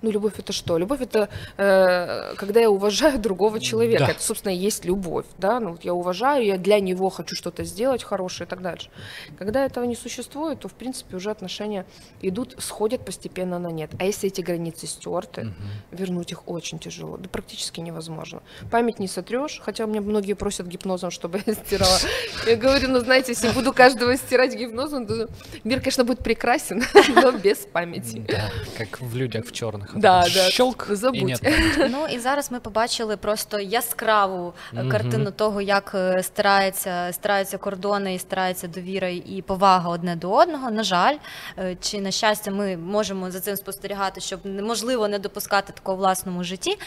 Ну, 0.03 0.11
любовь 0.11 0.35
это 0.39 0.53
что? 0.53 0.79
Любовь 0.79 1.01
это 1.01 1.29
э, 1.57 2.35
когда 2.37 2.61
я 2.61 2.71
уважаю 2.71 3.19
другого 3.29 3.61
человека. 3.61 4.05
Да. 4.07 4.11
Это, 4.13 4.23
собственно, 4.23 4.53
и 4.53 4.57
есть 4.57 4.85
любовь. 4.85 5.27
Да? 5.39 5.61
Ну, 5.61 5.73
вот 5.73 5.85
я 5.85 5.95
уважаю, 5.95 6.45
я 6.45 6.57
для 6.57 6.81
него 6.81 7.11
хочу 7.11 7.35
что-то 7.35 7.65
сделать 7.65 8.05
хорошее 8.05 8.47
и 8.47 8.51
так 8.51 8.63
дальше. 8.63 8.91
Когда 9.39 9.65
этого 9.65 9.85
не 9.85 9.97
существует, 9.97 10.61
то, 10.61 10.69
в 10.69 10.75
принципе, 10.75 11.17
уже 11.17 11.31
отношения 11.31 11.85
идут, 12.23 12.55
сходят 12.59 13.05
постепенно 13.05 13.59
на 13.59 13.69
нет. 13.69 13.91
А 13.99 14.05
если 14.05 14.29
эти 14.29 14.41
границы 14.41 14.87
стерты, 14.87 15.53
вернуть 15.91 16.31
их 16.33 16.49
очень 16.49 16.79
тяжело, 16.79 17.17
да 17.17 17.29
практически 17.29 17.81
невозможно. 17.81 18.43
Память 18.71 18.99
не 18.99 19.09
сотрешь, 19.09 19.61
хотя 19.65 19.85
у 19.85 19.89
меня 19.89 20.01
многие 20.01 20.35
просят 20.35 20.67
гипнозом, 20.67 21.11
чтобы 21.11 21.43
я 21.47 21.55
стирала. 21.55 21.99
Я 22.47 22.57
говорю, 22.57 22.89
ну, 22.89 23.01
знаете, 23.01 23.33
если 23.33 23.51
буду 23.51 23.73
каждого 23.73 24.17
стирать 24.17 24.55
гипнозом, 24.55 25.07
то 25.07 25.29
мир, 25.65 25.81
конечно, 25.81 26.05
будет 26.05 26.21
прекрасен, 26.21 26.83
но 27.15 27.33
без 27.33 27.59
памяти. 27.59 28.25
Да, 28.29 28.51
как 28.77 29.01
в 29.01 29.17
людях 29.17 29.47
в 29.47 29.53
черных. 29.53 29.88
Да, 29.95 30.21
да. 30.35 30.51
Щелк, 30.51 30.87
Забудь. 30.91 31.23
нет. 31.23 31.43
Ну 31.91 32.07
і 32.11 32.19
зараз 32.19 32.53
ми 32.53 32.61
побачили 32.61 33.17
просто 33.17 33.61
яскраву 33.61 34.55
е, 34.77 34.89
картину 34.89 35.31
того, 35.31 35.61
як 35.61 35.93
е, 35.95 36.23
стараються, 36.23 37.09
стараються 37.13 37.59
кордони 37.59 38.15
і 38.15 38.19
старається 38.19 38.69
довіра 38.69 39.09
і 39.09 39.45
повага 39.47 39.91
одне 39.91 40.17
до 40.17 40.31
одного. 40.31 40.71
На 40.71 40.83
жаль, 40.83 41.17
е, 41.59 41.77
чи 41.81 42.01
на 42.01 42.11
щастя, 42.11 42.51
ми 42.51 42.77
можемо 42.77 43.31
за 43.31 43.41
цим 43.41 43.57
спостерігати, 43.57 44.21
щоб 44.21 44.41
неможливо 44.45 45.09
не 45.09 45.19
допускати 45.19 45.73
такого 45.73 45.97
в 45.97 45.99
власному 46.01 46.45
житті. 46.45 46.79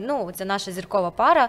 Ну, 0.00 0.30
це 0.34 0.44
наша 0.44 0.72
зіркова 0.72 1.10
пара. 1.10 1.48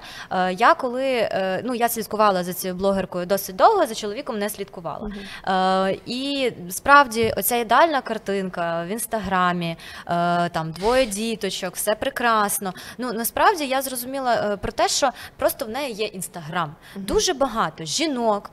Я 0.51 0.73
коли 0.73 1.29
ну 1.63 1.75
я 1.75 1.89
слідкувала 1.89 2.43
за 2.43 2.53
цією 2.53 2.77
блогеркою 2.79 3.25
досить 3.25 3.55
довго, 3.55 3.85
за 3.85 3.95
чоловіком 3.95 4.39
не 4.39 4.49
слідкувала. 4.49 5.11
Е, 5.47 5.97
І 6.05 6.51
справді, 6.69 7.33
оця 7.37 7.55
ідеальна 7.55 8.01
картинка 8.01 8.83
в 8.83 8.87
інстаграмі, 8.87 9.77
е, 10.07 10.49
там 10.62 10.72
двоє 10.72 11.06
діточок, 11.06 11.76
все 11.76 11.94
прекрасно. 11.94 12.72
Ну 12.98 13.12
насправді 13.12 13.66
я 13.66 13.82
зрозуміла 13.82 14.34
е, 14.34 14.56
про 14.56 14.72
те, 14.72 14.88
що 14.88 15.10
просто 15.36 15.64
в 15.64 15.68
неї 15.68 15.94
є 15.94 16.06
інстаграм. 16.06 16.74
Дуже 16.96 17.32
багато 17.34 17.84
жінок. 17.84 18.50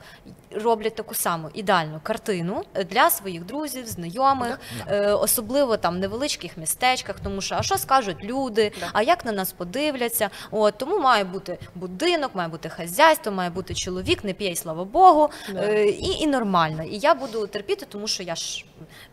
Роблять 0.55 0.95
таку 0.95 1.15
саму 1.15 1.49
ідеальну 1.53 1.99
картину 2.03 2.63
для 2.89 3.09
своїх 3.09 3.45
друзів, 3.45 3.87
знайомих, 3.87 4.59
е, 4.87 5.11
особливо 5.11 5.77
там 5.77 5.95
в 5.95 5.97
невеличких 5.99 6.57
містечках, 6.57 7.19
тому 7.23 7.41
що 7.41 7.55
а 7.55 7.63
що 7.63 7.77
скажуть 7.77 8.23
люди, 8.23 8.71
Да. 8.79 8.89
а 8.93 9.01
як 9.01 9.25
на 9.25 9.31
нас 9.31 9.51
подивляться? 9.51 10.29
От 10.51 10.77
тому 10.77 10.99
має 10.99 11.23
бути 11.23 11.57
будинок, 11.75 12.31
має 12.35 12.49
бути 12.49 12.69
хазяйство, 12.69 13.31
має 13.31 13.49
бути 13.49 13.73
чоловік, 13.73 14.23
не 14.23 14.33
п'є, 14.33 14.55
слава 14.55 14.83
Богу, 14.83 15.29
Да. 15.53 15.59
е, 15.61 15.85
і, 15.89 16.09
і 16.23 16.27
нормально. 16.27 16.83
І 16.83 16.97
я 16.97 17.13
буду 17.15 17.47
терпіти, 17.47 17.85
тому 17.89 18.07
що 18.07 18.23
я 18.23 18.35
ж 18.35 18.65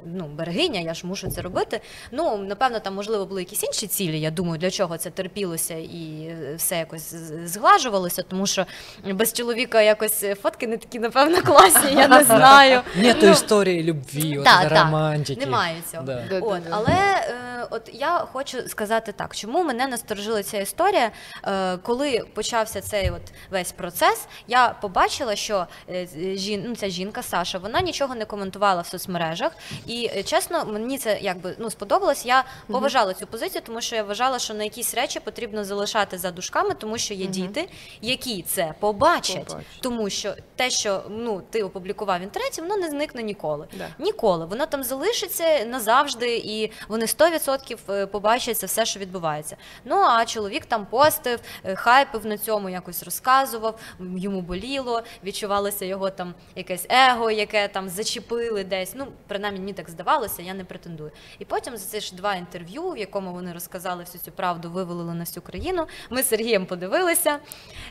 ну 0.06 0.26
берегиня, 0.26 0.80
я 0.80 0.94
ж 0.94 1.06
мушу 1.06 1.30
це 1.30 1.42
робити. 1.42 1.80
Ну 2.12 2.36
напевно, 2.36 2.80
там 2.80 2.94
можливо 2.94 3.26
були 3.26 3.40
якісь 3.40 3.64
інші 3.64 3.86
цілі. 3.86 4.20
Я 4.20 4.30
думаю, 4.30 4.58
для 4.58 4.70
чого 4.70 4.98
це 4.98 5.10
терпілося 5.10 5.74
і 5.74 6.28
е, 6.30 6.54
все 6.56 6.76
якось 6.78 7.14
зглажувалося, 7.44 8.22
тому 8.22 8.46
що 8.46 8.66
без 9.14 9.32
чоловіка 9.32 9.82
якось 9.82 10.22
е, 10.22 10.34
фотки 10.34 10.66
не 10.66 10.76
такі, 10.76 10.98
напевно, 10.98 11.27
класні. 11.36 11.92
Я 11.92 12.08
не 12.08 12.24
знаю. 12.24 12.80
Нету 12.96 13.26
Ну, 13.26 13.32
історії 13.32 13.82
любві, 13.82 14.38
от 14.38 14.46
романтики. 14.72 15.40
Немає 15.46 15.76
цього. 15.92 16.04
От, 16.40 16.62
але 16.70 16.92
е, 16.92 17.66
от 17.70 17.90
я 17.92 18.18
хочу 18.32 18.68
сказати 18.68 19.12
так, 19.12 19.36
чому 19.36 19.64
мене 19.64 19.86
насторожила 19.86 20.42
ця 20.42 20.58
історія, 20.58 21.10
е, 21.44 21.76
коли 21.76 22.24
почався 22.34 22.80
цей 22.80 23.10
от 23.10 23.22
весь 23.50 23.72
процес, 23.72 24.26
я 24.48 24.68
побачила, 24.80 25.36
що 25.36 25.66
е, 25.90 26.06
жін, 26.36 26.64
ну, 26.68 26.76
ця 26.76 26.88
жінка 26.88 27.22
Саша, 27.22 27.58
вона 27.58 27.80
нічого 27.80 28.14
не 28.14 28.24
коментувала 28.24 28.82
в 28.82 28.86
соцмережах. 28.86 29.52
І 29.86 30.10
чесно, 30.24 30.64
мені 30.64 30.98
це 30.98 31.18
якби 31.20 31.54
ну 31.58 31.70
сподобалось. 31.70 32.26
Я 32.26 32.44
поважала 32.66 33.14
цю 33.14 33.26
позицію, 33.26 33.62
тому 33.66 33.80
що 33.80 33.96
я 33.96 34.02
вважала, 34.02 34.38
що 34.38 34.54
на 34.54 34.64
якісь 34.64 34.94
речі 34.94 35.20
потрібно 35.20 35.64
залишати 35.64 36.18
за 36.18 36.30
дужками, 36.30 36.74
тому 36.74 36.98
що 36.98 37.14
є 37.14 37.26
діти, 37.26 37.68
які 38.02 38.42
це 38.42 38.74
побачать, 38.80 39.46
Побачать. 39.46 39.66
тому 39.80 40.10
що 40.10 40.34
те, 40.56 40.70
що 40.70 41.02
ну 41.18 41.42
ти 41.50 41.62
опублікував 41.62 42.20
в 42.20 42.22
інтернеті, 42.22 42.60
воно 42.60 42.76
не 42.76 42.88
зникне 42.88 43.22
ніколи. 43.22 43.66
Да. 43.78 43.88
Ніколи. 43.98 44.46
Воно 44.46 44.66
там 44.66 44.84
залишиться 44.84 45.64
назавжди, 45.64 46.36
і 46.36 46.72
вони 46.88 47.06
100% 47.06 47.78
е, 47.90 48.06
побачать 48.06 48.58
це 48.58 48.66
все, 48.66 48.86
що 48.86 49.00
відбувається. 49.00 49.56
Ну 49.84 49.96
а 49.96 50.24
чоловік 50.24 50.66
там 50.66 50.86
постив, 50.86 51.40
е, 51.64 51.74
хайпив 51.74 52.26
на 52.26 52.38
цьому, 52.38 52.68
якось 52.68 53.02
розказував, 53.02 53.78
йому 54.16 54.40
боліло, 54.40 55.02
відчувалося 55.24 55.84
його 55.84 56.10
там 56.10 56.34
якесь 56.56 56.86
его, 56.90 57.30
яке 57.30 57.68
там 57.68 57.88
зачепили 57.88 58.64
десь. 58.64 58.92
Ну, 58.94 59.06
принаймні 59.26 59.60
мені 59.60 59.72
так 59.72 59.90
здавалося, 59.90 60.42
я 60.42 60.54
не 60.54 60.64
претендую. 60.64 61.10
І 61.38 61.44
потім 61.44 61.76
за 61.76 61.86
ці 61.86 62.00
ж 62.00 62.14
два 62.14 62.34
інтерв'ю, 62.34 62.90
в 62.90 62.98
якому 62.98 63.32
вони 63.32 63.52
розказали 63.52 64.04
всю 64.04 64.22
цю 64.22 64.32
правду, 64.32 64.70
вивалили 64.70 65.14
на 65.14 65.24
всю 65.24 65.42
країну. 65.42 65.86
Ми 66.10 66.22
з 66.22 66.28
Сергієм 66.28 66.66
подивилися. 66.66 67.38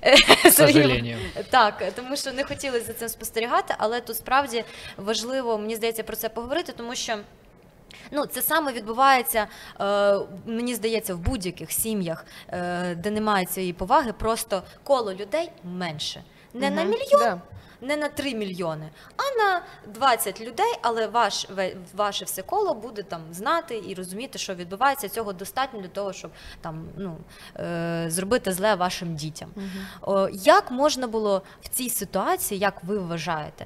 Сожалению. 0.51 1.17
Так, 1.49 1.83
тому 1.95 2.15
що 2.15 2.31
не 2.31 2.43
хотіли 2.43 2.79
за 2.79 2.93
цим 2.93 3.09
спостерігати, 3.17 3.75
але 3.77 4.01
тут 4.01 4.17
справді 4.17 4.63
важливо, 4.97 5.57
мені 5.57 5.75
здається, 5.75 6.03
про 6.03 6.15
це 6.15 6.29
поговорити, 6.29 6.73
тому 6.77 6.95
що. 6.95 7.17
Ну, 8.11 8.25
це 8.25 8.41
саме 8.41 8.71
відбувається, 8.71 9.47
е, 9.81 10.19
мені 10.45 10.75
здається, 10.75 11.15
в 11.15 11.17
будь-яких 11.17 11.71
сім'ях, 11.71 12.25
е, 12.49 12.95
де 12.95 13.11
немає 13.11 13.45
цієї 13.45 13.73
поваги, 13.73 14.13
просто 14.13 14.63
коло 14.83 15.13
людей 15.13 15.51
менше. 15.63 16.23
Не 16.53 16.69
на 16.69 16.83
мільйон, 16.83 17.19
да. 17.19 17.41
Не 17.81 17.97
на 17.97 18.09
3 18.09 18.35
мільйони, 18.35 18.89
а 19.17 19.43
на 19.43 19.61
20 19.93 20.41
людей, 20.41 20.73
але 20.81 21.07
ваш, 21.07 21.47
ваше 21.95 22.25
все 22.25 22.41
коло 22.41 22.73
буде 22.73 23.03
там 23.03 23.21
знати 23.31 23.83
і 23.87 23.93
розуміти, 23.93 24.39
що 24.39 24.55
відбувається. 24.55 25.09
Цього 25.09 25.33
достатньо 25.33 25.81
для 25.81 25.87
того, 25.87 26.13
щоб 26.13 26.31
там 26.61 26.85
ну, 26.97 27.17
е, 27.59 28.05
зробити 28.07 28.51
зле 28.53 28.75
вашим 28.75 29.15
дітям. 29.15 29.49
О, 30.01 30.29
як 30.29 30.71
можна 30.71 31.07
було 31.07 31.41
в 31.61 31.67
цій 31.67 31.89
ситуації, 31.89 32.59
як 32.59 32.83
ви 32.83 32.99
вважаєте? 32.99 33.65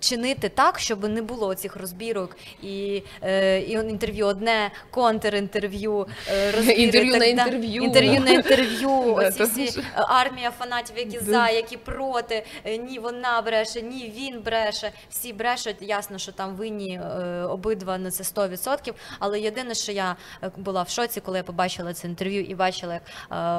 Чинити 0.00 0.48
так, 0.48 0.78
щоб 0.78 1.04
не 1.08 1.22
було 1.22 1.54
цих 1.54 1.76
розбірок 1.76 2.36
і, 2.62 3.02
е, 3.22 3.60
і 3.60 3.70
інтерв'ю 3.70 4.26
одне, 4.26 4.70
контрінтерв'ю, 4.90 6.06
е, 6.28 6.50
розбіри, 6.50 6.82
Інтерв'ю 6.82 7.12
так 7.12 7.20
на 7.20 7.26
інтерв'ю, 7.26 7.82
інтерв'ю 7.82 8.20
на 8.20 8.30
інтерв'ю, 8.30 8.90
оці 9.14 9.42
всі 9.42 9.80
е, 9.80 9.82
армія 9.94 10.50
фанатів, 10.50 10.98
які 10.98 11.18
за, 11.18 11.48
які 11.48 11.76
проти, 11.76 12.44
е, 12.64 12.76
ні 12.76 12.98
вона 12.98 13.42
бреше, 13.42 13.82
ні 13.82 14.12
він 14.16 14.40
бреше. 14.42 14.92
Всі 15.10 15.32
брешуть. 15.32 15.76
Ясно, 15.80 16.18
що 16.18 16.32
там 16.32 16.54
винні 16.54 17.00
обидва 17.48 17.98
на 17.98 18.10
це 18.10 18.24
100%. 18.24 18.94
Але 19.18 19.40
єдине, 19.40 19.74
що 19.74 19.92
я 19.92 20.16
була 20.56 20.82
в 20.82 20.88
шоці, 20.88 21.20
коли 21.20 21.38
я 21.38 21.44
побачила 21.44 21.94
це 21.94 22.08
інтерв'ю 22.08 22.40
і 22.40 22.54
бачила, 22.54 22.94
як 22.94 23.02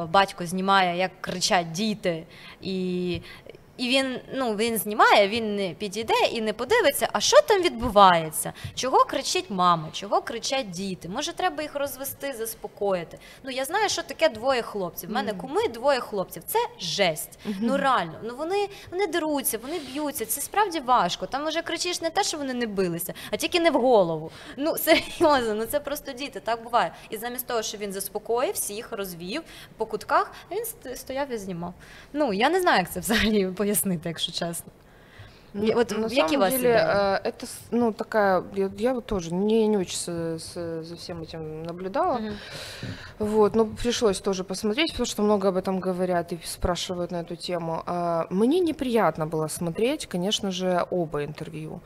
батько 0.10 0.46
знімає, 0.46 0.98
як 0.98 1.12
кричать 1.22 1.72
діти. 1.72 2.24
І 2.62 3.22
і 3.80 3.88
він 3.88 4.20
ну 4.34 4.56
він 4.56 4.78
знімає, 4.78 5.28
він 5.28 5.56
не 5.56 5.70
підійде 5.70 6.14
і 6.32 6.42
не 6.42 6.54
подивиться, 6.54 7.10
а 7.14 7.20
що 7.20 7.42
там 7.42 7.62
відбувається? 7.62 8.54
Чого 8.76 9.06
кричить 9.06 9.50
мама? 9.50 9.90
Чого 9.92 10.22
кричать 10.22 10.70
діти? 10.70 11.10
Може, 11.10 11.34
треба 11.34 11.64
їх 11.64 11.76
розвести, 11.76 12.34
заспокоїти? 12.34 13.18
Ну 13.44 13.52
я 13.52 13.66
знаю, 13.66 13.90
що 13.90 14.04
таке 14.04 14.30
двоє 14.30 14.62
хлопців. 14.62 15.10
У 15.10 15.14
мене 15.14 15.34
куми 15.34 15.68
двоє 15.68 16.00
хлопців. 16.00 16.44
Це 16.46 16.60
жесть. 16.80 17.40
Ну 17.60 17.78
реально, 17.78 18.14
ну 18.24 18.36
вони, 18.36 18.70
вони 18.92 19.08
деруться, 19.08 19.58
вони 19.58 19.80
б'ються. 19.80 20.26
Це 20.26 20.42
справді 20.42 20.80
важко. 20.80 21.26
Там 21.26 21.48
вже 21.48 21.62
кричиш 21.62 22.02
не 22.02 22.10
те, 22.10 22.24
що 22.24 22.38
вони 22.38 22.54
не 22.54 22.68
билися, 22.68 23.14
а 23.32 23.38
тільки 23.38 23.60
не 23.60 23.72
в 23.72 23.82
голову. 23.82 24.32
Ну 24.58 24.78
серйозно, 24.78 25.54
ну 25.54 25.66
це 25.66 25.80
просто 25.80 26.12
діти. 26.12 26.40
Так 26.40 26.64
буває. 26.64 26.94
І 27.10 27.18
замість 27.18 27.48
того, 27.48 27.62
що 27.62 27.78
він 27.78 27.92
заспокоїв, 27.94 28.54
всіх 28.54 28.92
розвів 28.92 29.42
по 29.78 29.86
кутках, 29.86 30.32
він 30.52 30.96
стояв 30.96 31.32
і 31.32 31.38
знімав. 31.38 31.74
Ну 32.14 32.34
я 32.34 32.50
не 32.50 32.62
знаю, 32.62 32.80
як 32.80 32.92
це 32.92 33.00
взагалі 33.00 33.46
пояснити, 33.69 34.09
якщо 34.09 34.33
чесно. 34.33 34.73
Я- 35.57 35.75
вот 35.75 35.91
на 35.91 35.97
які 35.99 36.15
самом 36.15 36.37
у 36.37 36.39
вас 36.39 36.51
деле, 36.53 36.69
ідеї? 36.69 36.85
э, 36.87 37.23
это 37.27 37.45
с- 37.45 37.61
ну 37.71 37.93
такая, 37.93 38.43
я, 38.57 38.71
я 38.79 38.93
вот 38.93 39.07
тоже 39.07 39.35
не, 39.35 39.69
не 39.69 39.77
очень 39.79 39.97
с- 39.97 40.39
с- 40.39 40.83
за 40.83 40.95
всем 40.95 41.23
этим 41.23 41.63
наблюдала, 41.67 42.19
Мгм. 42.19 42.33
вот, 43.19 43.55
но 43.55 43.67
пришлось 43.67 44.21
тоже 44.21 44.45
посмотреть, 44.45 44.91
потому 44.91 45.07
что 45.07 45.23
много 45.23 45.49
об 45.49 45.57
этом 45.57 45.81
говорят 45.81 46.33
и 46.33 46.39
спрашивают 46.45 47.11
на 47.13 47.21
эту 47.21 47.37
тему. 47.37 47.83
А, 47.87 48.27
Мне 48.31 48.61
неприятно 48.61 49.27
было 49.27 49.49
смотреть, 49.49 50.07
конечно 50.07 50.51
же, 50.51 50.85
оба 50.91 51.25
интервью. 51.25 51.81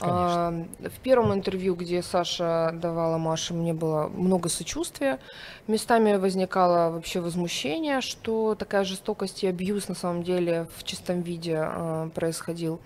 А, 0.00 0.52
В 0.80 1.00
первом 1.00 1.32
интервью, 1.32 1.74
где 1.74 2.02
Саша 2.02 2.70
давала 2.74 3.18
Маше, 3.18 3.54
мне 3.54 3.72
было 3.72 4.08
много 4.08 4.48
сочувствия. 4.48 5.18
Местами 5.66 6.16
возникало 6.16 6.90
вообще 6.90 7.20
возмущение, 7.20 8.00
что 8.00 8.54
такая 8.54 8.84
жестокость 8.84 9.44
и 9.44 9.46
абьюз 9.46 9.88
на 9.88 9.94
самом 9.94 10.22
деле 10.22 10.66
в 10.76 10.84
чистом 10.84 11.22
виде 11.22 11.58
а, 11.58 12.08
происходил 12.14 12.80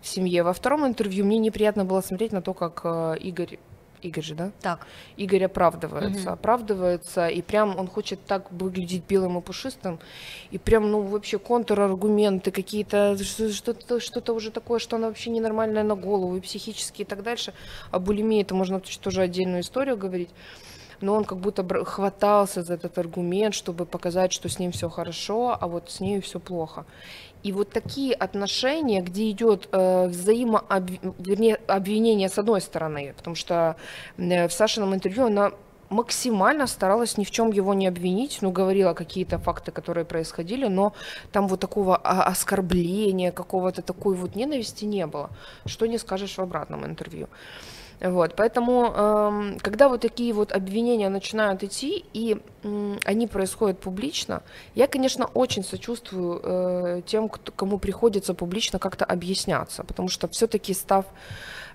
в 0.00 0.06
семье. 0.06 0.42
Во 0.42 0.52
втором 0.52 0.86
интервью 0.86 1.24
мне 1.24 1.38
неприятно 1.38 1.84
было 1.84 2.00
смотреть 2.00 2.32
на 2.32 2.42
то, 2.42 2.54
как 2.54 2.80
а, 2.84 3.14
Игорь 3.14 3.58
Игорь 4.02 4.22
же, 4.24 4.34
да? 4.34 4.50
Так. 4.60 4.86
Игорь 5.16 5.44
оправдывается, 5.44 6.20
Мгм. 6.20 6.32
оправдывается, 6.32 7.28
и 7.28 7.42
прям 7.42 7.76
он 7.78 7.88
хочет 7.88 8.24
так 8.26 8.50
выглядеть 8.52 9.02
белым 9.08 9.38
и 9.38 9.40
пушистым, 9.40 9.98
и 10.50 10.58
прям, 10.58 10.90
ну, 10.90 11.02
вообще 11.02 11.38
контраргументы 11.38 12.50
какие-то, 12.50 13.16
что- 13.22 13.52
что-то, 13.52 14.00
что-то 14.00 14.32
уже 14.34 14.50
такое, 14.50 14.78
что 14.78 14.96
оно 14.96 15.08
вообще 15.08 15.30
ненормальное 15.30 15.82
на 15.82 15.94
голову, 15.96 16.36
и 16.36 16.40
психически, 16.40 17.02
и 17.02 17.04
так 17.04 17.22
дальше. 17.22 17.52
О 17.90 17.98
булимии 17.98 18.40
это 18.42 18.54
можно 18.54 18.80
тоже 18.80 19.22
отдельную 19.22 19.60
историю 19.62 19.96
говорить. 19.96 20.30
Но 21.00 21.14
он 21.14 21.24
как 21.24 21.38
будто 21.38 21.62
хватался 21.84 22.62
за 22.64 22.74
этот 22.74 22.98
аргумент, 22.98 23.54
чтобы 23.54 23.86
показать, 23.86 24.32
что 24.32 24.48
с 24.48 24.58
ним 24.58 24.72
все 24.72 24.88
хорошо, 24.88 25.56
а 25.60 25.68
вот 25.68 25.90
с 25.92 26.00
ней 26.00 26.20
все 26.20 26.40
плохо. 26.40 26.86
И 27.42 27.52
вот 27.52 27.70
такие 27.70 28.14
отношения, 28.14 29.00
где 29.00 29.30
идет 29.30 29.68
э, 29.72 30.08
взаимообв- 30.08 31.14
вернее, 31.18 31.56
обвинение 31.66 32.28
с 32.28 32.38
одной 32.38 32.60
стороны, 32.60 33.14
потому 33.16 33.36
что 33.36 33.76
э, 34.16 34.48
в 34.48 34.52
Сашином 34.52 34.94
интервью 34.94 35.26
она 35.26 35.52
максимально 35.90 36.66
старалась 36.66 37.16
ни 37.18 37.24
в 37.24 37.30
чем 37.30 37.50
его 37.52 37.74
не 37.74 37.86
обвинить, 37.86 38.38
ну, 38.42 38.50
говорила 38.50 38.94
какие-то 38.94 39.38
факты, 39.38 39.72
которые 39.72 40.04
происходили, 40.04 40.66
но 40.68 40.92
там 41.32 41.48
вот 41.48 41.60
такого 41.60 41.96
о- 41.96 42.24
оскорбления, 42.24 43.32
какого-то 43.32 43.82
такой 43.82 44.14
вот 44.14 44.36
ненависти 44.36 44.84
не 44.84 45.06
было, 45.06 45.30
что 45.66 45.86
не 45.86 45.98
скажешь 45.98 46.36
в 46.36 46.40
обратном 46.40 46.84
интервью. 46.84 47.28
Вот, 48.00 48.36
поэтому, 48.36 48.92
эм, 48.94 49.58
когда 49.58 49.88
вот 49.88 50.02
такие 50.02 50.32
вот 50.32 50.52
обвинения 50.52 51.08
начинают 51.08 51.64
идти, 51.64 52.04
и 52.12 52.36
м, 52.62 52.98
они 53.04 53.26
происходят 53.26 53.80
публично, 53.80 54.42
я, 54.76 54.86
конечно, 54.86 55.26
очень 55.34 55.64
сочувствую 55.64 56.40
э, 56.42 57.02
тем, 57.06 57.28
кто, 57.28 57.50
кому 57.50 57.78
приходится 57.78 58.34
публично 58.34 58.78
как-то 58.78 59.04
объясняться, 59.04 59.82
потому 59.82 60.08
что 60.08 60.28
все-таки 60.28 60.74
став 60.74 61.06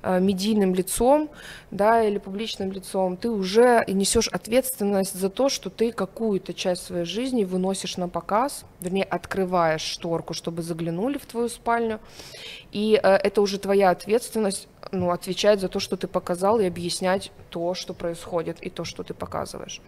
медийным 0.03 0.73
лицом, 0.75 1.29
да, 1.71 2.03
или 2.03 2.17
публичным 2.17 2.71
лицом, 2.71 3.17
ты 3.17 3.29
уже 3.29 3.83
несешь 3.87 4.27
ответственность 4.27 5.17
за 5.17 5.29
то, 5.29 5.49
что 5.49 5.69
ты 5.69 5.91
какую-то 5.91 6.53
часть 6.53 6.85
своей 6.85 7.05
жизни 7.05 7.43
выносишь 7.43 7.97
на 7.97 8.09
показ, 8.09 8.65
вернее, 8.81 9.03
открываешь 9.03 9.81
шторку, 9.81 10.33
чтобы 10.33 10.61
заглянули 10.61 11.17
в 11.17 11.25
твою 11.25 11.49
спальню, 11.49 11.99
и 12.71 12.99
э, 13.01 13.07
это 13.07 13.41
уже 13.41 13.57
твоя 13.59 13.91
ответственность, 13.91 14.67
ну, 14.91 15.11
отвечать 15.11 15.59
за 15.59 15.69
то, 15.69 15.79
что 15.79 15.97
ты 15.97 16.07
показал, 16.07 16.59
и 16.59 16.65
объяснять 16.65 17.31
то, 17.49 17.73
что 17.73 17.93
происходит, 17.93 18.57
и 18.61 18.69
то, 18.69 18.83
что 18.83 19.03
ты 19.03 19.13
показываешь. 19.13 19.81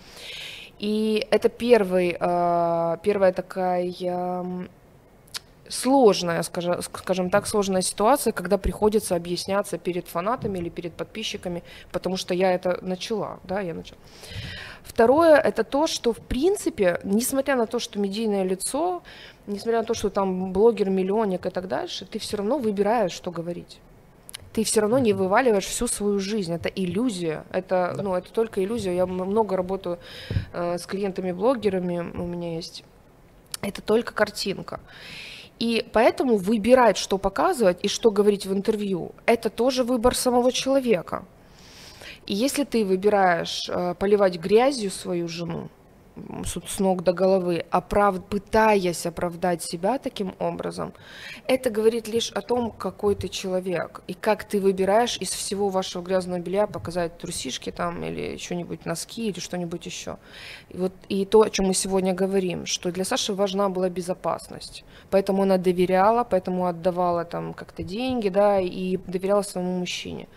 И 0.79 1.25
это 1.31 1.49
первый, 1.49 2.17
э, 2.19 2.97
первая 3.01 3.31
такая 3.33 3.83
сложная, 5.69 6.43
скажем, 6.43 6.81
скажем 6.81 7.29
так, 7.29 7.47
сложная 7.47 7.81
ситуация, 7.81 8.33
когда 8.33 8.57
приходится 8.57 9.15
объясняться 9.15 9.77
перед 9.77 10.07
фанатами 10.07 10.59
или 10.59 10.69
перед 10.69 10.93
подписчиками, 10.93 11.63
потому 11.91 12.17
что 12.17 12.33
я 12.33 12.51
это 12.53 12.79
начала, 12.81 13.39
да, 13.43 13.61
я 13.61 13.73
начала. 13.73 13.99
Второе, 14.83 15.35
это 15.37 15.63
то, 15.63 15.87
что, 15.87 16.13
в 16.13 16.19
принципе, 16.19 16.99
несмотря 17.03 17.55
на 17.55 17.65
то, 17.65 17.79
что 17.79 17.99
медийное 17.99 18.43
лицо, 18.43 19.01
несмотря 19.47 19.79
на 19.79 19.85
то, 19.85 19.93
что 19.93 20.09
там 20.09 20.53
блогер, 20.53 20.89
миллионник 20.89 21.45
и 21.45 21.49
так 21.49 21.67
дальше, 21.67 22.05
ты 22.05 22.19
все 22.19 22.37
равно 22.37 22.59
выбираешь, 22.59 23.11
что 23.11 23.31
говорить. 23.31 23.79
Ты 24.53 24.63
все 24.63 24.79
равно 24.81 24.99
не 24.99 25.11
вываливаешь 25.11 25.65
всю 25.65 25.87
свою 25.87 26.19
жизнь. 26.19 26.53
Это 26.53 26.69
иллюзия. 26.69 27.43
Это, 27.51 27.93
Да. 27.97 28.03
ну, 28.03 28.15
это 28.15 28.31
только 28.31 28.63
иллюзия. 28.63 28.95
Я 28.95 29.05
много 29.05 29.57
работаю 29.57 29.99
э, 30.53 30.77
с 30.77 30.85
клиентами-блогерами, 30.85 31.97
у 32.17 32.25
меня 32.25 32.55
есть. 32.55 32.85
Это 33.61 33.81
только 33.81 34.13
картинка. 34.13 34.79
И 35.59 35.85
поэтому 35.93 36.37
выбирать, 36.37 36.97
что 36.97 37.17
показывать 37.17 37.79
и 37.83 37.87
что 37.87 38.11
говорить 38.11 38.45
в 38.45 38.53
интервью, 38.53 39.13
это 39.25 39.49
тоже 39.49 39.83
выбор 39.83 40.15
самого 40.15 40.51
человека. 40.51 41.25
И 42.27 42.33
если 42.33 42.63
ты 42.63 42.83
выбираешь 42.83 43.69
э, 43.69 43.95
поливать 43.95 44.37
грязью 44.37 44.91
свою 44.91 45.27
жену 45.27 45.69
с, 46.43 46.79
ног 46.79 47.03
до 47.03 47.13
головы, 47.13 47.65
оправ- 47.71 48.21
пытаясь 48.21 49.05
оправдать 49.05 49.63
себя 49.63 49.97
таким 49.97 50.33
образом, 50.39 50.93
это 51.47 51.69
говорит 51.69 52.07
лишь 52.07 52.31
о 52.31 52.41
том, 52.41 52.71
какой 52.71 53.15
ты 53.15 53.27
человек 53.27 54.01
и 54.07 54.13
как 54.13 54.43
ты 54.43 54.59
выбираешь 54.59 55.17
из 55.17 55.29
всего 55.29 55.69
вашего 55.69 56.01
грязного 56.01 56.39
белья 56.39 56.67
показать 56.67 57.17
трусишки 57.17 57.71
там 57.71 58.03
или 58.03 58.37
что-нибудь 58.37 58.85
носки 58.85 59.27
или 59.29 59.39
что-нибудь 59.39 59.85
еще. 59.85 60.17
И 60.69 60.77
вот 60.77 60.93
и 61.09 61.25
то, 61.25 61.41
о 61.41 61.49
чем 61.49 61.67
мы 61.67 61.73
сегодня 61.73 62.13
говорим, 62.13 62.65
что 62.65 62.91
для 62.91 63.05
Саши 63.05 63.33
важна 63.33 63.69
была 63.69 63.89
безопасность, 63.89 64.85
поэтому 65.09 65.43
она 65.43 65.57
доверяла, 65.57 66.23
поэтому 66.23 66.65
отдавала 66.65 67.25
там 67.25 67.53
как-то 67.53 67.83
деньги, 67.83 68.29
да, 68.29 68.59
и 68.59 68.97
доверяла 68.97 69.41
своему 69.41 69.79
мужчине. 69.79 70.27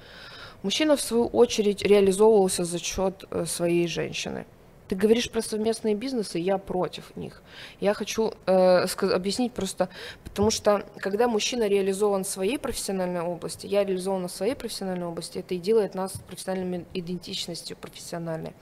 Мужчина, 0.63 0.97
в 0.97 1.01
свою 1.01 1.27
очередь, 1.27 1.83
реализовывался 1.83 2.65
за 2.65 2.79
счет 2.81 3.25
э, 3.31 3.45
своей 3.47 3.87
женщины. 3.87 4.45
Ты 4.89 4.97
говоришь 4.97 5.31
про 5.31 5.43
совместные 5.43 5.95
бизнесы, 5.95 6.39
я 6.39 6.57
против 6.57 7.15
них. 7.15 7.43
Я 7.79 7.93
хочу 7.93 8.33
э, 8.47 8.87
объяснить 9.03 9.53
просто, 9.53 9.91
потому 10.25 10.51
что 10.51 10.85
когда 10.97 11.29
мужчина 11.29 11.69
реализован 11.69 12.25
в 12.25 12.29
своей 12.29 12.59
профессиональной 12.59 13.21
области, 13.21 13.67
я 13.67 13.85
реализована 13.85 14.29
в 14.29 14.33
своей 14.33 14.55
профессиональной 14.55 15.07
области, 15.07 15.39
это 15.39 15.55
и 15.55 15.59
делает 15.59 15.95
нас 15.95 16.13
профессиональной 16.27 16.87
идентичностью 16.95 17.77
профессиональной. 17.77 18.55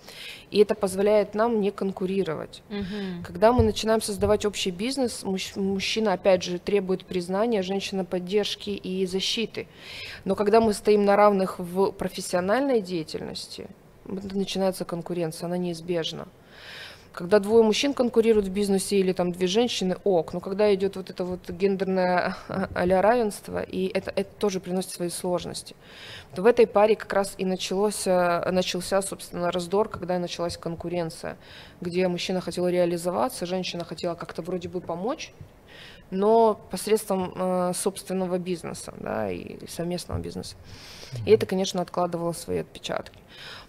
И 0.51 0.59
это 0.59 0.75
позволяет 0.75 1.35
нам 1.35 1.61
не 1.61 1.71
конкурировать. 1.71 2.63
Угу. 2.71 3.25
Когда 3.25 3.53
мы 3.53 3.63
начинаем 3.63 4.03
создавать 4.03 4.45
общий 4.45 4.73
бизнес, 4.73 5.23
муж, 5.23 5.55
мужчина, 5.55 6.13
опять 6.13 6.43
же, 6.43 6.59
требует 6.59 7.05
признания, 7.05 7.63
женщина 7.63 8.05
поддержки 8.05 8.71
и 8.71 9.07
защиты. 9.07 9.69
Но 10.25 10.35
когда 10.35 10.61
мы 10.61 10.73
стоим 10.73 11.05
на 11.05 11.15
равных 11.15 11.61
в 11.61 11.93
профессиональной 11.93 12.81
деятельности, 12.81 13.69
начинается 14.09 14.85
конкуренция, 14.85 15.47
она 15.47 15.57
неизбежна. 15.57 16.29
Когда 17.13 17.39
двое 17.39 17.65
мужчин 17.65 17.95
конкурируют 17.95 18.47
в 18.47 18.53
бизнесе 18.53 18.99
или 18.99 19.13
там 19.13 19.33
две 19.33 19.47
женщины, 19.47 19.97
ок. 20.05 20.35
Но 20.35 20.41
когда 20.41 20.75
идет 20.75 20.97
вот 20.97 21.09
это 21.09 21.25
вот 21.25 21.49
гендерное 21.49 22.37
а 22.49 23.03
равенство, 23.03 23.63
и 23.63 23.87
это, 23.87 24.13
это 24.15 24.29
тоже 24.39 24.61
приносит 24.61 24.91
свои 24.91 25.09
сложности, 25.09 25.75
то 26.35 26.43
в 26.43 26.47
этой 26.47 26.67
паре 26.67 26.95
как 26.95 27.11
раз 27.15 27.35
и 27.39 27.47
началось, 27.47 28.07
э, 28.07 28.51
начался, 28.51 29.01
собственно, 29.01 29.51
раздор, 29.51 29.89
когда 29.89 30.19
началась 30.19 30.59
конкуренция, 30.59 31.39
где 31.81 32.07
мужчина 32.07 32.43
хотел 32.43 32.69
реализоваться, 32.69 33.47
женщина 33.47 33.85
хотела 33.85 34.15
как-то 34.15 34.43
вроде 34.43 34.69
бы 34.69 34.83
помочь, 34.83 35.33
но 36.11 36.61
посредством 36.71 37.33
э, 37.35 37.73
собственного 37.75 38.39
бизнеса 38.39 38.93
да, 39.01 39.31
и 39.31 39.67
совместного 39.67 40.19
бизнеса. 40.19 40.57
И 41.25 41.31
это, 41.31 41.47
конечно, 41.47 41.81
откладывало 41.81 42.33
свои 42.33 42.59
отпечатки. 42.59 43.19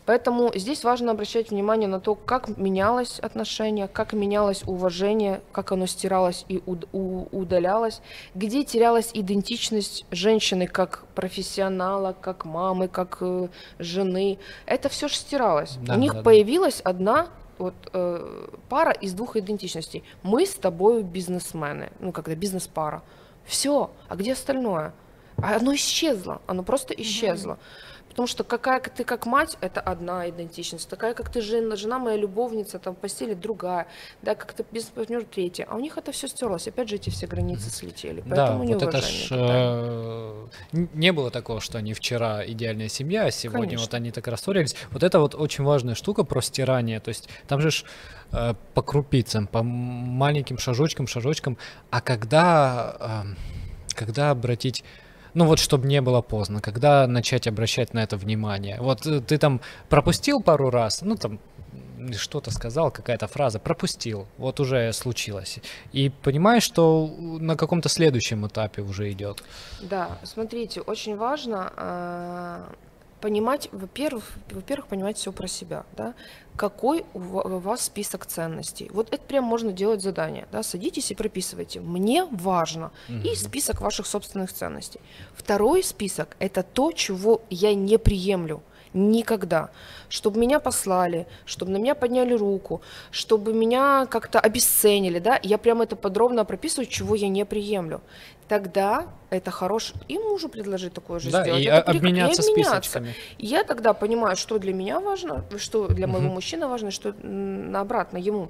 Поэтому 0.08 0.54
здесь 0.56 0.86
важно 0.86 1.12
обращать 1.12 1.52
внимание 1.52 1.90
на 1.90 2.00
то, 2.00 2.16
как 2.16 2.58
менялось 2.58 3.20
отношение, 3.20 3.90
как 3.90 4.14
менялось 4.14 4.64
уважение, 4.66 5.42
как 5.52 5.74
оно 5.74 5.86
стиралось 5.86 6.46
и 6.48 6.64
удалялось, 6.66 8.00
где 8.34 8.64
терялась 8.64 9.12
идентичность 9.14 10.06
женщины 10.10 10.66
как 10.66 11.04
профессионала, 11.14 12.16
как 12.20 12.46
мамы, 12.46 12.88
как 12.88 13.18
э, 13.20 13.50
жены. 13.80 14.40
Это 14.66 14.88
все 14.88 15.10
же 15.10 15.16
стиралось. 15.16 15.78
Да, 15.82 15.96
У 15.96 15.98
них 15.98 16.14
да, 16.14 16.22
появилась 16.22 16.82
да. 16.82 16.90
одна 16.92 17.28
вот 17.58 17.76
э, 17.92 18.48
пара 18.70 18.92
из 18.92 19.12
двух 19.14 19.36
идентичностей. 19.36 20.06
Мы 20.24 20.46
с 20.46 20.56
тобой 20.56 21.04
бизнесмены, 21.04 21.92
ну 22.00 22.14
когда 22.14 22.34
бизнес-пара. 22.34 23.04
Все. 23.44 23.92
А 24.08 24.16
где 24.16 24.32
остальное? 24.32 24.94
А 25.36 25.58
оно 25.58 25.76
исчезло, 25.76 26.42
оно 26.48 26.64
просто 26.64 26.94
исчезло. 26.94 27.54
Mm-hmm. 27.54 27.97
Потому 28.18 28.30
что 28.30 28.44
какая 28.44 28.80
ты 28.80 29.04
как 29.04 29.28
мать, 29.28 29.60
это 29.62 29.80
одна 29.80 30.28
идентичность, 30.28 30.90
такая 30.90 31.14
как 31.14 31.32
ты 31.32 31.40
жена, 31.40 31.76
жена 31.76 32.00
моя 32.00 32.18
любовница, 32.18 32.80
там 32.80 32.96
в 32.96 32.98
постели 32.98 33.36
другая, 33.36 33.86
да, 34.24 34.34
как 34.34 34.54
ты 34.54 34.66
бизнес-партнер 34.72 35.24
третья. 35.24 35.68
А 35.70 35.76
у 35.76 35.80
них 35.80 36.00
это 36.00 36.12
все 36.12 36.28
стерлось. 36.28 36.68
Опять 36.68 36.90
же, 36.90 36.96
эти 36.96 37.12
все 37.12 37.28
границы 37.28 37.70
слетели. 37.70 38.22
Поэтому 38.22 38.66
да, 38.66 38.74
вот 38.74 38.82
это 38.82 39.02
ж, 39.04 39.28
э, 39.30 40.48
не 40.72 41.12
было 41.12 41.30
такого, 41.30 41.62
что 41.62 41.78
они 41.78 41.94
вчера 41.94 42.44
идеальная 42.44 42.88
семья, 42.88 43.26
а 43.26 43.30
сегодня 43.30 43.68
Конечно. 43.68 43.86
вот 43.86 43.94
они 43.94 44.10
так 44.10 44.28
рассорились. 44.28 44.76
Вот 44.90 45.04
это 45.04 45.20
вот 45.20 45.36
очень 45.36 45.64
важная 45.64 45.94
штука 45.94 46.24
про 46.24 46.42
стирание. 46.42 47.00
То 47.00 47.10
есть 47.10 47.30
там 47.48 47.62
же 47.62 47.70
ж, 47.70 47.86
э, 48.32 48.56
по 48.74 48.82
крупицам, 48.82 49.46
по 49.46 49.62
маленьким 49.62 50.58
шажочкам, 50.58 51.06
шажочкам. 51.06 51.56
А 51.92 52.02
когда, 52.02 52.96
э, 53.00 53.94
когда 53.94 54.32
обратить 54.32 54.84
ну 55.34 55.46
вот, 55.46 55.60
чтобы 55.60 55.88
не 55.88 56.02
было 56.02 56.22
поздно, 56.22 56.62
когда 56.62 57.08
начать 57.08 57.48
обращать 57.48 57.94
на 57.94 58.04
это 58.04 58.18
внимание. 58.18 58.78
Вот 58.80 59.06
э, 59.06 59.22
ты 59.22 59.38
там 59.38 59.62
пропустил 59.90 60.42
пару 60.42 60.70
раз, 60.70 61.02
ну 61.02 61.16
там 61.16 61.40
что-то 62.16 62.52
сказал, 62.52 62.92
какая-то 62.92 63.28
фраза, 63.28 63.60
пропустил, 63.60 64.28
вот 64.38 64.60
уже 64.60 64.94
случилось. 64.94 65.60
И 65.94 66.10
понимаешь, 66.10 66.64
что 66.64 67.08
на 67.18 67.56
каком-то 67.56 67.90
следующем 67.90 68.46
этапе 68.48 68.82
уже 68.82 69.12
идет. 69.12 69.44
Да, 69.82 70.18
смотрите, 70.24 70.82
очень 70.82 71.18
важно 71.18 71.74
э, 71.76 72.62
понимать, 73.22 73.70
во-первых, 73.72 74.32
во-первых, 74.52 74.88
понимать 74.88 75.18
все 75.18 75.32
про 75.32 75.48
себя, 75.48 75.86
да, 75.96 76.14
какой 76.56 77.06
у 77.14 77.20
вас 77.20 77.82
список 77.82 78.26
ценностей. 78.26 78.90
Вот 78.92 79.14
это 79.14 79.24
прям 79.24 79.44
можно 79.44 79.72
делать 79.72 80.02
задание, 80.02 80.48
да, 80.52 80.64
садитесь 80.64 81.12
и 81.12 81.16
прописывайте. 81.16 81.80
Мне 81.80 82.26
важно 82.26 82.92
угу. 83.10 83.20
и 83.20 83.36
список 83.36 83.82
ваших 83.82 84.08
собственных 84.08 84.54
ценностей. 84.54 85.00
Второй 85.34 85.84
список 85.84 86.36
это 86.40 86.64
то, 86.64 86.92
чего 86.92 87.42
я 87.50 87.74
не 87.74 87.98
приемлю 87.98 88.62
никогда. 88.98 89.70
Чтобы 90.10 90.40
меня 90.40 90.60
послали, 90.60 91.28
чтобы 91.46 91.72
на 91.72 91.78
меня 91.78 91.96
подняли 91.96 92.34
руку, 92.34 92.82
чтобы 93.12 93.54
меня 93.54 94.06
как-то 94.10 94.40
обесценили, 94.40 95.20
да, 95.20 95.40
я 95.44 95.58
прям 95.58 95.82
это 95.82 95.96
подробно 95.96 96.46
прописываю, 96.46 96.88
чего 96.88 97.16
я 97.16 97.28
не 97.28 97.46
приемлю 97.46 98.02
тогда 98.48 99.08
это 99.30 99.52
хорош 99.52 99.94
и 100.08 100.18
мужу 100.18 100.50
предложить 100.50 100.94
такое 100.94 101.20
же 101.20 101.32
да, 101.32 101.44
сделать. 101.44 101.62
И 101.62 101.66
это 101.66 101.92
обменяться, 101.92 102.42
и 102.42 102.46
обменяться 102.46 102.82
списочками. 102.82 103.16
Я 103.38 103.64
тогда 103.64 103.94
понимаю, 103.94 104.36
что 104.38 104.58
для 104.58 104.74
меня 104.74 105.00
важно, 105.00 105.44
что 105.58 105.88
для 105.88 106.08
моего 106.08 106.28
угу. 106.28 106.36
мужчины 106.36 106.68
важно, 106.68 106.92
что 106.92 107.14
на 107.24 107.82
обратно 107.82 108.18
ему 108.18 108.50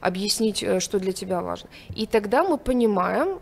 объяснить, 0.00 0.62
э, 0.62 0.80
что 0.80 0.98
для 0.98 1.12
тебя 1.12 1.42
важно. 1.42 1.68
И 1.94 2.06
тогда 2.06 2.42
мы 2.42 2.56
понимаем, 2.56 3.40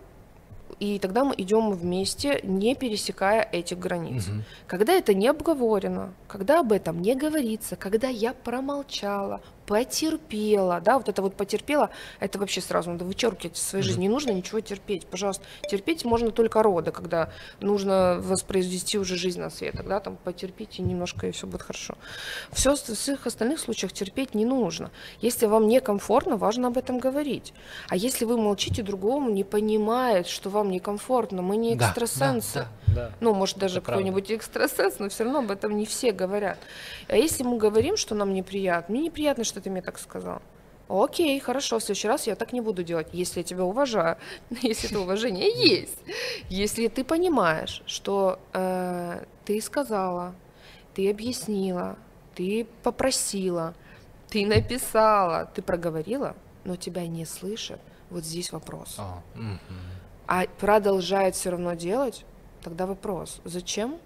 и 0.79 0.99
тогда 0.99 1.25
мы 1.25 1.35
идем 1.37 1.71
вместе, 1.71 2.41
не 2.43 2.75
пересекая 2.75 3.43
этих 3.43 3.79
границ. 3.79 4.29
Угу. 4.29 4.43
Когда 4.67 4.93
это 4.93 5.15
не 5.15 5.29
обговорено, 5.29 6.13
когда 6.29 6.61
об 6.61 6.73
этом 6.73 7.01
не 7.01 7.15
говорится, 7.15 7.77
когда 7.77 8.09
я 8.09 8.35
промолчала, 8.35 9.41
потерпела, 9.67 10.81
да, 10.81 10.97
вот 10.97 11.09
это 11.09 11.23
вот 11.23 11.35
потерпела, 11.35 11.91
это 12.21 12.39
вообще 12.39 12.61
сразу 12.61 12.91
надо 12.91 13.05
вычеркивать 13.05 13.57
из 13.57 13.63
своей 13.63 13.85
жизни, 13.85 14.03
не 14.03 14.09
нужно 14.09 14.31
ничего 14.31 14.61
терпеть, 14.61 15.07
пожалуйста, 15.07 15.45
терпеть 15.69 16.05
можно 16.05 16.31
только 16.31 16.63
роды, 16.63 16.93
когда 16.93 17.31
нужно 17.61 18.19
воспроизвести 18.21 18.99
уже 18.99 19.17
жизнь 19.17 19.41
на 19.41 19.51
свет, 19.51 19.75
тогда 19.77 20.01
там 20.01 20.17
потерпите 20.17 20.83
немножко 20.83 21.27
и 21.27 21.33
все 21.33 21.47
будет 21.47 21.63
хорошо. 21.63 21.97
Все 22.53 22.75
в 22.75 22.79
всех 22.79 23.27
остальных 23.27 23.59
случаях 23.59 23.93
терпеть 23.93 24.35
не 24.35 24.45
нужно. 24.45 24.91
Если 25.21 25.47
вам 25.47 25.69
некомфортно, 25.69 26.37
важно 26.37 26.69
об 26.69 26.79
этом 26.79 26.99
говорить. 26.99 27.53
А 27.89 27.97
если 27.97 28.25
вы 28.25 28.37
молчите, 28.37 28.83
другому 28.83 29.31
не 29.31 29.45
понимает, 29.45 30.27
что 30.27 30.51
вам 30.51 30.71
некомфортно, 30.71 31.43
мы 31.43 31.57
не 31.57 31.75
экстрасенсы. 31.75 32.55
Да, 32.55 32.69
да, 32.87 32.95
да, 32.95 33.13
ну, 33.21 33.35
может, 33.35 33.59
даже 33.59 33.81
какой-нибудь 33.81 34.31
экстрасенс, 34.31 34.99
но 34.99 35.09
все 35.09 35.25
равно 35.25 35.41
об 35.41 35.51
этом 35.51 35.77
не 35.77 35.87
все 35.87 36.13
говорят. 36.13 36.59
А 37.09 37.17
если 37.17 37.43
мы 37.43 37.59
говорим, 37.59 37.97
что 37.97 38.15
нам 38.15 38.33
неприятно, 38.33 38.95
мне 38.95 39.05
неприятно, 39.05 39.45
что 39.45 39.56
ты 39.61 39.71
мне 39.71 39.83
так 39.83 39.99
сказал. 39.99 40.41
Окей, 40.89 41.41
хорошо, 41.41 41.79
в 41.79 41.83
следующий 41.83 42.07
раз 42.09 42.27
я 42.29 42.37
так 42.37 42.53
не 42.53 42.61
буду 42.61 42.85
делать, 42.85 43.09
если 43.13 43.41
я 43.41 43.45
тебя 43.45 43.65
уважаю, 43.65 44.17
если 44.63 44.89
это 44.89 45.01
уважение 45.01 45.51
есть. 45.51 45.99
Если 46.49 46.87
ты 46.89 47.03
понимаешь, 47.03 47.83
что 47.87 48.39
э, 48.53 49.25
ты 49.45 49.61
сказала, 49.61 50.35
ты 50.95 51.11
объяснила, 51.11 51.97
ты 52.35 52.67
попросила, 52.83 53.75
ты 54.29 54.47
написала, 54.47 55.51
ты 55.55 55.61
проговорила, 55.61 56.37
но 56.65 56.77
тебя 56.77 57.07
не 57.07 57.25
слышат, 57.25 57.81
вот 58.11 58.25
здесь 58.25 58.53
вопрос. 58.53 58.99
Mm-hmm. 58.99 59.59
А 60.29 60.45
продолжает 60.59 61.35
все 61.35 61.51
равно 61.51 61.75
делать, 61.75 62.25
тогда 62.63 62.87
вопрос, 62.87 63.41
зачем, 63.45 63.99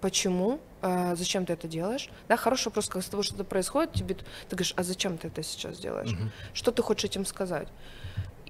почему, 0.00 0.60
а, 0.82 1.14
зачем 1.14 1.46
ты 1.46 1.52
это 1.52 1.68
делаешь? 1.68 2.10
Да, 2.28 2.36
хороший 2.36 2.66
вопрос, 2.66 2.88
когда 2.88 3.02
с 3.02 3.08
тобой 3.08 3.24
что-то 3.24 3.44
происходит, 3.44 3.92
тебе 3.92 4.14
ты 4.14 4.24
говоришь, 4.50 4.74
а 4.76 4.82
зачем 4.82 5.18
ты 5.18 5.28
это 5.28 5.42
сейчас 5.42 5.78
делаешь? 5.78 6.12
Угу. 6.12 6.30
Что 6.54 6.72
ты 6.72 6.82
хочешь 6.82 7.04
этим 7.04 7.24
сказать? 7.24 7.68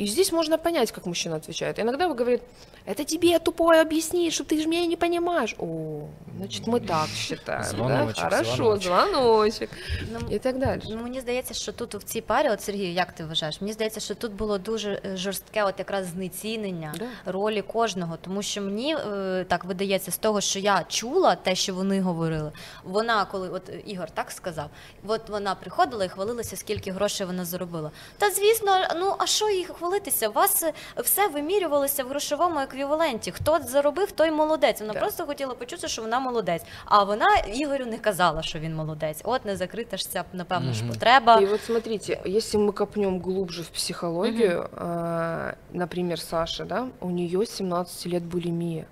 И 0.01 0.07
здесь 0.07 0.31
можно 0.31 0.57
понять, 0.57 0.91
как 0.91 1.05
мужчина 1.05 1.35
отвечает. 1.35 1.79
Иногда 1.79 2.07
вы 2.07 2.15
говорит, 2.15 2.41
это 2.85 3.03
тебе 3.03 3.37
тупое 3.37 3.81
объяснить, 3.81 4.33
что 4.33 4.43
ты 4.43 4.59
же 4.59 4.67
меня 4.67 4.87
не 4.87 4.95
понимаешь. 4.95 5.55
О, 5.59 6.07
значит, 6.37 6.65
мы 6.65 6.79
так 6.79 7.07
считаем. 7.07 7.63
Звоночек, 7.63 8.29
да? 8.29 8.43
Хорошо, 8.43 8.77
звоночек. 8.77 9.69
Ну, 10.11 10.19
і 10.35 10.39
так 10.39 10.57
далі. 10.57 10.81
Ну, 10.89 10.97
мені 11.03 11.19
здається, 11.19 11.53
що 11.53 11.71
тут 11.71 11.95
в 11.95 12.03
цій 12.03 12.21
парі, 12.21 12.49
от 12.49 12.61
Сергій, 12.61 12.93
як 12.93 13.11
ти 13.11 13.25
вважаєш? 13.25 13.61
Мені 13.61 13.73
здається, 13.73 13.99
що 13.99 14.15
тут 14.15 14.31
було 14.31 14.57
дуже 14.57 15.01
е, 15.05 15.17
жорстке, 15.17 15.63
от 15.63 15.79
якраз 15.79 16.05
знецінення 16.05 16.93
да. 16.99 17.31
ролі 17.31 17.61
кожного, 17.61 18.17
тому 18.21 18.41
що 18.41 18.61
мені 18.61 18.95
е, 18.95 19.45
так 19.47 19.65
видається 19.65 20.11
з 20.11 20.17
того, 20.17 20.41
що 20.41 20.59
я 20.59 20.85
чула 20.87 21.35
те, 21.35 21.55
що 21.55 21.73
вони 21.73 22.01
говорили. 22.01 22.51
Вона, 22.83 23.25
коли 23.25 23.49
от 23.49 23.71
Ігор 23.85 24.09
так 24.09 24.31
сказав, 24.31 24.69
от 25.07 25.29
вона 25.29 25.55
приходила 25.55 26.05
і 26.05 26.09
хвалилася, 26.09 26.55
скільки 26.55 26.91
грошей 26.91 27.27
вона 27.27 27.45
заробила. 27.45 27.91
Та 28.17 28.31
звісно, 28.31 28.71
ну 28.95 29.15
а 29.17 29.25
що 29.25 29.49
їх 29.49 29.81
Хвалитися? 29.86 30.28
У 30.28 30.32
вас 30.32 30.64
все 30.96 31.28
вимірювалося 31.28 32.04
в 32.04 32.08
грошовому 32.08 32.60
еквіваленті. 32.60 33.30
Хто 33.30 33.58
заробив, 33.68 34.12
той 34.12 34.30
молодець. 34.30 34.80
Вона 34.80 34.92
так. 34.92 35.02
просто 35.02 35.26
хотіла 35.26 35.54
почути, 35.54 35.88
що 35.88 36.02
вона 36.02 36.20
молодець. 36.20 36.62
А 36.84 37.04
вона 37.04 37.26
Ігорю 37.54 37.86
не 37.86 37.98
казала, 37.98 38.42
що 38.42 38.58
він 38.58 38.74
молодець. 38.74 39.20
От 39.24 39.44
не 39.44 39.56
закрита 39.56 39.96
ж 39.96 40.10
ця, 40.10 40.24
напевно, 40.32 40.72
ж 40.72 40.84
потреба. 40.84 41.40
И 41.40 41.46
вот 41.46 41.60
смотрите, 41.60 42.20
если 42.26 42.58
мы 42.58 42.72
копнем 42.72 43.20
глубже 43.20 43.62
в 43.62 43.68
психологию, 43.68 44.58
угу. 44.60 44.68
э, 44.76 45.54
например, 45.72 46.20
Саша, 46.20 46.64
да, 46.64 46.86
у 47.00 47.10
нее 47.10 47.46
17 47.46 48.06
лет 48.06 48.22
булимия. 48.22 48.86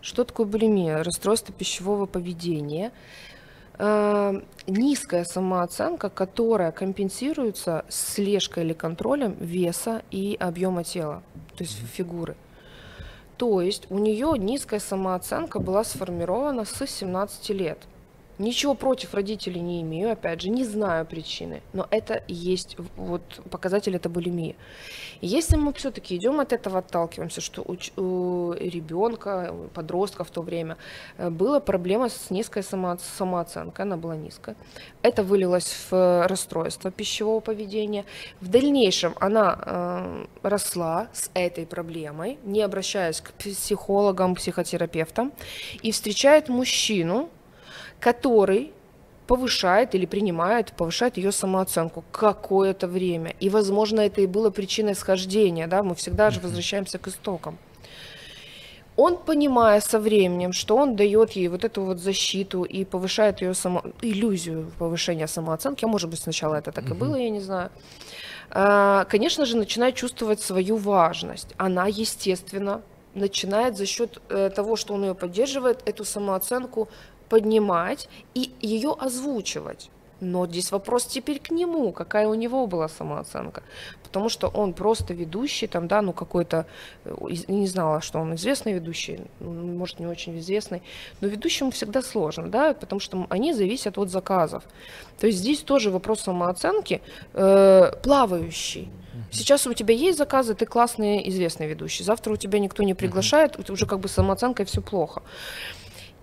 Что 0.00 0.24
такое 0.24 0.46
булимия? 0.46 1.02
Расстройство 1.02 1.54
пищевого 1.54 2.06
поведения. 2.06 2.90
Э, 3.80 4.40
низкая 4.66 5.24
самооценка, 5.24 6.10
которая 6.10 6.70
компенсируется 6.70 7.84
слежкой 7.88 8.64
или 8.64 8.72
контролем 8.74 9.36
веса 9.40 10.02
и 10.10 10.36
объема 10.38 10.84
тела, 10.84 11.22
то 11.56 11.64
есть 11.64 11.78
фигуры. 11.92 12.36
То 13.36 13.62
есть 13.62 13.86
у 13.90 13.98
нее 13.98 14.34
низкая 14.36 14.80
самооценка 14.80 15.60
была 15.60 15.82
сформирована 15.82 16.66
с 16.66 16.86
17 16.86 17.48
лет. 17.50 17.78
Ничего 18.40 18.74
против 18.74 19.12
родителей 19.12 19.60
не 19.60 19.82
имею, 19.82 20.12
опять 20.12 20.40
же, 20.40 20.48
не 20.48 20.64
знаю 20.64 21.04
причины, 21.04 21.60
но 21.74 21.86
это 21.90 22.24
есть 22.26 22.74
вот 22.96 23.22
показатель 23.50 23.94
это 23.94 24.08
булимии. 24.08 24.56
Если 25.20 25.56
мы 25.56 25.74
все-таки 25.74 26.16
идем 26.16 26.40
от 26.40 26.54
этого, 26.54 26.78
отталкиваемся, 26.78 27.42
что 27.42 27.60
у, 27.60 27.76
у 28.00 28.54
ребенка, 28.54 29.54
подростка 29.74 30.24
в 30.24 30.30
то 30.30 30.40
время 30.40 30.78
э, 31.18 31.28
была 31.28 31.60
проблема 31.60 32.08
с 32.08 32.30
низкой 32.30 32.62
само, 32.62 32.96
самооценкой, 33.18 33.84
она 33.84 33.98
была 33.98 34.16
низкая. 34.16 34.56
Это 35.02 35.22
вылилось 35.22 35.76
в 35.90 36.26
расстройство 36.26 36.90
пищевого 36.90 37.40
поведения. 37.40 38.06
В 38.40 38.48
дальнейшем 38.48 39.12
она 39.20 39.58
э, 39.60 40.26
росла 40.42 41.08
с 41.12 41.30
этой 41.34 41.66
проблемой, 41.66 42.38
не 42.44 42.62
обращаясь 42.62 43.20
к 43.20 43.32
психологам, 43.32 44.34
психотерапевтам, 44.34 45.34
и 45.82 45.92
встречает 45.92 46.48
мужчину, 46.48 47.28
который 48.00 48.72
повышает 49.26 49.94
или 49.94 50.06
принимает, 50.06 50.72
повышает 50.72 51.16
ее 51.16 51.30
самооценку 51.30 52.02
какое-то 52.10 52.88
время. 52.88 53.34
И, 53.38 53.48
возможно, 53.48 54.00
это 54.00 54.20
и 54.22 54.26
было 54.26 54.50
причиной 54.50 54.96
схождения, 54.96 55.68
да, 55.68 55.82
мы 55.84 55.94
всегда 55.94 56.30
же 56.30 56.40
возвращаемся 56.40 56.98
к 56.98 57.06
истокам. 57.06 57.56
Он, 58.96 59.16
понимая 59.16 59.80
со 59.80 60.00
временем, 60.00 60.52
что 60.52 60.76
он 60.76 60.96
дает 60.96 61.30
ей 61.32 61.48
вот 61.48 61.64
эту 61.64 61.82
вот 61.82 61.98
защиту 62.00 62.64
и 62.64 62.84
повышает 62.84 63.40
ее 63.40 63.54
само... 63.54 63.82
иллюзию 64.02 64.72
повышения 64.78 65.28
самооценки, 65.28 65.84
а 65.84 65.88
может 65.88 66.10
быть 66.10 66.18
сначала 66.18 66.56
это 66.56 66.72
так 66.72 66.90
и 66.90 66.94
было, 66.94 67.14
я 67.14 67.30
не 67.30 67.40
знаю, 67.40 67.70
а, 68.50 69.04
конечно 69.04 69.46
же, 69.46 69.56
начинает 69.56 69.94
чувствовать 69.94 70.40
свою 70.40 70.76
важность. 70.76 71.54
Она, 71.56 71.86
естественно, 71.86 72.82
начинает 73.14 73.76
за 73.76 73.86
счет 73.86 74.20
э, 74.28 74.50
того, 74.50 74.76
что 74.76 74.94
он 74.94 75.04
ее 75.04 75.14
поддерживает, 75.14 75.82
эту 75.84 76.04
самооценку 76.04 76.88
поднимать 77.30 78.08
и 78.34 78.52
ее 78.60 78.94
озвучивать. 78.98 79.90
Но 80.20 80.46
здесь 80.46 80.70
вопрос 80.72 81.06
теперь 81.06 81.38
к 81.38 81.50
нему, 81.50 81.92
какая 81.92 82.28
у 82.28 82.34
него 82.34 82.66
была 82.66 82.88
самооценка. 82.88 83.62
Потому 84.02 84.28
что 84.28 84.48
он 84.48 84.74
просто 84.74 85.14
ведущий, 85.14 85.66
там, 85.66 85.88
да, 85.88 86.02
ну 86.02 86.12
какой-то, 86.12 86.66
э, 87.04 87.14
не 87.48 87.66
знала, 87.66 88.00
что 88.02 88.18
он 88.20 88.34
известный 88.34 88.74
ведущий, 88.74 89.20
может, 89.40 90.00
не 90.00 90.06
очень 90.06 90.38
известный, 90.38 90.82
но 91.22 91.28
ведущему 91.28 91.70
всегда 91.70 92.02
сложно, 92.02 92.48
да, 92.48 92.74
потому 92.74 93.00
что 93.00 93.26
они 93.30 93.54
зависят 93.54 93.98
от 93.98 94.10
заказов. 94.10 94.62
То 95.18 95.26
есть 95.26 95.38
здесь 95.38 95.60
тоже 95.60 95.90
вопрос 95.90 96.20
самооценки 96.20 97.00
э, 97.32 97.92
плавающий. 98.02 98.90
Сейчас 99.32 99.66
у 99.66 99.74
тебя 99.74 99.94
есть 99.94 100.18
заказы, 100.18 100.54
ты 100.54 100.66
классный, 100.66 101.28
известный 101.28 101.68
ведущий. 101.68 102.04
Завтра 102.04 102.32
у 102.32 102.36
тебя 102.36 102.58
никто 102.58 102.82
не 102.82 102.94
приглашает, 102.94 103.70
уже 103.70 103.86
как 103.86 104.00
бы 104.00 104.08
самооценкой 104.08 104.66
все 104.66 104.80
плохо. 104.80 105.22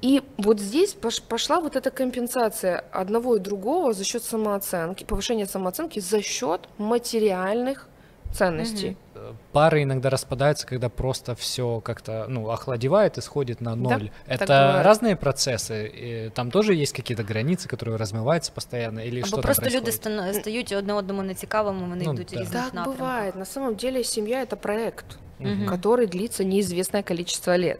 И 0.01 0.21
вот 0.37 0.59
здесь 0.59 0.95
пошла 1.29 1.59
вот 1.59 1.75
эта 1.75 1.89
компенсация 1.89 2.83
одного 2.91 3.37
и 3.37 3.39
другого 3.39 3.93
за 3.93 4.03
счет 4.03 4.23
самооценки, 4.23 5.03
повышения 5.03 5.47
самооценки 5.47 5.99
за 5.99 6.21
счет 6.21 6.69
материальных 6.77 7.87
ценностей. 8.31 8.97
Угу. 9.15 9.21
Пары 9.51 9.83
иногда 9.83 10.09
распадаются, 10.09 10.67
когда 10.67 10.89
просто 10.89 11.35
все 11.35 11.79
как-то 11.79 12.25
ну, 12.29 12.49
охладевает 12.49 13.17
и 13.17 13.21
сходит 13.21 13.61
на 13.61 13.75
ноль. 13.75 14.11
Да, 14.27 14.33
Это 14.33 14.81
разные 14.83 15.15
процессы. 15.15 15.87
И 15.87 16.29
там 16.29 16.51
тоже 16.51 16.75
есть 16.75 16.93
какие-то 16.93 17.23
границы, 17.23 17.67
которые 17.67 17.97
размываются 17.97 18.51
постоянно, 18.51 18.99
или 18.99 19.19
Або 19.19 19.27
что 19.27 19.41
просто 19.41 19.69
люди 19.69 19.91
стають 19.91 20.71
одне 20.71 20.93
одному 20.93 21.23
нецікавими, 21.23 21.87
вони 21.87 22.05
ну, 22.05 22.13
йдуть 22.13 22.31
да. 22.33 22.41
різних 22.41 22.63
Так 22.63 22.73
напрямках. 22.73 23.07
бывает. 23.07 23.35
На 23.35 23.45
самом 23.45 23.75
деле 23.75 24.03
семья 24.03 24.43
это 24.43 24.55
проект, 24.55 25.05
угу. 25.39 25.65
который 25.65 26.07
длится 26.07 26.43
неизвестное 26.43 27.03
количество 27.03 27.55
лет. 27.55 27.79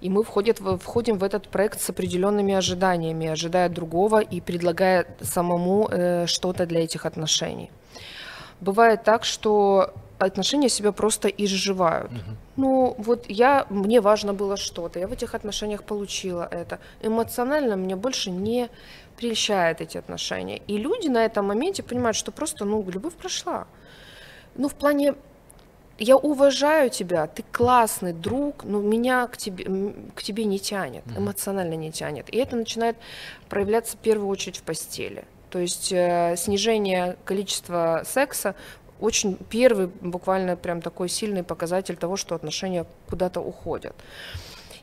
И 0.00 0.08
мы 0.08 0.22
входит, 0.22 0.60
входим 0.82 1.18
в 1.18 1.24
этот 1.24 1.48
проект 1.48 1.80
с 1.80 1.90
определенными 1.90 2.54
ожиданиями, 2.54 3.26
ожидая 3.26 3.68
другого 3.68 4.20
и 4.20 4.40
предлагая 4.40 5.06
самому 5.20 5.88
э, 5.90 6.26
что-то 6.26 6.66
для 6.66 6.84
этих 6.84 7.04
отношений. 7.04 7.70
Бывает 8.60 9.04
так, 9.04 9.24
что 9.24 9.92
отношения 10.18 10.68
себя 10.68 10.92
просто 10.92 11.28
изживают. 11.28 12.12
Угу. 12.12 12.36
Ну, 12.56 12.94
вот 12.98 13.24
я, 13.28 13.66
мне 13.70 14.00
важно 14.00 14.34
было 14.34 14.56
что-то, 14.56 14.98
я 14.98 15.06
в 15.06 15.12
этих 15.12 15.34
отношениях 15.34 15.82
получила 15.82 16.46
это. 16.50 16.78
Эмоционально 17.02 17.76
мне 17.76 17.96
больше 17.96 18.30
не 18.30 18.68
прельщает 19.16 19.80
эти 19.80 19.98
отношения. 19.98 20.58
И 20.66 20.76
люди 20.76 21.08
на 21.08 21.24
этом 21.24 21.46
моменте 21.46 21.82
понимают, 21.82 22.16
что 22.16 22.32
просто, 22.32 22.64
ну, 22.64 22.84
любовь 22.90 23.14
прошла. 23.14 23.66
Ну, 24.56 24.68
в 24.68 24.74
плане 24.74 25.14
я 26.00 26.16
уважаю 26.16 26.88
тебя, 26.90 27.26
ты 27.26 27.44
классный 27.52 28.14
друг, 28.14 28.64
но 28.64 28.80
меня 28.80 29.26
к 29.26 29.36
тебе, 29.36 29.92
к 30.14 30.22
тебе 30.22 30.44
не 30.44 30.58
тянет, 30.58 31.04
эмоционально 31.16 31.74
не 31.74 31.92
тянет. 31.92 32.28
И 32.30 32.38
это 32.38 32.56
начинает 32.56 32.96
проявляться 33.48 33.96
в 33.96 34.00
первую 34.00 34.28
очередь 34.28 34.56
в 34.56 34.62
постели. 34.62 35.24
То 35.50 35.58
есть 35.58 35.92
э, 35.92 36.36
снижение 36.38 37.16
количества 37.24 38.02
секса 38.06 38.54
очень 38.98 39.36
первый, 39.50 39.88
буквально 40.00 40.56
прям 40.56 40.80
такой 40.80 41.08
сильный 41.08 41.42
показатель 41.42 41.96
того, 41.96 42.16
что 42.16 42.34
отношения 42.34 42.86
куда-то 43.08 43.40
уходят. 43.40 43.94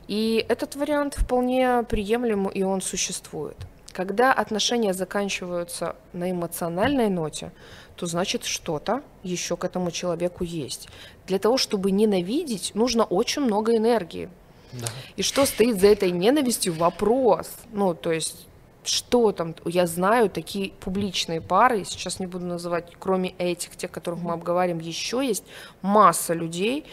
И 0.06 0.44
этот 0.48 0.76
вариант 0.76 1.14
вполне 1.14 1.82
приемлем, 1.82 2.48
и 2.48 2.62
он 2.62 2.80
существует. 2.80 3.56
Когда 3.98 4.32
отношения 4.32 4.94
заканчиваются 4.94 5.96
на 6.12 6.30
эмоциональной 6.30 7.08
ноте, 7.08 7.50
то 7.96 8.06
значит 8.06 8.44
что-то 8.44 9.02
еще 9.24 9.56
к 9.56 9.64
этому 9.64 9.90
человеку 9.90 10.44
есть. 10.44 10.88
Для 11.26 11.40
того, 11.40 11.58
чтобы 11.58 11.90
ненавидеть, 11.90 12.76
нужно 12.76 13.02
очень 13.02 13.42
много 13.42 13.76
энергии. 13.76 14.30
Да. 14.72 14.86
И 15.16 15.22
что 15.22 15.44
стоит 15.46 15.80
за 15.80 15.88
этой 15.88 16.12
ненавистью? 16.12 16.74
Вопрос. 16.74 17.50
Ну, 17.72 17.92
то 17.92 18.12
есть 18.12 18.46
что 18.84 19.32
там, 19.32 19.56
я 19.64 19.86
знаю 19.88 20.30
такие 20.30 20.70
публичные 20.70 21.40
пары, 21.40 21.84
сейчас 21.84 22.20
не 22.20 22.26
буду 22.26 22.46
называть, 22.46 22.92
кроме 22.98 23.30
этих, 23.30 23.76
тех, 23.76 23.90
которых 23.90 24.20
мы 24.20 24.32
обговариваем, 24.32 24.80
еще 24.80 25.26
есть 25.26 25.44
масса 25.82 26.34
людей, 26.34 26.84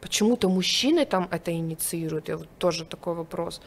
почему-то 0.00 0.48
мужчины 0.48 1.04
там 1.04 1.28
это 1.30 1.52
инициируют, 1.52 2.28
и 2.28 2.32
вот 2.32 2.48
тоже 2.58 2.84
такой 2.84 3.14
вопрос. 3.14 3.60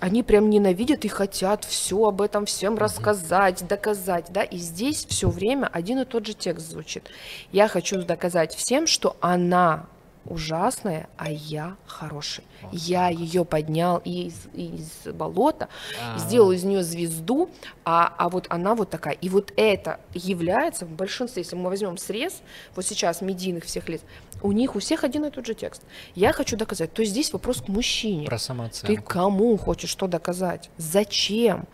Они 0.00 0.22
прям 0.22 0.48
ненавидят 0.48 1.04
и 1.04 1.08
хотят 1.08 1.64
все 1.64 2.04
об 2.04 2.22
этом 2.22 2.46
всем 2.46 2.76
рассказать, 2.78 3.66
доказать, 3.66 4.26
да, 4.30 4.42
и 4.42 4.56
здесь 4.56 5.04
все 5.06 5.28
время 5.28 5.66
один 5.66 5.98
и 5.98 6.04
тот 6.04 6.26
же 6.26 6.34
текст 6.34 6.70
звучит. 6.70 7.10
Я 7.50 7.66
хочу 7.66 8.02
доказать 8.02 8.54
всем, 8.54 8.86
что 8.86 9.16
она 9.20 9.86
ужасная, 10.28 11.08
а 11.16 11.30
я 11.30 11.76
хороший. 11.86 12.44
Я 12.70 13.08
ее 13.08 13.44
поднял 13.44 13.98
из, 14.04 14.34
из 14.52 15.12
болота, 15.12 15.68
А-а-а. 16.00 16.18
сделал 16.18 16.52
из 16.52 16.64
нее 16.64 16.82
звезду, 16.82 17.50
а, 17.84 18.12
а 18.18 18.28
вот 18.28 18.46
она 18.50 18.74
вот 18.74 18.90
такая. 18.90 19.14
И 19.14 19.28
вот 19.28 19.52
это 19.56 20.00
является 20.14 20.84
в 20.86 20.90
большинстве, 20.90 21.42
если 21.42 21.56
мы 21.56 21.70
возьмем 21.70 21.96
срез, 21.96 22.42
вот 22.76 22.84
сейчас 22.84 23.20
медийных 23.22 23.64
всех 23.64 23.88
лиц, 23.88 24.02
у 24.42 24.52
них 24.52 24.76
у 24.76 24.78
всех 24.78 25.04
один 25.04 25.24
и 25.24 25.30
тот 25.30 25.46
же 25.46 25.54
текст. 25.54 25.82
Я 26.14 26.32
хочу 26.32 26.56
доказать. 26.56 26.92
То 26.92 27.02
есть 27.02 27.12
здесь 27.12 27.32
вопрос 27.32 27.62
к 27.62 27.68
мужчине. 27.68 28.26
Про 28.26 28.38
самооценку. 28.38 28.86
Ты 28.86 29.00
кому 29.00 29.56
хочешь 29.56 29.90
что 29.90 30.06
доказать? 30.06 30.70
Зачем? 30.76 31.66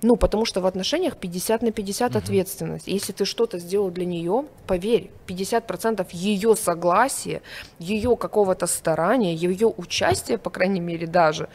Ну, 0.00 0.16
потому 0.16 0.44
что 0.44 0.60
в 0.60 0.66
отношениях 0.66 1.16
50 1.16 1.62
на 1.62 1.72
50 1.72 2.10
угу. 2.10 2.18
ответственность. 2.18 2.86
Если 2.86 3.12
ты 3.12 3.24
что-то 3.24 3.58
сделал 3.58 3.90
для 3.90 4.04
нее, 4.04 4.44
поверь, 4.66 5.10
50% 5.26 6.06
ее 6.12 6.56
согласия, 6.56 7.42
ее 7.78 8.16
какого-то 8.16 8.66
старания, 8.66 9.34
ее 9.34 9.66
участия, 9.66 10.38
по 10.38 10.50
крайней 10.50 10.80
мере, 10.80 11.06
даже, 11.06 11.48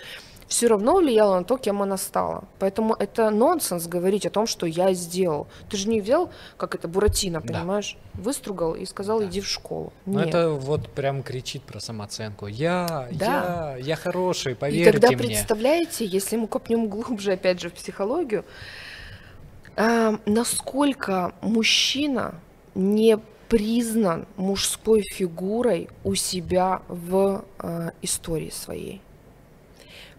все 0.54 0.68
равно 0.68 0.98
влияло 0.98 1.40
на 1.40 1.44
то, 1.44 1.58
кем 1.58 1.82
она 1.82 1.98
стала. 1.98 2.44
Поэтому 2.60 2.94
это 2.94 3.32
нонсенс 3.32 3.88
говорить 3.88 4.28
о 4.28 4.30
том, 4.30 4.46
что 4.46 4.68
я 4.68 4.94
сделал. 4.94 5.48
Ты 5.68 5.78
же 5.78 5.90
не 5.90 6.00
взял, 6.00 6.30
как 6.58 6.76
это, 6.76 6.88
Буратино, 6.88 7.42
понимаешь? 7.42 7.98
Да. 8.14 8.22
Выстругал 8.22 8.76
и 8.76 8.86
сказал, 8.86 9.20
да. 9.20 9.26
иди 9.26 9.42
в 9.42 9.48
школу. 9.48 9.92
Ну 10.06 10.20
это 10.20 10.52
вот 10.52 10.90
прям 10.92 11.24
кричит 11.24 11.64
про 11.64 11.80
самооценку. 11.80 12.46
Я, 12.46 13.08
да. 13.14 13.78
я, 13.78 13.78
я 13.78 13.96
хороший, 13.96 14.54
поверьте 14.54 14.82
мне. 14.82 14.90
И 14.90 14.92
тогда 14.92 15.08
мне. 15.08 15.18
представляете, 15.18 16.06
если 16.06 16.36
мы 16.36 16.48
копнем 16.48 16.88
глубже, 16.88 17.32
опять 17.32 17.60
же, 17.60 17.72
в 17.72 17.74
психологию, 17.74 18.46
э, 19.76 20.18
насколько 20.28 21.34
мужчина 21.42 22.36
не 22.76 23.18
признан 23.50 24.28
мужской 24.38 25.02
фигурой 25.02 25.90
у 26.04 26.14
себя 26.14 26.84
в 26.88 27.44
э, 27.58 27.90
истории 28.04 28.52
своей. 28.52 29.02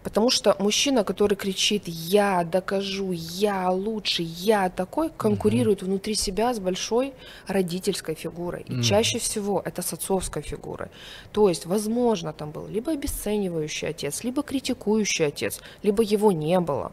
Потому 0.05 0.29
что 0.29 0.55
мужчина, 0.59 1.03
который 1.03 1.35
кричит 1.35 1.87
«я 1.87 2.43
докажу», 2.43 3.11
«я 3.11 3.71
лучше», 3.71 4.21
«я 4.21 4.69
такой», 4.69 5.09
конкурирует 5.09 5.81
mm-hmm. 5.81 5.85
внутри 5.85 6.13
себя 6.13 6.53
с 6.53 6.59
большой 6.59 7.13
родительской 7.47 8.13
фигурой. 8.13 8.61
И 8.61 8.71
mm-hmm. 8.71 8.83
чаще 8.83 9.17
всего 9.17 9.63
это 9.65 9.81
с 9.81 9.93
отцовской 9.93 10.43
фигурой. 10.43 10.89
То 11.31 11.49
есть, 11.49 11.65
возможно, 11.65 12.33
там 12.33 12.51
был 12.51 12.67
либо 12.67 12.91
обесценивающий 12.91 13.89
отец, 13.89 14.23
либо 14.23 14.43
критикующий 14.43 15.25
отец, 15.25 15.59
либо 15.81 16.03
его 16.03 16.31
не 16.31 16.59
было. 16.59 16.91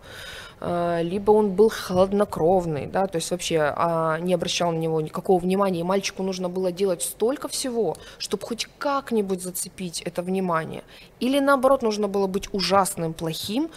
А, 0.60 1.00
либо 1.02 1.32
он 1.32 1.50
был 1.50 1.70
хладнокровный, 1.70 2.86
да, 2.86 3.06
то 3.06 3.16
есть 3.16 3.30
вообще 3.30 3.72
а, 3.74 4.18
не 4.20 4.34
обращал 4.34 4.72
на 4.72 4.78
него 4.78 5.00
никакого 5.00 5.38
внимания, 5.38 5.80
и 5.80 5.84
мальчику 5.84 6.22
нужно 6.22 6.48
было 6.48 6.72
делать 6.72 7.02
столько 7.02 7.48
всего, 7.48 7.96
чтобы 8.18 8.46
хоть 8.46 8.68
как-нибудь 8.78 9.42
зацепить 9.42 10.02
это 10.02 10.22
внимание. 10.22 10.84
Или 11.20 11.40
наоборот, 11.40 11.82
нужно 11.82 12.08
было 12.08 12.26
быть 12.26 12.48
ужасным, 12.52 13.12
плохим, 13.12 13.70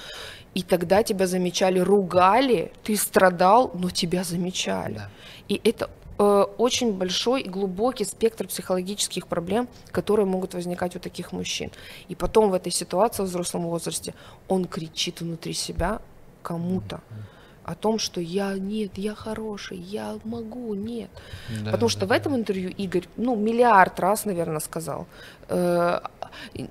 и 0.53 0.63
тогда 0.63 1.03
тебя 1.03 1.27
замечали, 1.27 1.79
ругали, 1.79 2.71
ты 2.83 2.95
страдал, 2.95 3.71
но 3.73 3.89
тебя 3.89 4.23
замечали. 4.23 4.95
Да. 4.95 5.09
И 5.49 5.59
это 5.63 5.89
э, 6.17 6.45
очень 6.57 6.93
большой 6.93 7.41
и 7.41 7.49
глубокий 7.49 8.05
спектр 8.05 8.47
психологических 8.47 9.27
проблем, 9.27 9.67
которые 9.91 10.25
могут 10.25 10.53
возникать 10.53 10.95
у 10.95 10.99
таких 10.99 11.33
мужчин. 11.33 11.71
И 12.07 12.15
потом 12.15 12.51
в 12.51 12.53
этой 12.53 12.71
ситуации 12.71 13.23
в 13.23 13.25
взрослом 13.25 13.63
возрасте 13.63 14.13
он 14.47 14.65
кричит 14.65 15.19
внутри 15.21 15.53
себя 15.53 15.99
кому-то 16.45 16.99
о 17.65 17.73
том, 17.73 17.97
что 17.99 18.21
я 18.21 18.53
нет, 18.59 18.91
я 18.97 19.15
хороший, 19.15 19.77
я 19.77 20.15
могу, 20.23 20.75
нет. 20.75 21.09
Да, 21.63 21.71
Потому 21.71 21.89
что 21.89 22.01
да, 22.01 22.07
в 22.07 22.11
этом 22.11 22.35
интервью 22.35 22.69
Игорь, 22.69 23.07
ну, 23.17 23.35
миллиард 23.35 23.99
раз, 23.99 24.25
наверное, 24.25 24.59
сказал. 24.59 25.07
Э, 25.49 25.99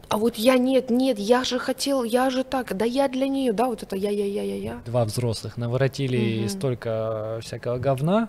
а 0.09 0.17
вот 0.17 0.37
я 0.37 0.57
нет, 0.57 0.91
нет, 0.91 1.19
я 1.19 1.43
же 1.43 1.59
хотел, 1.59 2.05
я 2.05 2.31
же 2.31 2.45
так, 2.45 2.77
да 2.77 2.85
я 2.85 3.09
для 3.09 3.27
нее, 3.27 3.53
да, 3.53 3.67
вот 3.67 3.83
это 3.83 3.97
я, 3.97 4.11
я, 4.11 4.25
я, 4.25 4.43
я, 4.43 4.57
я. 4.57 4.81
Два 4.87 5.05
взрослых 5.05 5.57
наворотили 5.57 6.43
угу. 6.43 6.49
столько 6.49 7.41
всякого 7.43 7.79
говна, 7.79 8.29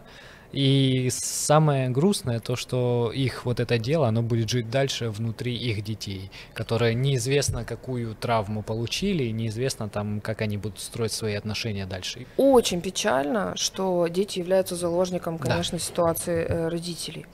и 0.55 1.09
самое 1.11 1.89
грустное 1.89 2.39
то, 2.39 2.55
что 2.55 3.11
их 3.13 3.45
вот 3.45 3.59
это 3.59 3.77
дело, 3.77 4.07
оно 4.07 4.21
будет 4.21 4.49
жить 4.49 4.69
дальше 4.69 5.09
внутри 5.09 5.53
их 5.53 5.83
детей, 5.83 6.31
которые 6.53 6.95
неизвестно 6.95 7.65
какую 7.65 8.15
травму 8.15 8.63
получили, 8.63 9.25
неизвестно 9.31 9.89
там, 9.89 10.21
как 10.21 10.41
они 10.41 10.55
будут 10.57 10.79
строить 10.79 11.11
свои 11.11 11.33
отношения 11.35 11.85
дальше. 11.85 12.25
Очень 12.37 12.79
печально, 12.79 13.53
что 13.57 14.07
дети 14.07 14.39
являются 14.39 14.75
заложником, 14.75 15.37
конечно, 15.37 15.77
да. 15.77 15.83
ситуации 15.83 16.45
э, 16.47 16.69
родителей. 16.69 17.25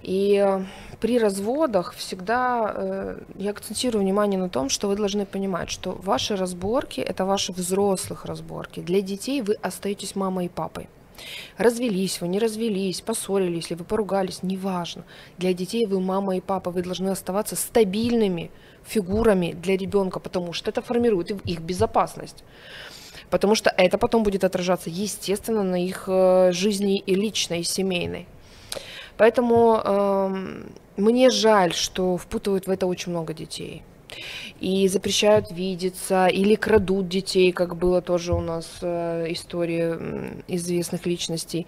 И 0.00 0.42
э, 0.42 0.64
при 1.00 1.18
разводах 1.18 1.94
всегда 1.94 2.72
э, 2.74 3.18
я 3.36 3.50
акцентирую 3.50 4.02
внимание 4.02 4.40
на 4.40 4.48
том, 4.48 4.70
что 4.70 4.88
вы 4.88 4.96
должны 4.96 5.26
понимать, 5.26 5.70
что 5.70 5.92
ваши 5.92 6.34
разборки– 6.34 7.00
это 7.02 7.26
ваши 7.26 7.52
взрослых 7.52 8.24
разборки. 8.24 8.80
Для 8.80 9.02
детей 9.02 9.42
вы 9.42 9.54
остаетесь 9.62 10.16
мамой 10.16 10.46
и 10.46 10.48
папой. 10.48 10.88
Развелись 11.58 12.20
вы, 12.20 12.28
не 12.28 12.38
развелись, 12.38 13.00
поссорились 13.00 13.70
ли 13.70 13.76
вы, 13.76 13.84
поругались, 13.84 14.42
неважно. 14.42 15.04
Для 15.38 15.52
детей 15.52 15.86
вы 15.86 16.00
мама 16.00 16.36
и 16.36 16.40
папа, 16.40 16.70
вы 16.70 16.82
должны 16.82 17.10
оставаться 17.10 17.56
стабильными 17.56 18.50
фигурами 18.84 19.52
для 19.52 19.76
ребенка, 19.76 20.20
потому 20.20 20.52
что 20.52 20.70
это 20.70 20.82
формирует 20.82 21.30
их 21.30 21.60
безопасность. 21.60 22.44
Потому 23.30 23.54
что 23.54 23.70
это 23.70 23.98
потом 23.98 24.22
будет 24.22 24.44
отражаться, 24.44 24.90
естественно, 24.90 25.62
на 25.62 25.82
их 25.82 26.04
э, 26.06 26.52
жизни 26.52 26.98
и 26.98 27.14
личной, 27.14 27.60
и 27.60 27.64
семейной. 27.64 28.26
Поэтому 29.16 29.80
э, 29.82 30.62
мне 30.96 31.30
жаль, 31.30 31.72
что 31.72 32.16
впутывают 32.16 32.66
в 32.66 32.70
это 32.70 32.86
очень 32.86 33.12
много 33.12 33.32
детей 33.32 33.82
и 34.60 34.88
запрещают 34.88 35.50
видеться, 35.50 36.26
или 36.26 36.54
крадут 36.54 37.08
детей, 37.08 37.52
как 37.52 37.76
было 37.76 38.00
тоже 38.00 38.32
у 38.34 38.40
нас 38.40 38.66
э, 38.80 39.26
история 39.30 39.98
известных 40.48 41.06
личностей, 41.06 41.66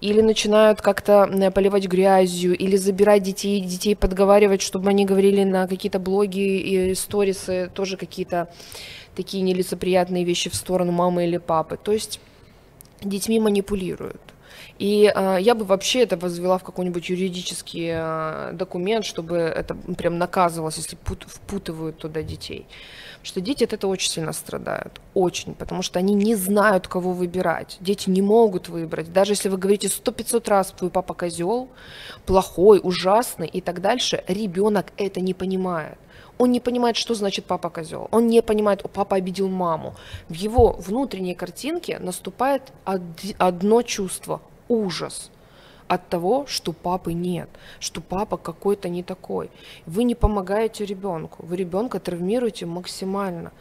или 0.00 0.20
начинают 0.20 0.80
как-то 0.80 1.28
э, 1.30 1.50
поливать 1.50 1.86
грязью, 1.86 2.56
или 2.56 2.76
забирать 2.76 3.22
детей, 3.22 3.60
детей 3.60 3.94
подговаривать, 3.94 4.62
чтобы 4.62 4.90
они 4.90 5.04
говорили 5.04 5.44
на 5.44 5.68
какие-то 5.68 5.98
блоги 5.98 6.58
и 6.58 6.94
сторисы, 6.94 7.70
тоже 7.74 7.96
какие-то 7.96 8.48
такие 9.14 9.42
нелицеприятные 9.42 10.24
вещи 10.24 10.50
в 10.50 10.54
сторону 10.54 10.92
мамы 10.92 11.26
или 11.26 11.36
папы. 11.36 11.78
То 11.82 11.92
есть 11.92 12.20
детьми 13.02 13.40
манипулируют. 13.40 14.31
И 14.78 15.12
э, 15.14 15.36
я 15.40 15.54
бы 15.54 15.64
вообще 15.64 16.02
это 16.02 16.16
возвела 16.16 16.58
в 16.58 16.64
какой-нибудь 16.64 17.08
юридический 17.08 17.90
э, 17.92 18.52
документ, 18.52 19.04
чтобы 19.04 19.36
это 19.36 19.74
прям 19.74 20.18
наказывалось, 20.18 20.76
если 20.76 20.96
пут, 20.96 21.24
впутывают 21.28 21.98
туда 21.98 22.22
детей. 22.22 22.66
Потому 23.22 23.26
что 23.26 23.40
дети 23.40 23.64
от 23.64 23.72
этого 23.72 23.90
очень 23.92 24.10
сильно 24.10 24.32
страдают. 24.32 25.00
Очень. 25.14 25.54
Потому 25.54 25.82
что 25.82 25.98
они 25.98 26.14
не 26.14 26.34
знают, 26.34 26.88
кого 26.88 27.12
выбирать. 27.12 27.76
Дети 27.80 28.10
не 28.10 28.22
могут 28.22 28.68
выбрать. 28.68 29.12
Даже 29.12 29.32
если 29.32 29.48
вы 29.48 29.58
говорите 29.58 29.88
сто 29.88 30.10
пятьсот 30.10 30.48
раз, 30.48 30.72
твой 30.72 30.90
папа 30.90 31.14
козел, 31.14 31.68
плохой, 32.26 32.80
ужасный 32.82 33.46
и 33.46 33.60
так 33.60 33.80
дальше, 33.80 34.24
ребенок 34.26 34.86
это 34.96 35.20
не 35.20 35.34
понимает. 35.34 35.98
Он 36.38 36.50
не 36.50 36.58
понимает, 36.58 36.96
что 36.96 37.14
значит 37.14 37.44
папа 37.44 37.70
козел. 37.70 38.08
Он 38.10 38.26
не 38.26 38.42
понимает, 38.42 38.84
о, 38.84 38.88
папа 38.88 39.16
обидел 39.16 39.48
маму. 39.48 39.94
В 40.28 40.34
его 40.34 40.72
внутренней 40.72 41.34
картинке 41.34 42.00
наступает 42.00 42.72
одно 43.38 43.82
чувство 43.82 44.40
ужас 44.72 45.30
от 45.88 46.08
того, 46.08 46.46
что 46.46 46.72
папы 46.72 47.12
нет, 47.12 47.48
что 47.78 48.00
папа 48.00 48.36
какой-то 48.36 48.88
не 48.88 49.02
такой. 49.02 49.50
Вы 49.86 50.04
не 50.04 50.14
помогаете 50.14 50.86
ребенку, 50.86 51.44
вы 51.46 51.56
ребенка 51.56 52.00
травмируете 52.00 52.66
максимально. 52.66 53.52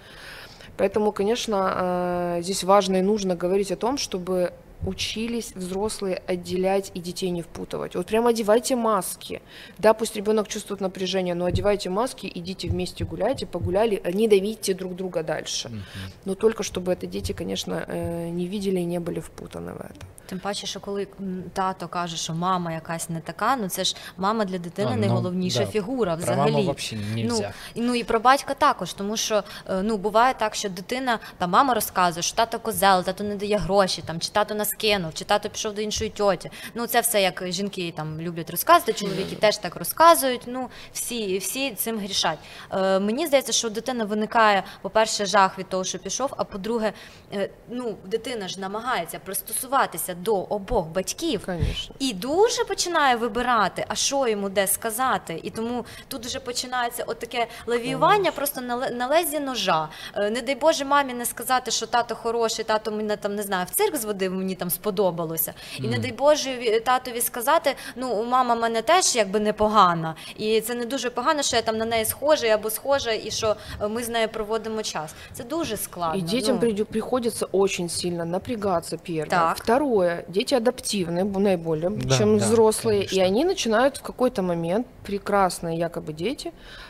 Поэтому, 0.78 1.12
конечно, 1.12 2.38
э, 2.38 2.42
здесь 2.42 2.64
важно 2.64 2.98
и 2.98 3.02
нужно 3.02 3.36
говорить 3.36 3.72
о 3.72 3.76
том, 3.76 3.98
чтобы 3.98 4.54
учились 4.85 5.53
взрослые 5.55 6.23
отделять 6.27 6.91
и 6.95 7.01
детей 7.01 7.31
не 7.31 7.43
впутывать. 7.43 7.95
Вот 7.95 8.07
прям 8.07 8.27
одевайте 8.27 8.77
маски. 8.77 9.43
Да, 9.79 9.95
пусть 9.95 10.17
ребенок 10.17 10.49
чувствует 10.49 10.81
напряжение, 10.81 11.35
но 11.35 11.45
одевайте 11.45 11.91
маски, 11.91 12.31
идите 12.33 12.69
вместе 12.69 13.05
гуляйте, 13.05 13.47
погуляли, 13.47 14.03
не 14.13 14.29
давите 14.29 14.75
друг 14.75 14.95
друга 14.95 15.23
дальше. 15.23 15.69
Mm-hmm. 15.69 16.13
Но 16.25 16.35
только 16.35 16.63
чтобы 16.63 16.93
это 16.93 17.07
дети, 17.07 17.33
конечно, 17.33 17.85
э, 17.87 18.29
не 18.29 18.47
видели 18.47 18.81
и 18.81 18.85
не 18.85 19.01
были 19.01 19.21
впутаны 19.21 19.73
в 19.73 19.81
это. 19.81 20.07
Тим 20.27 20.39
паче, 20.39 20.67
що 20.67 20.81
коли 20.81 21.07
тато 21.53 21.89
каже, 21.89 22.17
що 22.17 22.35
мама 22.35 22.73
якась 22.73 23.11
не 23.11 23.21
така, 23.21 23.57
ну 23.57 23.69
це 23.69 23.85
ж 23.85 23.97
мама 24.17 24.45
для 24.45 24.59
дитини 24.59 24.89
а, 24.93 24.95
ну, 24.95 25.01
найголовніша 25.01 25.61
да. 25.61 25.67
фігура 25.67 26.15
взагалі. 26.15 26.53
Про 26.53 26.63
маму 26.63 26.77
нельзя. 27.15 27.53
Ну, 27.77 27.85
ну 27.87 27.95
і 27.95 28.05
про 28.05 28.21
батька 28.21 28.55
також, 28.55 28.93
тому 28.93 29.17
що 29.17 29.43
е, 29.69 29.83
ну 29.83 29.97
буває 29.97 30.35
так, 30.35 30.55
що 30.55 30.69
дитина 30.69 31.19
та 31.39 31.47
мама 31.47 31.75
розказує, 31.75 32.23
що 32.23 32.37
тато 32.37 32.59
козел, 32.59 33.05
тато 33.05 33.25
не 33.25 33.37
дає 33.37 33.57
гроші, 33.57 34.03
там 34.07 34.21
чи 34.21 34.29
тато 34.29 34.55
нас 34.55 34.70
кинув, 34.72 35.14
чи 35.14 35.26
тато 35.26 35.50
пішов 35.50 35.74
до 35.74 35.82
іншої 35.82 36.10
тьоті. 36.10 36.52
Ну 36.76 36.88
це 36.88 37.00
все 37.02 37.22
як 37.22 37.44
жінки 37.48 37.94
там 37.98 38.22
люблять 38.22 38.50
розказувати, 38.50 38.94
чоловіки 38.94 39.36
теж 39.36 39.58
так 39.58 39.76
розказують. 39.76 40.42
Ну 40.46 40.70
всі 40.94 41.38
всі 41.38 41.72
цим 41.72 42.00
грішать. 42.00 42.40
Е, 42.72 43.00
Мені 43.00 43.28
здається, 43.28 43.52
що 43.52 43.68
у 43.68 43.72
дитини 43.72 44.04
виникає, 44.04 44.64
по-перше, 44.82 45.26
жах 45.26 45.60
від 45.60 45.70
того, 45.70 45.84
що 45.84 46.00
пішов. 46.00 46.34
А 46.38 46.44
по-друге, 46.44 46.94
е, 47.34 47.50
ну 47.70 47.98
дитина 48.06 48.48
ж 48.48 48.60
намагається 48.60 49.20
пристосуватися 49.20 50.14
до 50.14 50.36
обох 50.36 50.88
батьків 50.88 51.46
Конечно. 51.46 51.96
і 52.00 52.14
дуже 52.14 52.64
починає 52.64 53.16
вибирати, 53.16 53.86
а 53.88 53.96
що 53.96 54.28
йому 54.28 54.50
де 54.50 54.68
сказати. 54.68 55.40
І 55.44 55.50
тому 55.50 55.86
тут 56.08 56.26
вже 56.26 56.40
починається 56.40 57.04
от 57.08 57.20
таке 57.20 57.48
лавіювання 57.68 58.32
просто 58.32 58.62
на, 58.62 58.90
на 58.90 59.08
лезі 59.08 59.40
ножа. 59.40 59.90
Е, 60.16 60.30
не 60.30 60.42
дай 60.42 60.56
Боже, 60.56 60.86
мамі 60.86 61.14
не 61.14 61.26
сказати, 61.26 61.72
що 61.72 61.88
тато 61.88 62.16
хороший, 62.16 62.66
тато 62.66 62.92
мене 62.92 63.18
там 63.18 63.36
не 63.36 63.44
знаю, 63.44 63.66
в 63.72 63.76
цирк 63.76 63.96
зводив, 63.96 64.34
мені 64.34 64.56
там 64.61 64.71
сподобалося. 64.71 65.55
І 65.79 65.83
mm. 65.83 65.91
не 65.91 65.99
дай 65.99 66.13
Боже 66.13 66.81
татові 66.85 67.21
сказати, 67.21 67.75
ну 67.97 68.25
мама 68.25 68.55
мене 68.55 68.83
теж 68.83 69.17
якби 69.17 69.41
непогана, 69.41 70.15
і 70.37 70.61
це 70.61 70.75
не 70.75 70.87
дуже 70.87 71.11
погано, 71.11 71.43
що 71.43 71.57
я 71.57 71.63
там 71.63 71.79
на 71.79 71.85
неї 71.85 72.05
схожий 72.05 72.51
або 72.51 72.71
схожа, 72.71 73.13
і 73.13 73.31
що 73.31 73.57
ми 73.91 74.03
з 74.03 74.09
нею 74.09 74.29
проводимо 74.29 74.83
час. 74.83 75.15
Це 75.33 75.45
дуже 75.45 75.77
складно. 75.77 76.21
І 76.21 76.23
дітям 76.23 76.59
ну. 76.63 76.85
приходится 76.85 77.47
очень 77.53 77.89
сильно 77.89 78.25
напрягаться 78.25 78.97
первое. 78.97 79.27
Так. 79.27 79.57
Второе, 79.57 80.25
дети 80.29 80.55
адаптивны 80.55 81.25
наиболее, 81.25 81.91
да, 81.91 82.19
чем 82.19 82.39
да, 82.39 82.45
взрослые, 82.45 83.07
конечно. 83.07 83.21
и 83.21 83.21
они 83.21 83.45
начинают 83.45 83.99
в 83.99 84.03
какой-то 84.03 84.43
момент, 84.43 84.87
прекрасные 85.07 85.79
якобы 85.79 86.13
дети, 86.13 86.53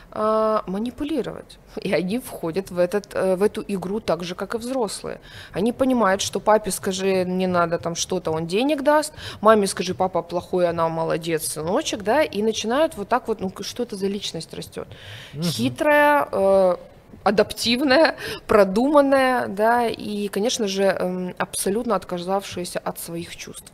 Манипулировать. 0.66 1.58
И 1.80 1.92
они 1.92 2.18
входят 2.18 2.70
в, 2.70 2.78
этот, 2.78 3.14
э, 3.14 3.36
в 3.36 3.42
эту 3.42 3.64
игру 3.66 4.00
так 4.00 4.24
же, 4.24 4.34
как 4.34 4.54
и 4.54 4.58
взрослые. 4.58 5.20
Они 5.52 5.72
понимают, 5.72 6.20
что 6.20 6.40
папе 6.40 6.70
скажи, 6.70 7.24
не 7.24 7.46
надо 7.46 7.78
там 7.78 7.94
что-то, 7.94 8.30
он 8.30 8.46
денег 8.46 8.82
даст, 8.82 9.14
маме 9.40 9.66
скажи, 9.66 9.94
папа 9.94 10.22
плохой, 10.22 10.68
она 10.68 10.88
молодец, 10.88 11.46
сыночек, 11.46 12.02
да, 12.02 12.22
и 12.22 12.42
начинают 12.42 12.96
вот 12.96 13.08
так 13.08 13.28
вот, 13.28 13.40
ну 13.40 13.52
что 13.60 13.84
это 13.84 13.96
за 13.96 14.06
личность 14.06 14.52
растет. 14.52 14.86
Угу. 15.34 15.42
Хитрая, 15.42 16.28
э, 16.30 16.76
адаптивная, 17.22 18.16
продуманная, 18.46 19.48
да, 19.48 19.86
и, 19.86 20.28
конечно 20.28 20.68
же, 20.68 20.84
эм, 20.84 21.34
абсолютно 21.38 21.94
отказавшаяся 21.94 22.78
от 22.78 22.98
своих 22.98 23.36
чувств. 23.36 23.72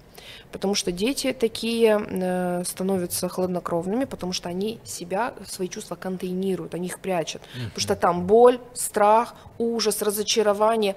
Потому 0.52 0.74
что 0.74 0.92
дети 0.92 1.32
такие 1.32 2.00
э, 2.00 2.62
становятся 2.64 3.28
хладнокровными, 3.28 4.04
потому 4.06 4.32
что 4.32 4.48
они 4.48 4.80
себя, 4.84 5.34
свои 5.46 5.68
чувства 5.68 5.94
контейнируют, 5.94 6.74
они 6.74 6.86
их 6.86 7.00
прячут. 7.00 7.42
Mm-hmm. 7.42 7.64
Потому 7.64 7.80
что 7.80 7.96
там 7.96 8.26
боль, 8.26 8.58
страх, 8.72 9.34
ужас, 9.58 10.00
разочарование, 10.00 10.96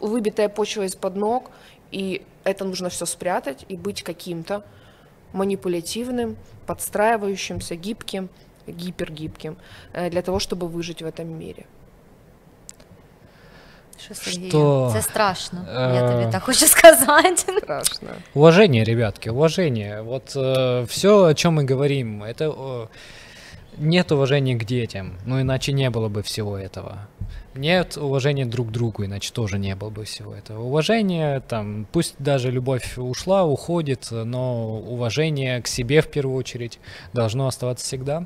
выбитая 0.00 0.48
почва 0.48 0.82
из-под 0.82 1.16
ног, 1.16 1.50
и 1.90 2.22
это 2.44 2.64
нужно 2.64 2.90
все 2.90 3.06
спрятать 3.06 3.64
и 3.68 3.76
быть 3.76 4.02
каким-то 4.02 4.64
манипулятивным, 5.32 6.36
подстраивающимся, 6.66 7.74
гибким, 7.74 8.28
гипергибким, 8.66 9.56
э, 9.92 10.10
для 10.10 10.22
того, 10.22 10.38
чтобы 10.38 10.68
выжить 10.68 11.02
в 11.02 11.06
этом 11.06 11.28
мире. 11.28 11.66
Що? 14.04 14.14
Що... 14.14 14.90
Це 14.92 15.02
страшно, 15.02 15.64
я 15.74 16.08
тобі 16.08 16.32
так 16.32 16.42
хочу 16.42 16.66
сказать. 16.66 17.38
Страшно. 17.38 18.08
Уважение, 18.34 18.84
ребятки, 18.84 19.30
уважение. 19.30 20.02
Вот 20.02 20.36
э, 20.36 20.86
все, 20.86 21.24
о 21.24 21.34
чем 21.34 21.58
мы 21.58 21.64
говорим, 21.64 22.22
это 22.22 22.44
э, 22.44 22.86
нет 23.78 24.12
уважения 24.12 24.58
к 24.58 24.64
детям, 24.64 25.12
ну 25.26 25.40
иначе 25.40 25.72
не 25.72 25.90
было 25.90 26.08
бы 26.08 26.22
всего 26.22 26.58
этого. 26.58 27.08
Нет 27.54 27.98
уважения 27.98 28.46
друг 28.46 28.68
к 28.68 28.70
другу, 28.70 29.04
иначе 29.04 29.30
тоже 29.32 29.58
не 29.58 29.76
было 29.76 29.90
бы 29.90 30.04
всего 30.04 30.34
этого. 30.34 30.62
Уважение, 30.62 31.40
там, 31.40 31.86
пусть 31.92 32.14
даже 32.18 32.50
любовь 32.50 32.96
ушла, 32.96 33.44
уходит, 33.44 34.08
но 34.10 34.78
уважение 34.78 35.60
к 35.60 35.66
себе 35.66 36.00
в 36.00 36.08
первую 36.08 36.36
очередь 36.36 36.78
должно 37.12 37.46
оставаться 37.46 37.84
всегда. 37.84 38.24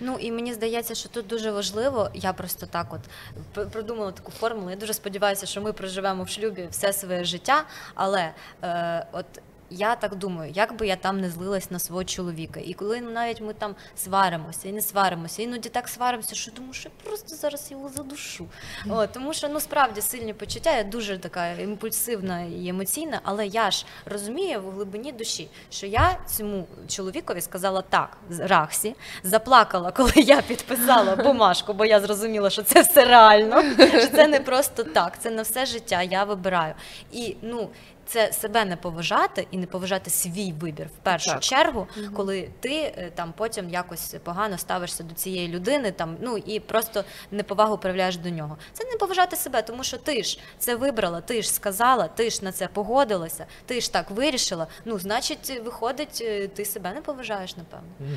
Ну 0.00 0.16
і 0.20 0.32
мені 0.32 0.54
здається, 0.54 0.94
що 0.94 1.08
тут 1.08 1.26
дуже 1.26 1.50
важливо. 1.50 2.10
Я 2.14 2.32
просто 2.32 2.66
так, 2.66 2.86
от 2.90 3.70
продумала 3.70 4.12
таку 4.12 4.32
формулу. 4.32 4.70
Я 4.70 4.76
дуже 4.76 4.94
сподіваюся, 4.94 5.46
що 5.46 5.60
ми 5.60 5.72
проживемо 5.72 6.24
в 6.24 6.28
шлюбі 6.28 6.68
все 6.70 6.92
своє 6.92 7.24
життя, 7.24 7.64
але 7.94 8.32
е, 8.62 9.06
от 9.12 9.26
я 9.69 9.95
так 9.95 10.15
думаю, 10.15 10.51
як 10.55 10.75
би 10.75 10.87
я 10.87 10.95
там 10.95 11.21
не 11.21 11.29
злилась 11.29 11.71
на 11.71 11.79
свого 11.79 12.03
чоловіка. 12.03 12.59
І 12.59 12.73
коли 12.73 13.01
навіть 13.01 13.41
ми 13.41 13.53
там 13.53 13.75
сваримося 13.95 14.69
і 14.69 14.71
не 14.71 14.81
сваримося, 14.81 15.41
іноді 15.41 15.69
так 15.69 15.87
сваримося, 15.87 16.35
що 16.35 16.51
думаю, 16.51 16.73
що 16.73 16.89
я 16.89 17.09
просто 17.09 17.35
зараз 17.35 17.71
його 17.71 17.89
задушу. 17.89 18.47
О, 18.89 19.07
тому 19.07 19.33
що 19.33 19.49
ну 19.49 19.59
справді 19.59 20.01
сильні 20.01 20.33
почуття, 20.33 20.77
я 20.77 20.83
дуже 20.83 21.17
така 21.17 21.51
імпульсивна 21.51 22.41
і 22.41 22.67
емоційна, 22.67 23.19
але 23.23 23.47
я 23.47 23.71
ж 23.71 23.85
розумію 24.05 24.61
в 24.61 24.71
глибині 24.71 25.11
душі, 25.11 25.49
що 25.69 25.87
я 25.87 26.17
цьому 26.27 26.67
чоловікові 26.87 27.41
сказала 27.41 27.81
так 27.81 28.17
з 28.29 28.39
Рахсі, 28.39 28.95
заплакала, 29.23 29.91
коли 29.91 30.11
я 30.15 30.41
підписала 30.41 31.15
бумажку, 31.23 31.73
бо 31.73 31.85
я 31.85 31.99
зрозуміла, 31.99 32.49
що 32.49 32.63
це 32.63 32.81
все 32.81 33.05
реально, 33.05 33.63
що 33.77 34.07
це 34.07 34.27
не 34.27 34.39
просто 34.47 34.83
так, 34.83 35.21
це 35.21 35.29
на 35.29 35.41
все 35.41 35.65
життя. 35.65 36.01
Я 36.03 36.23
вибираю. 36.23 36.73
І 37.11 37.35
ну 37.41 37.69
це 38.07 38.33
себе 38.33 38.65
не 38.65 38.75
поважати 38.75 39.47
і 39.51 39.57
не 39.57 39.65
поважати 39.65 40.09
свій 40.09 40.53
вибір 40.53 40.87
в 40.87 41.03
першу 41.03 41.29
так. 41.29 41.39
чергу, 41.39 41.87
угу. 41.97 42.07
коли 42.15 42.49
ти 42.59 42.73
е, 42.73 43.11
там 43.15 43.33
потім 43.37 43.69
якось 43.69 44.15
погано 44.23 44.57
ставишся 44.57 45.03
до 45.03 45.15
цієї 45.15 45.47
людини, 45.47 45.91
там 45.91 46.17
ну 46.21 46.37
і 46.37 46.59
просто 46.59 47.03
неповагу 47.31 47.77
проявляєш 47.77 48.17
до 48.17 48.29
нього. 48.29 48.57
Це 48.73 48.85
не 48.85 48.97
поважати 48.97 49.35
себе, 49.35 49.61
тому 49.61 49.83
що 49.83 49.97
ти 49.97 50.23
ж 50.23 50.39
це 50.57 50.75
вибрала, 50.75 51.21
ти 51.21 51.41
ж 51.41 51.53
сказала, 51.53 52.07
ти 52.07 52.29
ж 52.29 52.45
на 52.45 52.51
це 52.51 52.67
погодилася, 52.67 53.45
ти 53.65 53.81
ж 53.81 53.93
так 53.93 54.11
вирішила. 54.11 54.67
Ну, 54.85 54.99
значить, 54.99 55.61
виходить, 55.65 56.21
е, 56.21 56.47
ти 56.47 56.65
себе 56.65 56.93
не 56.93 57.01
поважаєш, 57.01 57.57
напевно. 57.57 57.87
Угу. 57.99 58.09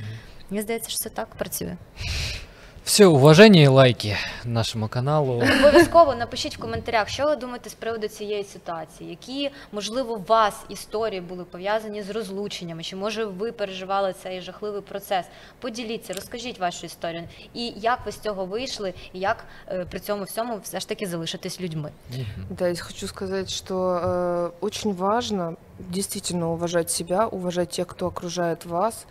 Мені 0.51 0.62
здається, 0.62 0.91
що 0.91 0.99
це 0.99 1.09
так 1.09 1.28
працює. 1.28 1.76
Все, 2.85 3.07
уваження 3.07 3.61
і 3.61 3.66
лайки 3.66 4.16
нашому 4.45 4.89
каналу. 4.89 5.33
Обов'язково 5.61 6.14
напишіть 6.14 6.57
в 6.57 6.61
коментарях, 6.61 7.09
що 7.09 7.24
ви 7.24 7.37
думаєте 7.37 7.70
з 7.70 7.74
приводу 7.74 8.09
цієї 8.09 8.45
ситуації, 8.45 9.11
які, 9.11 9.51
можливо, 9.72 10.14
у 10.14 10.22
вас 10.28 10.55
історії 10.68 11.20
були 11.20 11.45
пов'язані 11.45 12.03
з 12.03 12.11
розлученнями, 12.11 12.83
чи 12.83 12.97
може 12.97 13.24
ви 13.24 13.53
переживали 13.53 14.14
цей 14.22 14.41
жахливий 14.41 14.81
процес. 14.83 15.26
Поділіться, 15.61 16.12
розкажіть 16.12 16.59
вашу 16.59 16.87
історію, 16.87 17.28
і 17.55 17.72
як 17.76 17.99
ви 18.07 18.12
з 18.12 18.18
цього 18.18 18.45
вийшли, 18.45 18.95
і 19.12 19.18
як 19.18 19.45
е, 19.68 19.87
при 19.91 20.01
цьому 20.01 20.24
всьому 20.24 20.61
все 20.62 20.81
ж 20.81 20.89
таки 20.89 21.07
залишитись 21.07 21.61
людьми. 21.61 21.91
Да, 22.51 22.68
я 22.68 22.74
хочу 22.81 23.09
сказати, 23.09 23.49
що 23.49 23.74
э, 23.74 24.51
очень 24.61 24.93
важно 24.95 25.57
действительно 25.89 26.53
уважать 26.53 26.91
себя, 26.91 27.28
уважать 27.28 27.70
тех, 27.70 27.87
кто 27.87 28.07
окружает 28.07 28.66
вас. 28.66 29.07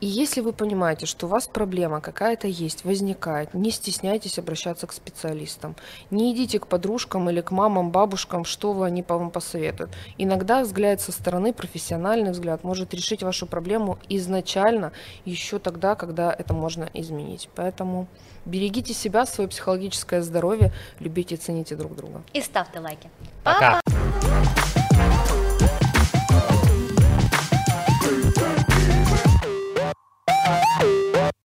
И 0.00 0.06
если 0.06 0.40
вы 0.40 0.52
понимаете, 0.52 1.06
что 1.06 1.26
у 1.26 1.28
вас 1.28 1.46
проблема 1.48 2.00
какая-то 2.00 2.48
есть, 2.48 2.84
возникает, 2.84 3.54
не 3.54 3.70
стесняйтесь 3.70 4.38
обращаться 4.38 4.86
к 4.86 4.92
специалистам. 4.92 5.76
Не 6.10 6.34
идите 6.34 6.58
к 6.58 6.66
подружкам 6.66 7.30
или 7.30 7.40
к 7.40 7.50
мамам, 7.50 7.90
бабушкам, 7.90 8.44
что 8.44 8.72
вы 8.72 8.86
они 8.86 9.02
по 9.02 9.16
вам 9.16 9.30
посоветуют. 9.30 9.90
Иногда 10.18 10.62
взгляд 10.62 11.00
со 11.00 11.12
стороны, 11.12 11.52
профессиональный 11.52 12.32
взгляд, 12.32 12.64
может 12.64 12.94
решить 12.94 13.22
вашу 13.22 13.46
проблему 13.46 13.98
изначально, 14.08 14.92
еще 15.24 15.58
тогда, 15.58 15.94
когда 15.94 16.32
это 16.32 16.52
можно 16.54 16.88
изменить. 16.92 17.48
Поэтому 17.54 18.06
берегите 18.44 18.92
себя, 18.94 19.26
свое 19.26 19.48
психологическое 19.48 20.22
здоровье, 20.22 20.72
любите 21.00 21.34
и 21.34 21.38
цените 21.38 21.76
друг 21.76 21.96
друга. 21.96 22.22
И 22.32 22.40
ставьте 22.40 22.80
лайки. 22.80 23.10
Пока! 23.42 23.80
Пока. 23.84 24.25